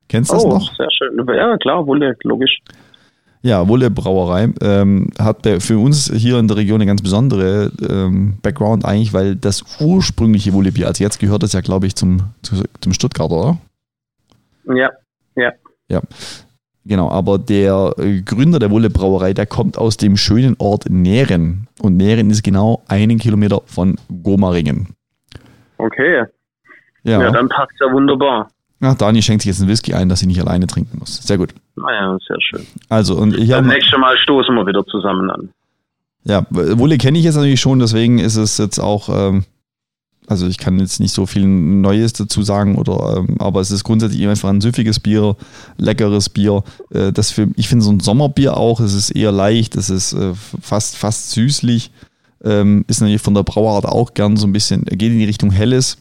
Kennst 0.09 0.31
du 0.31 0.35
das 0.35 0.45
oh, 0.45 0.51
noch? 0.51 0.77
Sehr 0.77 0.91
schön. 0.91 1.27
Ja, 1.35 1.57
klar, 1.59 1.87
Wulle, 1.87 2.17
logisch. 2.23 2.59
Ja, 3.47 3.69
Wulle 3.69 3.93
Brauerei 3.93 4.49
ähm, 4.61 5.11
hat 5.21 5.47
für 5.61 5.79
uns 5.79 6.13
hier 6.13 6.37
in 6.41 6.49
der 6.49 6.57
Region 6.57 6.81
eine 6.81 6.87
ganz 6.87 7.01
besondere 7.01 7.71
ähm, 7.89 8.39
Background 8.43 8.85
eigentlich, 8.85 9.13
weil 9.13 9.37
das 9.37 9.63
ursprüngliche 9.79 10.53
Wulle 10.53 10.73
Bier, 10.73 10.89
also 10.89 11.05
jetzt 11.05 11.21
gehört 11.21 11.45
das 11.45 11.53
ja, 11.53 11.61
glaube 11.61 11.87
ich, 11.87 11.95
zum, 11.95 12.23
zum 12.43 12.93
Stuttgarter, 12.93 13.37
oder? 13.37 13.59
Ja, 14.75 14.91
ja. 15.37 15.53
Ja, 15.89 16.01
genau. 16.85 17.09
Aber 17.09 17.39
der 17.39 17.95
äh, 17.99 18.21
Gründer 18.23 18.59
der 18.59 18.73
Wulle 18.73 18.91
Brauerei, 18.91 19.33
der 19.33 19.47
kommt 19.47 19.79
aus 19.79 19.97
dem 19.97 20.17
schönen 20.17 20.57
Ort 20.59 20.91
Nähren. 20.91 21.69
Und 21.81 21.97
Nähren 21.97 22.31
ist 22.31 22.43
genau 22.43 22.83
einen 22.89 23.21
Kilometer 23.21 23.63
von 23.67 23.95
Gomaringen. 24.25 24.89
Okay. 25.79 26.25
Ja, 27.05 27.21
ja 27.21 27.31
dann 27.31 27.49
passt 27.49 27.75
ja 27.81 27.93
wunderbar. 27.93 28.51
Ach, 28.81 28.97
Dani 28.97 29.23
schenkt 29.23 29.43
sich 29.43 29.51
jetzt 29.51 29.61
einen 29.61 29.71
Whisky 29.71 29.95
ein, 29.95 30.09
dass 30.09 30.19
sie 30.19 30.27
nicht 30.27 30.41
alleine 30.41 30.67
trinken 30.67 30.99
muss. 30.99 31.19
Sehr 31.25 31.39
gut. 31.39 31.55
Naja, 31.77 32.19
sehr 32.27 32.41
schön. 32.41 32.67
Also, 32.89 33.17
und 33.17 33.37
ich 33.37 33.49
Das 33.49 33.65
nächste 33.65 33.99
Mal 33.99 34.17
stoßen 34.19 34.55
wir 34.55 34.67
wieder 34.67 34.85
zusammen 34.87 35.31
an. 35.31 35.51
Ja, 36.25 36.45
Wulle 36.51 36.99
kenne 36.99 37.19
ich 37.19 37.25
jetzt 37.25 37.37
natürlich 37.37 37.61
schon, 37.61 37.79
deswegen 37.79 38.19
ist 38.19 38.35
es 38.35 38.59
jetzt 38.59 38.81
auch, 38.81 39.09
ähm, 39.09 39.45
also 40.27 40.49
ich 40.49 40.59
kann 40.59 40.81
jetzt 40.81 40.99
nicht 40.99 41.13
so 41.13 41.25
viel 41.25 41.47
Neues 41.47 42.15
dazu 42.15 42.43
sagen, 42.43 42.77
oder, 42.77 43.19
ähm, 43.19 43.37
aber 43.39 43.61
es 43.61 43.71
ist 43.71 43.85
grundsätzlich 43.85 44.27
einfach 44.27 44.49
ein 44.49 44.61
süffiges 44.61 44.99
Bier, 44.99 45.37
leckeres 45.77 46.29
Bier. 46.29 46.65
Äh, 46.91 47.13
das 47.13 47.31
für, 47.31 47.49
ich 47.55 47.69
finde 47.69 47.85
so 47.85 47.93
ein 47.93 48.01
Sommerbier 48.01 48.57
auch, 48.57 48.81
es 48.81 48.95
ist 48.95 49.11
eher 49.11 49.31
leicht, 49.31 49.77
es 49.77 49.89
ist 49.89 50.15
äh, 50.15 50.33
fast, 50.35 50.97
fast 50.97 51.31
süßlich, 51.31 51.93
ähm, 52.43 52.85
ist 52.89 53.01
natürlich 53.01 53.23
von 53.23 53.35
der 53.35 53.45
Brauart 53.45 53.87
auch 53.87 54.15
gern 54.15 54.37
so 54.37 54.49
ein 54.49 54.53
bisschen, 54.53 54.85
geht 54.85 55.13
in 55.13 55.19
die 55.19 55.25
Richtung 55.27 55.53
Helles. 55.53 55.99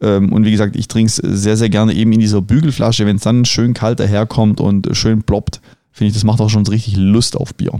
Ähm, 0.00 0.32
und 0.32 0.44
wie 0.44 0.50
gesagt, 0.50 0.76
ich 0.76 0.88
trinke 0.88 1.08
es 1.08 1.16
sehr, 1.16 1.56
sehr 1.56 1.68
gerne 1.68 1.92
eben 1.92 2.12
in 2.12 2.20
dieser 2.20 2.40
Bügelflasche, 2.40 3.06
wenn 3.06 3.16
es 3.16 3.22
dann 3.22 3.44
schön 3.44 3.74
kalt 3.74 4.00
daherkommt 4.00 4.60
und 4.60 4.88
schön 4.96 5.22
ploppt, 5.22 5.60
finde 5.92 6.08
ich, 6.08 6.14
das 6.14 6.24
macht 6.24 6.40
auch 6.40 6.50
schon 6.50 6.66
richtig 6.66 6.96
Lust 6.96 7.36
auf 7.36 7.54
Bier. 7.54 7.72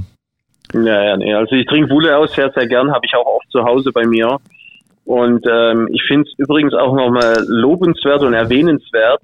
Ja, 0.74 1.04
ja, 1.04 1.16
nee. 1.16 1.32
Also 1.32 1.54
ich 1.54 1.66
trinke 1.66 1.90
Wulle 1.90 2.16
aus 2.16 2.32
sehr, 2.34 2.50
sehr 2.54 2.66
gern, 2.66 2.90
habe 2.90 3.06
ich 3.06 3.14
auch 3.14 3.26
oft 3.26 3.50
zu 3.50 3.64
Hause 3.64 3.90
bei 3.92 4.06
mir. 4.06 4.38
Und 5.04 5.46
ähm, 5.50 5.88
ich 5.90 6.02
finde 6.02 6.28
es 6.28 6.38
übrigens 6.38 6.74
auch 6.74 6.94
nochmal 6.94 7.42
lobenswert 7.46 8.22
und 8.22 8.34
erwähnenswert, 8.34 9.22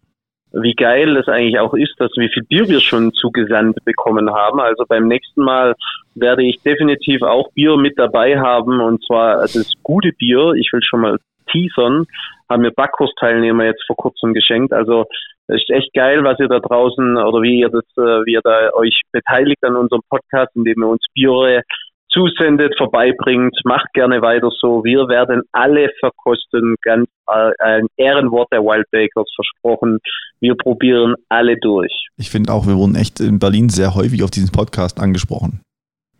wie 0.52 0.74
geil 0.74 1.16
es 1.16 1.28
eigentlich 1.28 1.58
auch 1.58 1.74
ist, 1.74 1.94
dass 1.98 2.10
wie 2.16 2.30
viel 2.32 2.44
Bier 2.44 2.68
wir 2.68 2.80
schon 2.80 3.12
zugesandt 3.12 3.84
bekommen 3.84 4.30
haben. 4.30 4.60
Also 4.60 4.84
beim 4.88 5.08
nächsten 5.08 5.42
Mal 5.42 5.74
werde 6.14 6.44
ich 6.44 6.62
definitiv 6.62 7.22
auch 7.22 7.52
Bier 7.52 7.76
mit 7.76 7.98
dabei 7.98 8.38
haben 8.38 8.80
und 8.80 9.04
zwar 9.04 9.42
das 9.42 9.72
gute 9.82 10.12
Bier. 10.12 10.52
Ich 10.52 10.72
will 10.72 10.80
schon 10.82 11.00
mal 11.00 11.18
teasern 11.50 12.06
haben 12.48 12.62
mir 12.62 12.72
Backkursteilnehmer 12.72 13.64
jetzt 13.64 13.84
vor 13.86 13.96
kurzem 13.96 14.34
geschenkt. 14.34 14.72
Also 14.72 15.06
es 15.46 15.62
ist 15.62 15.70
echt 15.70 15.92
geil, 15.92 16.24
was 16.24 16.38
ihr 16.40 16.48
da 16.48 16.60
draußen 16.60 17.16
oder 17.16 17.42
wie 17.42 17.60
ihr 17.60 17.68
das, 17.68 17.84
äh, 17.96 18.24
wie 18.24 18.32
ihr 18.32 18.40
da 18.42 18.70
euch 18.74 19.00
beteiligt 19.12 19.62
an 19.62 19.76
unserem 19.76 20.02
Podcast, 20.08 20.54
indem 20.54 20.82
ihr 20.82 20.88
uns 20.88 21.04
Biere 21.14 21.62
zusendet, 22.08 22.74
vorbeibringt. 22.78 23.58
Macht 23.64 23.92
gerne 23.92 24.22
weiter 24.22 24.50
so. 24.58 24.84
Wir 24.84 25.08
werden 25.08 25.42
alle 25.52 25.90
verkosten. 26.00 26.76
Ganz 26.82 27.08
äh, 27.28 27.50
ein 27.58 27.86
Ehrenwort 27.96 28.48
der 28.52 28.62
Wild 28.62 28.86
Bakers 28.90 29.30
versprochen. 29.34 29.98
Wir 30.40 30.54
probieren 30.54 31.14
alle 31.28 31.56
durch. 31.58 31.92
Ich 32.16 32.30
finde 32.30 32.52
auch, 32.52 32.66
wir 32.66 32.76
wurden 32.76 32.94
echt 32.94 33.20
in 33.20 33.38
Berlin 33.38 33.68
sehr 33.68 33.94
häufig 33.94 34.22
auf 34.22 34.30
diesen 34.30 34.52
Podcast 34.52 35.00
angesprochen. 35.00 35.60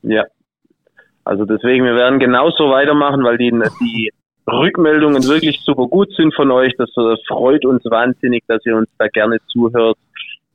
Ja. 0.03 0.25
Also 1.25 1.47
deswegen, 1.47 1.85
wir 1.85 1.95
werden 1.95 2.19
genauso 2.19 2.69
weitermachen, 2.69 3.25
weil 3.25 3.39
die, 3.39 3.51
die 3.51 4.11
Rückmeldungen 4.47 5.25
wirklich 5.25 5.61
super 5.63 5.87
gut 5.87 6.13
sind 6.15 6.35
von 6.35 6.51
euch. 6.51 6.75
Das 6.77 6.91
äh, 6.97 7.17
freut 7.27 7.65
uns 7.65 7.85
wahnsinnig, 7.85 8.45
dass 8.47 8.65
ihr 8.67 8.77
uns 8.77 8.89
da 8.99 9.09
gerne 9.09 9.39
zuhört, 9.47 9.97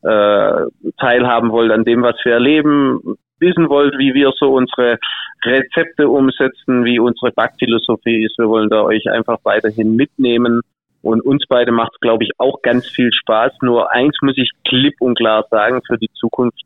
äh, 0.04 0.91
teilhaben 0.97 1.52
wollt 1.52 1.71
an 1.71 1.84
dem, 1.84 2.04
was 2.04 2.15
wir 2.23 2.34
erleben, 2.34 3.17
wissen 3.39 3.69
wollt, 3.69 3.97
wie 3.97 4.13
wir 4.13 4.32
so 4.38 4.54
unsere 4.54 4.97
Rezepte 5.43 6.08
umsetzen, 6.08 6.86
wie 6.86 6.99
unsere 6.99 7.32
Backphilosophie 7.32 8.25
ist. 8.25 8.38
Wir 8.38 8.49
wollen 8.49 8.69
da 8.69 8.84
euch 8.84 9.10
einfach 9.10 9.38
weiterhin 9.43 9.95
mitnehmen. 9.95 10.62
Und 11.02 11.21
uns 11.21 11.45
beide 11.47 11.71
macht 11.71 11.93
es, 11.93 11.99
glaube 12.02 12.25
ich, 12.25 12.32
auch 12.38 12.62
ganz 12.62 12.88
viel 12.88 13.12
Spaß. 13.13 13.54
Nur 13.62 13.91
eins 13.91 14.17
muss 14.21 14.38
ich 14.38 14.52
klipp 14.65 14.95
und 14.99 15.17
klar 15.17 15.45
sagen, 15.49 15.82
für 15.88 15.97
die 15.97 16.12
Zukunft 16.13 16.62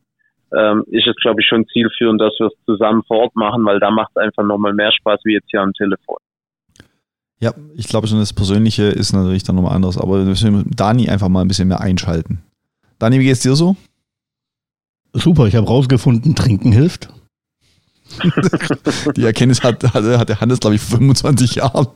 ähm, 0.55 0.83
ist 0.88 1.07
es, 1.07 1.15
glaube 1.17 1.41
ich, 1.41 1.47
schon 1.47 1.67
zielführend, 1.67 2.19
dass 2.19 2.33
wir 2.39 2.47
es 2.47 2.65
zusammen 2.65 3.03
vor 3.07 3.19
Ort 3.19 3.36
machen, 3.36 3.63
weil 3.65 3.79
da 3.79 3.91
macht 3.91 4.12
es 4.15 4.21
einfach 4.21 4.43
nochmal 4.43 4.73
mehr 4.73 4.91
Spaß 4.91 5.19
wie 5.23 5.33
jetzt 5.33 5.49
hier 5.51 5.62
am 5.62 5.73
Telefon. 5.73 6.17
Ja, 7.43 7.53
ich 7.75 7.89
glaube 7.89 8.08
schon, 8.08 8.19
das 8.19 8.32
Persönliche 8.32 8.84
ist 8.84 9.12
natürlich 9.12 9.43
dann 9.43 9.58
nochmal 9.58 9.75
anderes, 9.75 9.97
aber 9.97 10.19
wir 10.19 10.23
müssen 10.23 10.71
Dani 10.77 11.10
einfach 11.10 11.27
mal 11.27 11.41
ein 11.41 11.49
bisschen 11.49 11.67
mehr 11.67 11.82
einschalten. 11.82 12.41
Dani, 12.99 13.19
wie 13.19 13.25
geht's 13.25 13.41
dir 13.41 13.53
so? 13.53 13.75
Super, 15.12 15.47
ich 15.47 15.56
habe 15.58 15.67
rausgefunden, 15.67 16.36
trinken 16.36 16.71
hilft. 16.71 17.10
Die 19.17 19.25
Erkenntnis 19.25 19.62
hat, 19.62 19.84
hat, 19.84 20.06
hat 20.06 20.29
der 20.29 20.39
Hannes, 20.39 20.62
glaube 20.62 20.77
ich, 20.77 20.82
25 20.84 21.56
Jahren. 21.56 21.88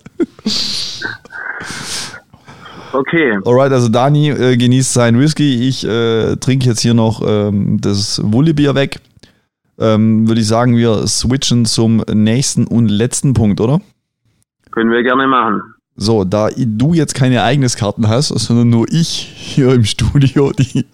Okay. 2.91 3.37
Alright, 3.45 3.71
also 3.71 3.87
Dani 3.87 4.31
äh, 4.31 4.57
genießt 4.57 4.91
seinen 4.91 5.17
Whisky. 5.17 5.65
Ich 5.65 5.85
äh, 5.85 6.35
trinke 6.35 6.65
jetzt 6.65 6.81
hier 6.81 6.93
noch 6.93 7.21
ähm, 7.25 7.79
das 7.79 8.19
Wullebier 8.21 8.75
weg. 8.75 8.99
Ähm, 9.79 10.27
Würde 10.27 10.41
ich 10.41 10.47
sagen, 10.47 10.75
wir 10.75 11.07
switchen 11.07 11.63
zum 11.63 12.03
nächsten 12.11 12.67
und 12.67 12.89
letzten 12.89 13.33
Punkt, 13.33 13.61
oder? 13.61 13.79
Können 14.77 14.91
wir 14.91 15.01
gerne 15.01 15.25
machen. 15.25 15.59
So, 15.95 16.23
da 16.23 16.49
du 16.55 16.93
jetzt 16.93 17.15
keine 17.15 17.37
Ereigniskarten 17.37 18.07
hast, 18.07 18.27
sondern 18.27 18.69
nur 18.69 18.85
ich 18.91 19.07
hier 19.09 19.73
im 19.73 19.85
Studio 19.85 20.51
die 20.51 20.85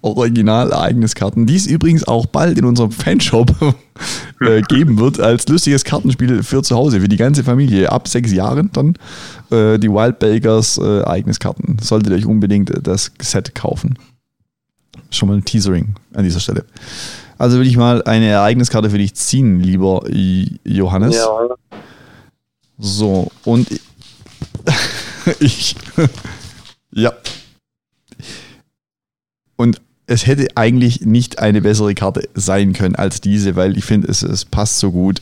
Original-Ereigniskarten, 0.00 1.44
die 1.44 1.56
es 1.56 1.66
übrigens 1.66 2.08
auch 2.08 2.24
bald 2.24 2.56
in 2.56 2.64
unserem 2.64 2.90
Fanshop 2.90 3.54
äh, 4.40 4.62
geben 4.62 4.98
wird, 4.98 5.20
als 5.20 5.46
lustiges 5.46 5.84
Kartenspiel 5.84 6.42
für 6.42 6.62
zu 6.62 6.74
Hause, 6.74 7.02
für 7.02 7.08
die 7.08 7.18
ganze 7.18 7.44
Familie, 7.44 7.92
ab 7.92 8.08
sechs 8.08 8.32
Jahren 8.32 8.70
dann 8.72 8.94
äh, 9.50 9.78
die 9.78 9.90
Wild 9.90 10.20
Bakers 10.20 10.78
äh, 10.78 11.00
Ereigniskarten. 11.00 11.76
Solltet 11.82 12.12
ihr 12.12 12.16
euch 12.16 12.24
unbedingt 12.24 12.72
das 12.82 13.12
Set 13.20 13.54
kaufen. 13.54 13.98
Schon 15.10 15.28
mal 15.28 15.36
ein 15.36 15.44
Teasering 15.44 15.96
an 16.14 16.24
dieser 16.24 16.40
Stelle. 16.40 16.64
Also 17.36 17.58
will 17.58 17.66
ich 17.66 17.76
mal 17.76 18.02
eine 18.04 18.28
Ereigniskarte 18.28 18.88
für 18.88 18.96
dich 18.96 19.12
ziehen, 19.12 19.60
lieber 19.60 20.02
Johannes. 20.64 21.16
Ja. 21.16 21.28
So, 22.78 23.30
und 23.44 23.68
ich, 25.40 25.74
ja. 26.92 27.12
Und 29.56 29.80
es 30.06 30.26
hätte 30.26 30.46
eigentlich 30.54 31.02
nicht 31.02 31.40
eine 31.40 31.60
bessere 31.60 31.94
Karte 31.94 32.28
sein 32.34 32.72
können 32.72 32.94
als 32.94 33.20
diese, 33.20 33.56
weil 33.56 33.76
ich 33.76 33.84
finde, 33.84 34.08
es, 34.08 34.22
es 34.22 34.44
passt 34.44 34.78
so 34.78 34.92
gut, 34.92 35.20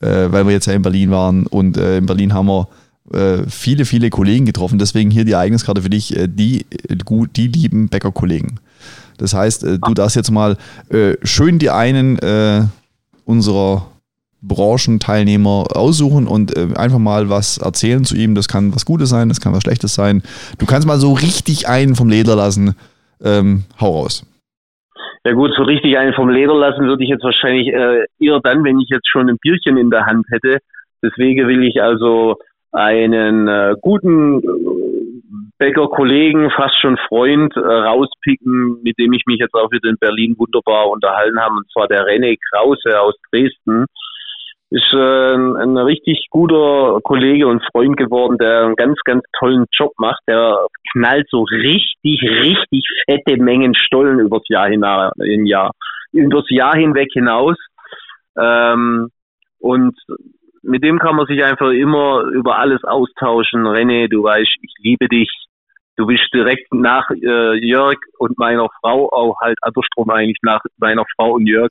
äh, 0.00 0.30
weil 0.30 0.46
wir 0.46 0.52
jetzt 0.52 0.66
ja 0.66 0.74
in 0.74 0.82
Berlin 0.82 1.10
waren 1.10 1.46
und 1.46 1.76
äh, 1.76 1.98
in 1.98 2.06
Berlin 2.06 2.34
haben 2.34 2.46
wir 2.46 2.68
äh, 3.12 3.48
viele, 3.48 3.86
viele 3.86 4.10
Kollegen 4.10 4.46
getroffen. 4.46 4.78
Deswegen 4.78 5.10
hier 5.10 5.24
die 5.24 5.32
Ereigniskarte 5.32 5.82
für 5.82 5.90
dich, 5.90 6.14
äh, 6.14 6.28
die, 6.28 6.66
gut, 7.04 7.30
die 7.36 7.48
lieben 7.48 7.88
Bäckerkollegen. 7.88 8.60
Das 9.16 9.34
heißt, 9.34 9.64
äh, 9.64 9.78
du 9.78 9.94
darfst 9.94 10.16
jetzt 10.16 10.30
mal 10.30 10.56
äh, 10.90 11.14
schön 11.22 11.58
die 11.58 11.70
einen 11.70 12.70
unserer 13.24 13.89
Branchenteilnehmer 14.42 15.66
aussuchen 15.74 16.26
und 16.26 16.56
äh, 16.56 16.76
einfach 16.76 16.98
mal 16.98 17.28
was 17.28 17.58
erzählen 17.58 18.04
zu 18.04 18.16
ihm. 18.16 18.34
Das 18.34 18.48
kann 18.48 18.74
was 18.74 18.84
Gutes 18.86 19.10
sein, 19.10 19.28
das 19.28 19.40
kann 19.40 19.52
was 19.52 19.62
Schlechtes 19.62 19.94
sein. 19.94 20.22
Du 20.58 20.66
kannst 20.66 20.86
mal 20.86 20.98
so 20.98 21.12
richtig 21.12 21.68
einen 21.68 21.94
vom 21.94 22.08
Leder 22.08 22.36
lassen. 22.36 22.74
Ähm, 23.22 23.64
hau 23.80 24.00
raus. 24.00 24.26
Ja 25.24 25.32
gut, 25.32 25.50
so 25.54 25.64
richtig 25.64 25.98
einen 25.98 26.14
vom 26.14 26.30
Leder 26.30 26.54
lassen 26.54 26.86
würde 26.86 27.04
ich 27.04 27.10
jetzt 27.10 27.24
wahrscheinlich 27.24 27.68
äh, 27.68 28.06
eher 28.18 28.40
dann, 28.42 28.64
wenn 28.64 28.80
ich 28.80 28.88
jetzt 28.88 29.08
schon 29.08 29.28
ein 29.28 29.36
Bierchen 29.38 29.76
in 29.76 29.90
der 29.90 30.06
Hand 30.06 30.24
hätte. 30.30 30.58
Deswegen 31.02 31.46
will 31.46 31.62
ich 31.62 31.82
also 31.82 32.36
einen 32.72 33.46
äh, 33.46 33.74
guten 33.82 34.38
äh, 34.38 35.50
Bäcker-Kollegen, 35.58 36.50
fast 36.50 36.80
schon 36.80 36.96
Freund, 37.08 37.54
äh, 37.54 37.60
rauspicken, 37.60 38.82
mit 38.82 38.98
dem 38.98 39.12
ich 39.12 39.24
mich 39.26 39.40
jetzt 39.40 39.54
auch 39.54 39.70
wieder 39.70 39.90
in 39.90 39.98
Berlin 39.98 40.34
wunderbar 40.38 40.88
unterhalten 40.88 41.38
habe, 41.38 41.54
und 41.56 41.70
zwar 41.70 41.86
der 41.86 42.06
René 42.06 42.38
Krause 42.50 42.98
aus 42.98 43.14
Dresden 43.30 43.84
ist 44.70 44.92
äh, 44.92 45.34
ein 45.34 45.76
richtig 45.76 46.28
guter 46.30 47.00
Kollege 47.02 47.48
und 47.48 47.62
Freund 47.72 47.96
geworden, 47.96 48.38
der 48.38 48.66
einen 48.66 48.76
ganz, 48.76 48.98
ganz 49.04 49.24
tollen 49.38 49.66
Job 49.72 49.92
macht. 49.98 50.20
Der 50.28 50.58
knallt 50.92 51.26
so 51.28 51.42
richtig, 51.42 52.22
richtig 52.22 52.86
fette 53.04 53.36
Mengen 53.42 53.74
Stollen 53.74 54.20
übers 54.20 54.46
Jahr 54.48 54.68
hinaus, 54.68 55.12
in 55.18 55.46
Jahr, 55.46 55.72
übers 56.12 56.46
Jahr 56.50 56.76
hinweg 56.76 57.08
hinaus. 57.12 57.56
Ähm, 58.38 59.10
und 59.58 59.96
mit 60.62 60.84
dem 60.84 60.98
kann 61.00 61.16
man 61.16 61.26
sich 61.26 61.42
einfach 61.42 61.70
immer 61.70 62.22
über 62.32 62.58
alles 62.58 62.84
austauschen. 62.84 63.66
René, 63.66 64.08
du 64.08 64.22
weißt, 64.22 64.56
ich 64.62 64.74
liebe 64.78 65.08
dich 65.08 65.30
du 66.00 66.06
bist 66.06 66.32
direkt 66.32 66.72
nach 66.72 67.10
äh, 67.10 67.58
Jörg 67.58 67.98
und 68.18 68.38
meiner 68.38 68.68
Frau, 68.80 69.10
auch 69.12 69.38
halt 69.40 69.58
andersrum 69.60 70.08
eigentlich 70.08 70.38
nach 70.42 70.62
meiner 70.78 71.04
Frau 71.14 71.34
und 71.34 71.46
Jörg, 71.46 71.70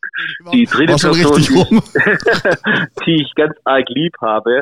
die 0.53 0.65
dritte 0.65 0.93
Person, 0.93 1.41
die, 1.41 3.05
die, 3.05 3.23
ich 3.23 3.33
ganz 3.33 3.55
arg 3.63 3.89
lieb 3.89 4.13
habe. 4.21 4.61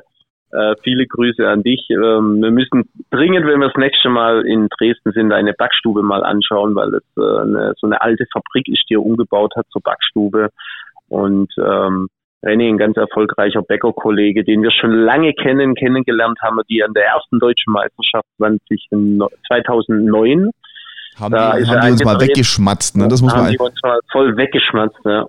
Äh, 0.54 0.76
viele 0.82 1.06
Grüße 1.06 1.46
an 1.46 1.64
dich. 1.64 1.86
Ähm, 1.90 2.42
wir 2.42 2.52
müssen 2.52 2.90
dringend, 3.12 3.46
wenn 3.46 3.60
wir 3.60 3.68
das 3.68 3.76
nächste 3.76 4.08
Mal 4.08 4.46
in 4.48 4.70
Dresden 4.70 5.12
sind, 5.12 5.34
eine 5.34 5.52
Backstube 5.52 6.02
mal 6.02 6.24
anschauen, 6.24 6.74
weil 6.74 6.94
es 6.94 7.04
äh, 7.18 7.42
eine, 7.42 7.74
so 7.78 7.88
eine 7.88 8.00
alte 8.00 8.26
Fabrik 8.32 8.70
ist, 8.70 8.86
die 8.90 8.94
er 8.94 9.04
umgebaut 9.04 9.54
hat 9.58 9.66
zur 9.70 9.82
Backstube. 9.82 10.50
Und 11.10 11.54
ähm, 11.58 12.08
René, 12.44 12.70
ein 12.70 12.78
ganz 12.78 12.98
erfolgreicher 12.98 13.62
Bäckerkollege, 13.62 14.44
den 14.44 14.62
wir 14.62 14.72
schon 14.72 14.92
lange 14.92 15.34
kennen, 15.34 15.76
kennengelernt 15.76 16.40
haben, 16.42 16.60
die 16.70 16.84
an 16.84 16.94
der 16.94 17.06
ersten 17.06 17.40
deutschen 17.40 17.74
Meisterschaft 17.74 18.26
20, 18.38 18.88
2009. 19.48 20.52
Haben 21.20 21.34
da 21.34 21.58
die, 21.58 21.66
haben 21.66 21.82
die 21.82 21.92
uns 21.92 22.06
mal 22.06 22.22
weggeschmatzt, 22.22 22.96
ne? 22.96 23.08
Das 23.08 23.22
muss 23.22 23.34
haben 23.34 23.44
man 23.44 23.52
die 23.52 23.58
uns 23.58 23.80
mal 23.82 24.00
voll 24.12 24.38
weggeschmatzt, 24.38 25.00
ja. 25.04 25.26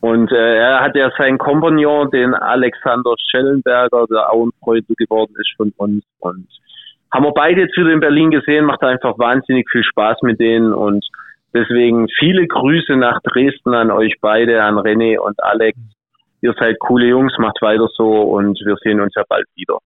Und 0.00 0.30
äh, 0.30 0.56
er 0.56 0.80
hat 0.80 0.94
ja 0.94 1.10
seinen 1.18 1.38
Kompagnon, 1.38 2.10
den 2.10 2.32
Alexander 2.34 3.14
Schellenberger, 3.30 4.06
der 4.08 4.32
auch 4.32 4.46
ein 4.46 4.50
Freund 4.62 4.86
geworden 4.96 5.34
ist 5.36 5.52
von 5.56 5.72
uns. 5.76 6.04
Und 6.20 6.46
haben 7.12 7.24
wir 7.24 7.32
beide 7.32 7.62
jetzt 7.62 7.76
wieder 7.76 7.90
in 7.90 8.00
Berlin 8.00 8.30
gesehen, 8.30 8.66
macht 8.66 8.82
einfach 8.82 9.18
wahnsinnig 9.18 9.68
viel 9.70 9.82
Spaß 9.82 10.18
mit 10.22 10.38
denen. 10.38 10.72
Und 10.72 11.04
deswegen 11.54 12.08
viele 12.18 12.46
Grüße 12.46 12.96
nach 12.96 13.20
Dresden 13.22 13.74
an 13.74 13.90
euch 13.90 14.14
beide, 14.20 14.62
an 14.62 14.74
René 14.76 15.18
und 15.18 15.42
Alex. 15.42 15.78
Ihr 16.42 16.54
seid 16.58 16.78
coole 16.78 17.06
Jungs, 17.06 17.32
macht 17.38 17.62
weiter 17.62 17.88
so 17.96 18.10
und 18.22 18.58
wir 18.64 18.76
sehen 18.82 19.00
uns 19.00 19.12
ja 19.16 19.22
bald 19.28 19.46
wieder. 19.54 19.78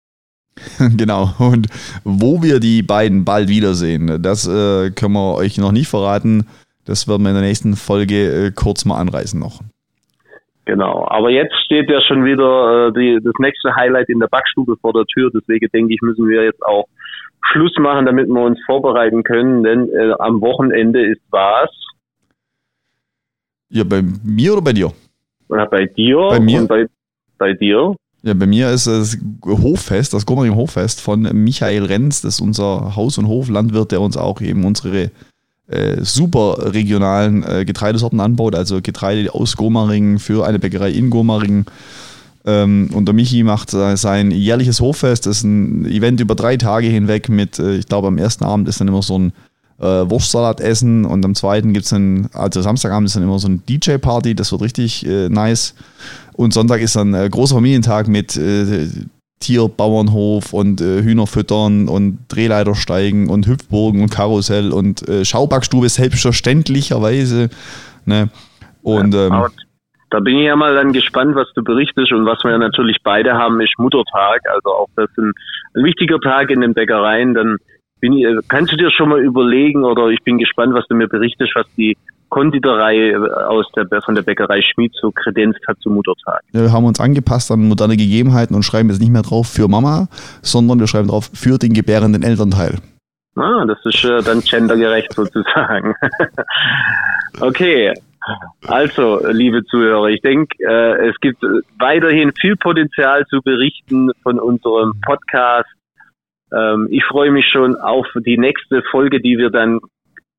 Genau. 0.97 1.29
Und 1.39 1.67
wo 2.05 2.43
wir 2.43 2.61
die 2.61 2.83
beiden 2.83 3.27
bald 3.27 3.49
wiedersehen, 3.49 4.23
das 4.23 4.49
äh, 4.49 4.91
können 4.91 5.13
wir 5.13 5.37
euch 5.37 5.59
noch 5.59 5.73
nicht 5.73 5.89
verraten. 5.89 6.47
Das 6.87 7.09
werden 7.09 7.25
wir 7.25 7.31
in 7.31 7.37
der 7.37 7.45
nächsten 7.45 7.77
Folge 7.77 8.47
äh, 8.47 8.53
kurz 8.53 8.85
mal 8.85 8.99
anreißen 8.99 9.39
noch. 9.39 9.61
Genau, 10.65 11.07
aber 11.09 11.31
jetzt 11.31 11.55
steht 11.65 11.89
ja 11.91 12.01
schon 12.01 12.25
wieder 12.25 12.89
äh, 12.89 12.93
die, 12.93 13.21
das 13.23 13.35
nächste 13.39 13.75
Highlight 13.77 14.09
in 14.09 14.19
der 14.19 14.27
Backstube 14.29 14.77
vor 14.81 14.93
der 14.93 15.05
Tür. 15.05 15.31
Deswegen 15.33 15.69
denke 15.73 15.95
ich, 15.95 16.01
müssen 16.03 16.29
wir 16.29 16.43
jetzt 16.43 16.65
auch 16.65 16.87
Schluss 17.51 17.73
machen, 17.79 18.07
damit 18.07 18.29
wir 18.29 18.43
uns 18.43 18.59
vorbereiten 18.67 19.23
können. 19.23 19.63
Denn 19.63 19.89
äh, 19.91 20.13
am 20.19 20.41
Wochenende 20.41 21.05
ist 21.05 21.23
was? 21.31 21.71
Ja, 23.69 23.85
bei 23.85 24.03
mir 24.25 24.53
oder 24.53 24.63
bei 24.63 24.73
dir? 24.73 24.93
Ja, 25.49 25.65
bei 25.65 25.87
dir 25.87 26.29
bei 26.31 26.41
mir? 26.41 26.61
und 26.61 26.69
bei, 26.69 26.87
bei 27.39 27.53
dir. 27.53 27.95
Ja, 28.23 28.35
bei 28.35 28.47
mir 28.47 28.71
ist 28.71 28.87
das 28.87 29.17
Hoffest, 29.45 30.13
das 30.13 30.27
Gommering 30.27 30.57
Hoffest 30.57 31.01
von 31.01 31.23
Michael 31.33 31.85
Renz, 31.85 32.23
das 32.23 32.35
ist 32.35 32.41
unser 32.41 32.97
Haus- 32.97 33.19
und 33.19 33.29
Hoflandwirt, 33.29 33.93
der 33.93 34.01
uns 34.01 34.17
auch 34.17 34.41
eben 34.41 34.65
unsere 34.65 35.11
äh, 35.69 36.01
super 36.01 36.73
regionalen 36.73 37.45
äh, 37.45 37.65
Getreidesorten 37.65 38.21
anbaut, 38.21 38.55
also 38.55 38.81
Getreide 38.81 39.33
aus 39.35 39.57
Gomaringen 39.57 40.19
für 40.19 40.47
eine 40.47 40.59
Bäckerei 40.59 40.91
in 40.91 41.11
Gomaringen. 41.11 41.67
Ähm, 42.47 42.91
und 42.93 43.07
der 43.07 43.15
Michi 43.15 43.43
macht 43.43 43.75
äh, 43.75 43.97
sein 43.97 44.31
jährliches 44.31 44.81
Hoffest, 44.81 45.27
das 45.27 45.39
ist 45.39 45.45
ein 45.45 45.85
Event 45.85 46.21
über 46.21 46.37
drei 46.37 46.57
Tage 46.57 46.87
hinweg 46.87 47.29
mit, 47.29 47.59
äh, 47.59 47.75
ich 47.75 47.87
glaube 47.87 48.07
am 48.07 48.19
ersten 48.19 48.45
Abend 48.45 48.69
ist 48.69 48.81
dann 48.81 48.87
immer 48.87 49.03
so 49.03 49.19
ein 49.19 49.33
äh, 49.81 49.85
Wurstsalat 49.85 50.61
essen 50.61 51.05
und 51.05 51.25
am 51.25 51.35
zweiten 51.35 51.73
gibt 51.73 51.85
es 51.85 51.91
dann, 51.91 52.29
also 52.33 52.63
Samstagabend 52.63 53.09
ist 53.09 53.17
dann 53.17 53.25
immer 53.25 53.41
so 53.41 53.49
ein 53.49 53.63
DJ-Party, 53.69 54.37
das 54.37 54.53
wird 54.53 54.63
richtig 54.63 55.05
äh, 55.05 55.29
nice. 55.29 55.75
Und 56.35 56.53
Sonntag 56.55 56.81
ist 56.81 56.95
dann 56.95 57.15
ein 57.15 57.31
großer 57.31 57.57
Familientag 57.57 58.07
mit 58.09 58.37
äh, 58.37 58.87
Tierbauernhof 59.41 60.53
und 60.53 60.81
äh, 60.81 61.03
Hühner 61.03 61.27
füttern 61.27 61.89
und 61.89 62.19
Drehleiter 62.29 62.75
steigen 62.75 63.29
und 63.29 63.47
Hüpfburgen 63.47 64.03
und 64.03 64.11
Karussell 64.11 64.73
und 64.73 65.07
äh, 65.09 65.25
Schaubackstube 65.25 65.89
selbstverständlicherweise. 65.89 67.51
Ne? 68.07 68.31
Und 68.83 69.15
ähm, 69.15 69.33
da 70.11 70.21
bin 70.21 70.37
ich 70.39 70.47
ja 70.47 70.57
mal 70.57 70.75
dann 70.75 70.93
gespannt, 70.93 71.35
was 71.35 71.49
du 71.55 71.63
berichtest 71.63 72.13
und 72.13 72.27
was 72.27 72.43
wir 72.45 72.53
ja 72.53 72.59
natürlich 72.59 72.99
beide 73.03 73.35
haben, 73.35 73.61
ist 73.61 73.79
Muttertag. 73.79 74.41
Also 74.49 74.71
auch 74.71 74.89
das 74.97 75.11
ist 75.11 75.19
ein, 75.19 75.33
ein 75.75 75.85
wichtiger 75.85 76.21
Tag 76.21 76.51
in 76.51 76.61
den 76.61 76.75
Bäckereien. 76.75 77.35
Dann 77.35 77.57
bin 78.01 78.13
ich, 78.13 78.27
kannst 78.49 78.73
du 78.73 78.77
dir 78.77 78.91
schon 78.91 79.09
mal 79.09 79.21
überlegen 79.21 79.85
oder 79.85 80.09
ich 80.09 80.23
bin 80.23 80.39
gespannt, 80.39 80.75
was 80.75 80.87
du 80.89 80.95
mir 80.95 81.09
berichtest, 81.09 81.53
was 81.55 81.67
die 81.77 81.97
Konditorei 82.29 83.11
äh, 83.11 83.17
aus 83.17 83.67
der, 83.77 83.87
von 84.03 84.15
der 84.15 84.23
Bäckerei 84.23 84.61
Schmied 84.63 84.93
so 85.01 85.11
kredenzt 85.11 85.61
hat 85.67 85.79
zum 85.81 85.95
Muttertag. 85.95 86.43
Wir 86.53 86.73
haben 86.73 86.85
uns 86.85 87.01
angepasst 87.01 87.51
an 87.51 87.69
moderne 87.69 87.97
Gegebenheiten 87.97 88.55
und 88.55 88.63
schreiben 88.63 88.91
jetzt 88.91 89.01
nicht 89.01 89.13
mehr 89.13 89.23
drauf 89.23 89.49
für 89.49 89.69
Mama, 89.69 90.09
sondern 90.43 90.81
wir 90.81 90.87
schreiben 90.87 91.09
drauf 91.09 91.31
für 91.33 91.59
den 91.59 91.73
gebärenden 91.73 92.23
Elternteil. 92.23 92.79
Ah, 93.37 93.65
das 93.67 93.79
ist 93.85 94.05
äh, 94.05 94.23
dann 94.23 94.41
gendergerecht 94.41 95.13
sozusagen. 95.13 95.95
okay. 97.41 97.93
Also, 98.67 99.21
liebe 99.29 99.65
Zuhörer, 99.65 100.09
ich 100.09 100.21
denke, 100.21 100.57
äh, 100.59 101.09
es 101.09 101.17
gibt 101.21 101.43
weiterhin 101.79 102.33
viel 102.33 102.57
Potenzial 102.57 103.25
zu 103.27 103.41
berichten 103.43 104.11
von 104.23 104.41
unserem 104.41 105.01
Podcast. 105.01 105.71
Ähm, 106.53 106.89
ich 106.91 107.05
freue 107.05 107.31
mich 107.31 107.47
schon 107.47 107.77
auf 107.77 108.07
die 108.25 108.39
nächste 108.39 108.83
Folge, 108.91 109.21
die 109.21 109.39
wir 109.39 109.51
dann 109.51 109.79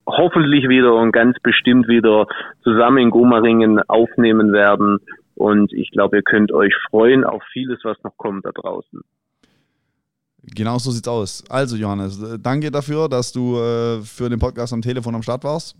hoffentlich 0.05 0.67
wieder 0.67 0.95
und 0.95 1.11
ganz 1.11 1.37
bestimmt 1.41 1.87
wieder 1.87 2.27
zusammen 2.63 2.97
in 2.97 3.09
Gomaringen 3.09 3.79
aufnehmen 3.87 4.51
werden. 4.51 4.99
Und 5.35 5.71
ich 5.73 5.91
glaube, 5.91 6.17
ihr 6.17 6.23
könnt 6.23 6.51
euch 6.51 6.73
freuen 6.89 7.23
auf 7.23 7.43
vieles, 7.53 7.79
was 7.83 7.97
noch 8.03 8.17
kommt 8.17 8.45
da 8.45 8.51
draußen. 8.51 9.01
Genau 10.55 10.77
so 10.77 10.91
sieht's 10.91 11.07
aus. 11.07 11.43
Also, 11.49 11.75
Johannes, 11.75 12.39
danke 12.41 12.71
dafür, 12.71 13.07
dass 13.09 13.31
du 13.31 13.57
äh, 13.57 14.01
für 14.01 14.29
den 14.29 14.39
Podcast 14.39 14.73
am 14.73 14.81
Telefon 14.81 15.15
am 15.15 15.21
Start 15.21 15.43
warst. 15.43 15.75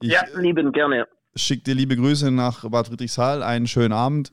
Ich, 0.00 0.10
ja, 0.10 0.22
lieben 0.36 0.72
gerne. 0.72 1.06
Schick 1.34 1.64
dir 1.64 1.74
liebe 1.74 1.96
Grüße 1.96 2.30
nach 2.30 2.68
Bad 2.68 2.88
Friedrichshall. 2.88 3.42
Einen 3.42 3.66
schönen 3.66 3.92
Abend. 3.92 4.32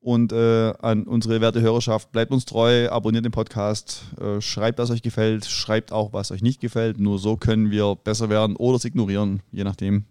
Und 0.00 0.32
äh, 0.32 0.72
an 0.80 1.02
unsere 1.02 1.40
werte 1.40 1.60
Hörerschaft, 1.60 2.12
bleibt 2.12 2.30
uns 2.30 2.44
treu, 2.44 2.88
abonniert 2.90 3.24
den 3.24 3.32
Podcast, 3.32 4.04
äh, 4.20 4.40
schreibt, 4.40 4.78
was 4.78 4.92
euch 4.92 5.02
gefällt, 5.02 5.46
schreibt 5.46 5.90
auch, 5.90 6.12
was 6.12 6.30
euch 6.30 6.42
nicht 6.42 6.60
gefällt. 6.60 7.00
Nur 7.00 7.18
so 7.18 7.36
können 7.36 7.72
wir 7.72 7.96
besser 7.96 8.30
werden 8.30 8.54
oder 8.54 8.76
es 8.76 8.84
ignorieren, 8.84 9.42
je 9.50 9.64
nachdem. 9.64 10.04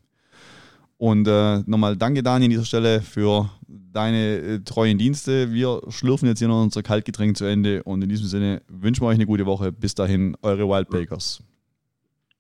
Und 0.98 1.30
äh, 1.30 1.60
nochmal 1.66 1.96
danke, 1.96 2.24
Dani, 2.24 2.46
an 2.46 2.52
dieser 2.52 2.66
Stelle 2.66 3.02
für 3.02 3.50
deine 3.68 4.38
äh, 4.38 4.60
treuen 4.60 4.98
Dienste. 4.98 5.54
Wir 5.54 5.82
schlürfen 5.88 6.28
jetzt 6.28 6.40
hier 6.40 6.50
noch 6.50 6.62
unser 6.62 6.84
Kaltgetränk 6.84 7.38
zu 7.38 7.46
Ende 7.46 7.84
und 7.84 8.02
in 8.02 8.10
diesem 8.10 8.28
Sinne 8.28 8.64
wünschen 8.68 9.02
wir 9.02 9.08
euch 9.08 9.16
eine 9.16 9.26
gute 9.26 9.46
Woche. 9.46 9.72
Bis 9.72 9.96
dahin, 9.96 10.36
eure 10.42 10.68
Wild 10.68 10.90
Bakers. 10.90 11.42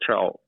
Ciao. 0.03 0.39